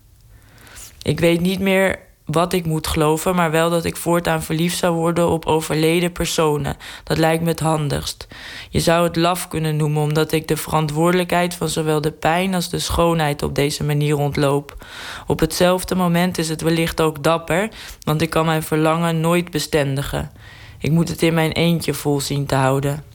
[1.01, 4.95] Ik weet niet meer wat ik moet geloven, maar wel dat ik voortaan verliefd zou
[4.95, 6.77] worden op overleden personen.
[7.03, 8.27] Dat lijkt me het handigst.
[8.69, 12.69] Je zou het laf kunnen noemen, omdat ik de verantwoordelijkheid van zowel de pijn als
[12.69, 14.85] de schoonheid op deze manier ontloop.
[15.27, 17.69] Op hetzelfde moment is het wellicht ook dapper,
[18.03, 20.31] want ik kan mijn verlangen nooit bestendigen.
[20.79, 23.06] Ik moet het in mijn eentje vol zien te houden.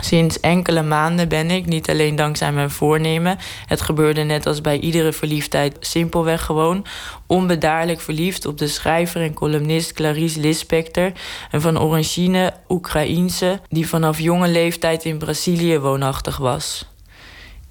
[0.00, 4.78] Sinds enkele maanden ben ik, niet alleen dankzij mijn voornemen, het gebeurde net als bij
[4.78, 6.86] iedere verliefdheid simpelweg gewoon,
[7.26, 11.12] onbedaarlijk verliefd op de schrijver en columnist Clarice Lispector,
[11.50, 16.92] een van origine Oekraïense, die vanaf jonge leeftijd in Brazilië woonachtig was.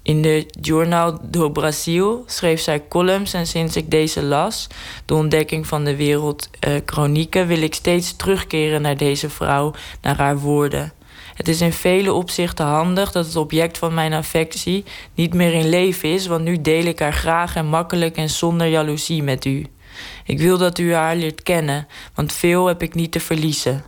[0.04, 4.66] In de Journal do Brasil schreef zij columns en sinds ik deze las,
[5.04, 10.16] de ontdekking van de wereld eh, chronieken, wil ik steeds terugkeren naar deze vrouw, naar
[10.16, 10.92] haar woorden.
[11.34, 14.84] Het is in vele opzichten handig dat het object van mijn affectie
[15.14, 18.66] niet meer in leven is, want nu deel ik haar graag en makkelijk en zonder
[18.66, 19.66] jaloezie met u.
[20.24, 23.84] Ik wil dat u haar leert kennen, want veel heb ik niet te verliezen.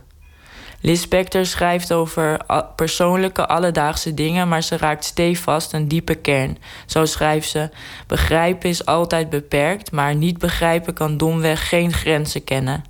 [0.81, 2.39] Lispector schrijft over
[2.75, 6.57] persoonlijke alledaagse dingen, maar ze raakt stevast een diepe kern.
[6.85, 7.69] Zo schrijft ze:
[8.07, 12.83] Begrijpen is altijd beperkt, maar niet begrijpen kan domweg geen grenzen kennen.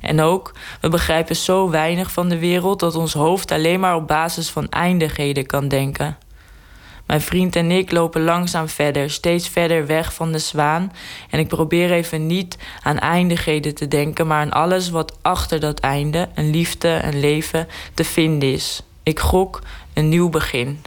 [0.00, 4.06] En ook, we begrijpen zo weinig van de wereld dat ons hoofd alleen maar op
[4.06, 6.16] basis van eindigheden kan denken.
[7.06, 10.92] Mijn vriend en ik lopen langzaam verder, steeds verder weg van de zwaan.
[11.30, 15.80] En ik probeer even niet aan eindigheden te denken, maar aan alles wat achter dat
[15.80, 18.82] einde, een liefde, een leven, te vinden is.
[19.02, 19.62] Ik gok
[19.94, 20.82] een nieuw begin.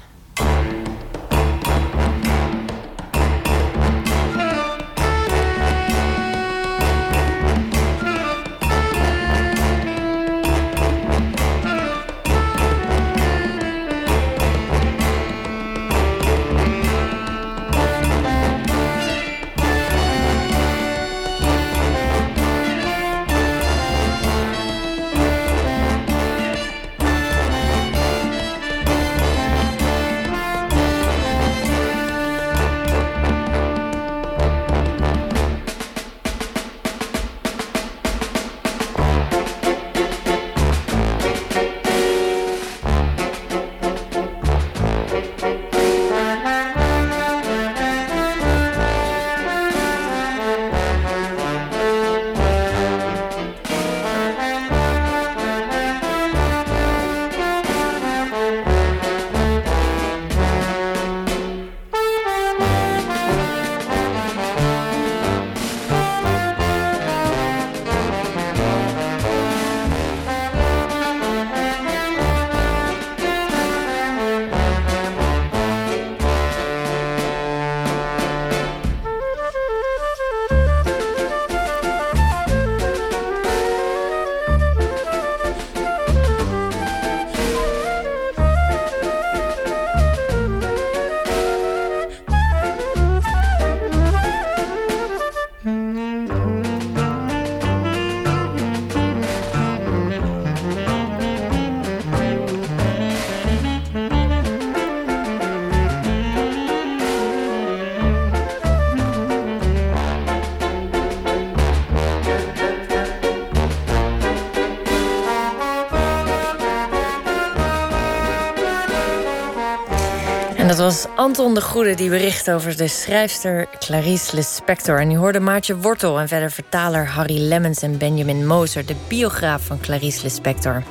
[121.24, 125.00] Anton de Goede die bericht over de schrijfster Clarice Lispector.
[125.00, 128.86] En u hoorde Maartje Wortel en verder vertaler Harry Lemmens en Benjamin Moser...
[128.86, 130.84] de biograaf van Clarice Lispector.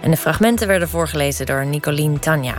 [0.00, 2.54] En de fragmenten werden voorgelezen door Nicolien Tanja.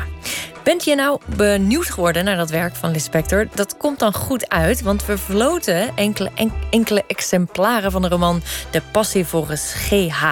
[0.63, 3.47] Bent je nou benieuwd geworden naar dat werk van Lispector?
[3.53, 6.31] Dat komt dan goed uit, want we verloten enkele,
[6.69, 8.41] enkele exemplaren van de roman
[8.71, 10.23] De Passie volgens GH.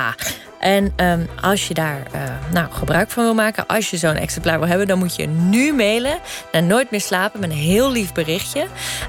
[0.59, 2.21] En um, als je daar uh,
[2.51, 5.73] nou, gebruik van wil maken, als je zo'n exemplaar wil hebben, dan moet je nu
[5.73, 6.19] mailen
[6.51, 8.65] naar Nooit meer slapen met een heel lief berichtje.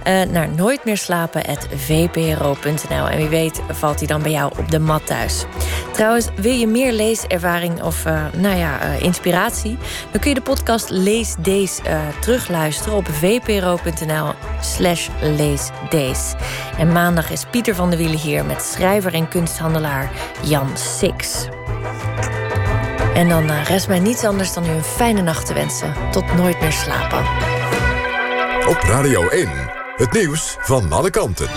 [0.07, 3.09] Uh, naar nooitmeerslapen.vpro.nl.
[3.09, 5.45] En wie weet valt hij dan bij jou op de mat thuis.
[5.93, 9.79] Trouwens, wil je meer leeservaring of uh, nou ja, inspiratie?
[10.11, 11.81] Dan kun je de podcast Lees Days
[12.21, 16.35] terugluisteren op vpro.nl slash leesdays.
[16.79, 20.11] En maandag is Pieter van der Wielen hier met schrijver en kunsthandelaar
[20.43, 21.40] Jan Six.
[23.15, 25.94] En dan uh, rest mij niets anders dan u een fijne nacht te wensen.
[26.11, 27.19] Tot nooit meer slapen.
[28.69, 29.48] Op Radio 1,
[29.97, 31.48] het nieuws van alle kanten.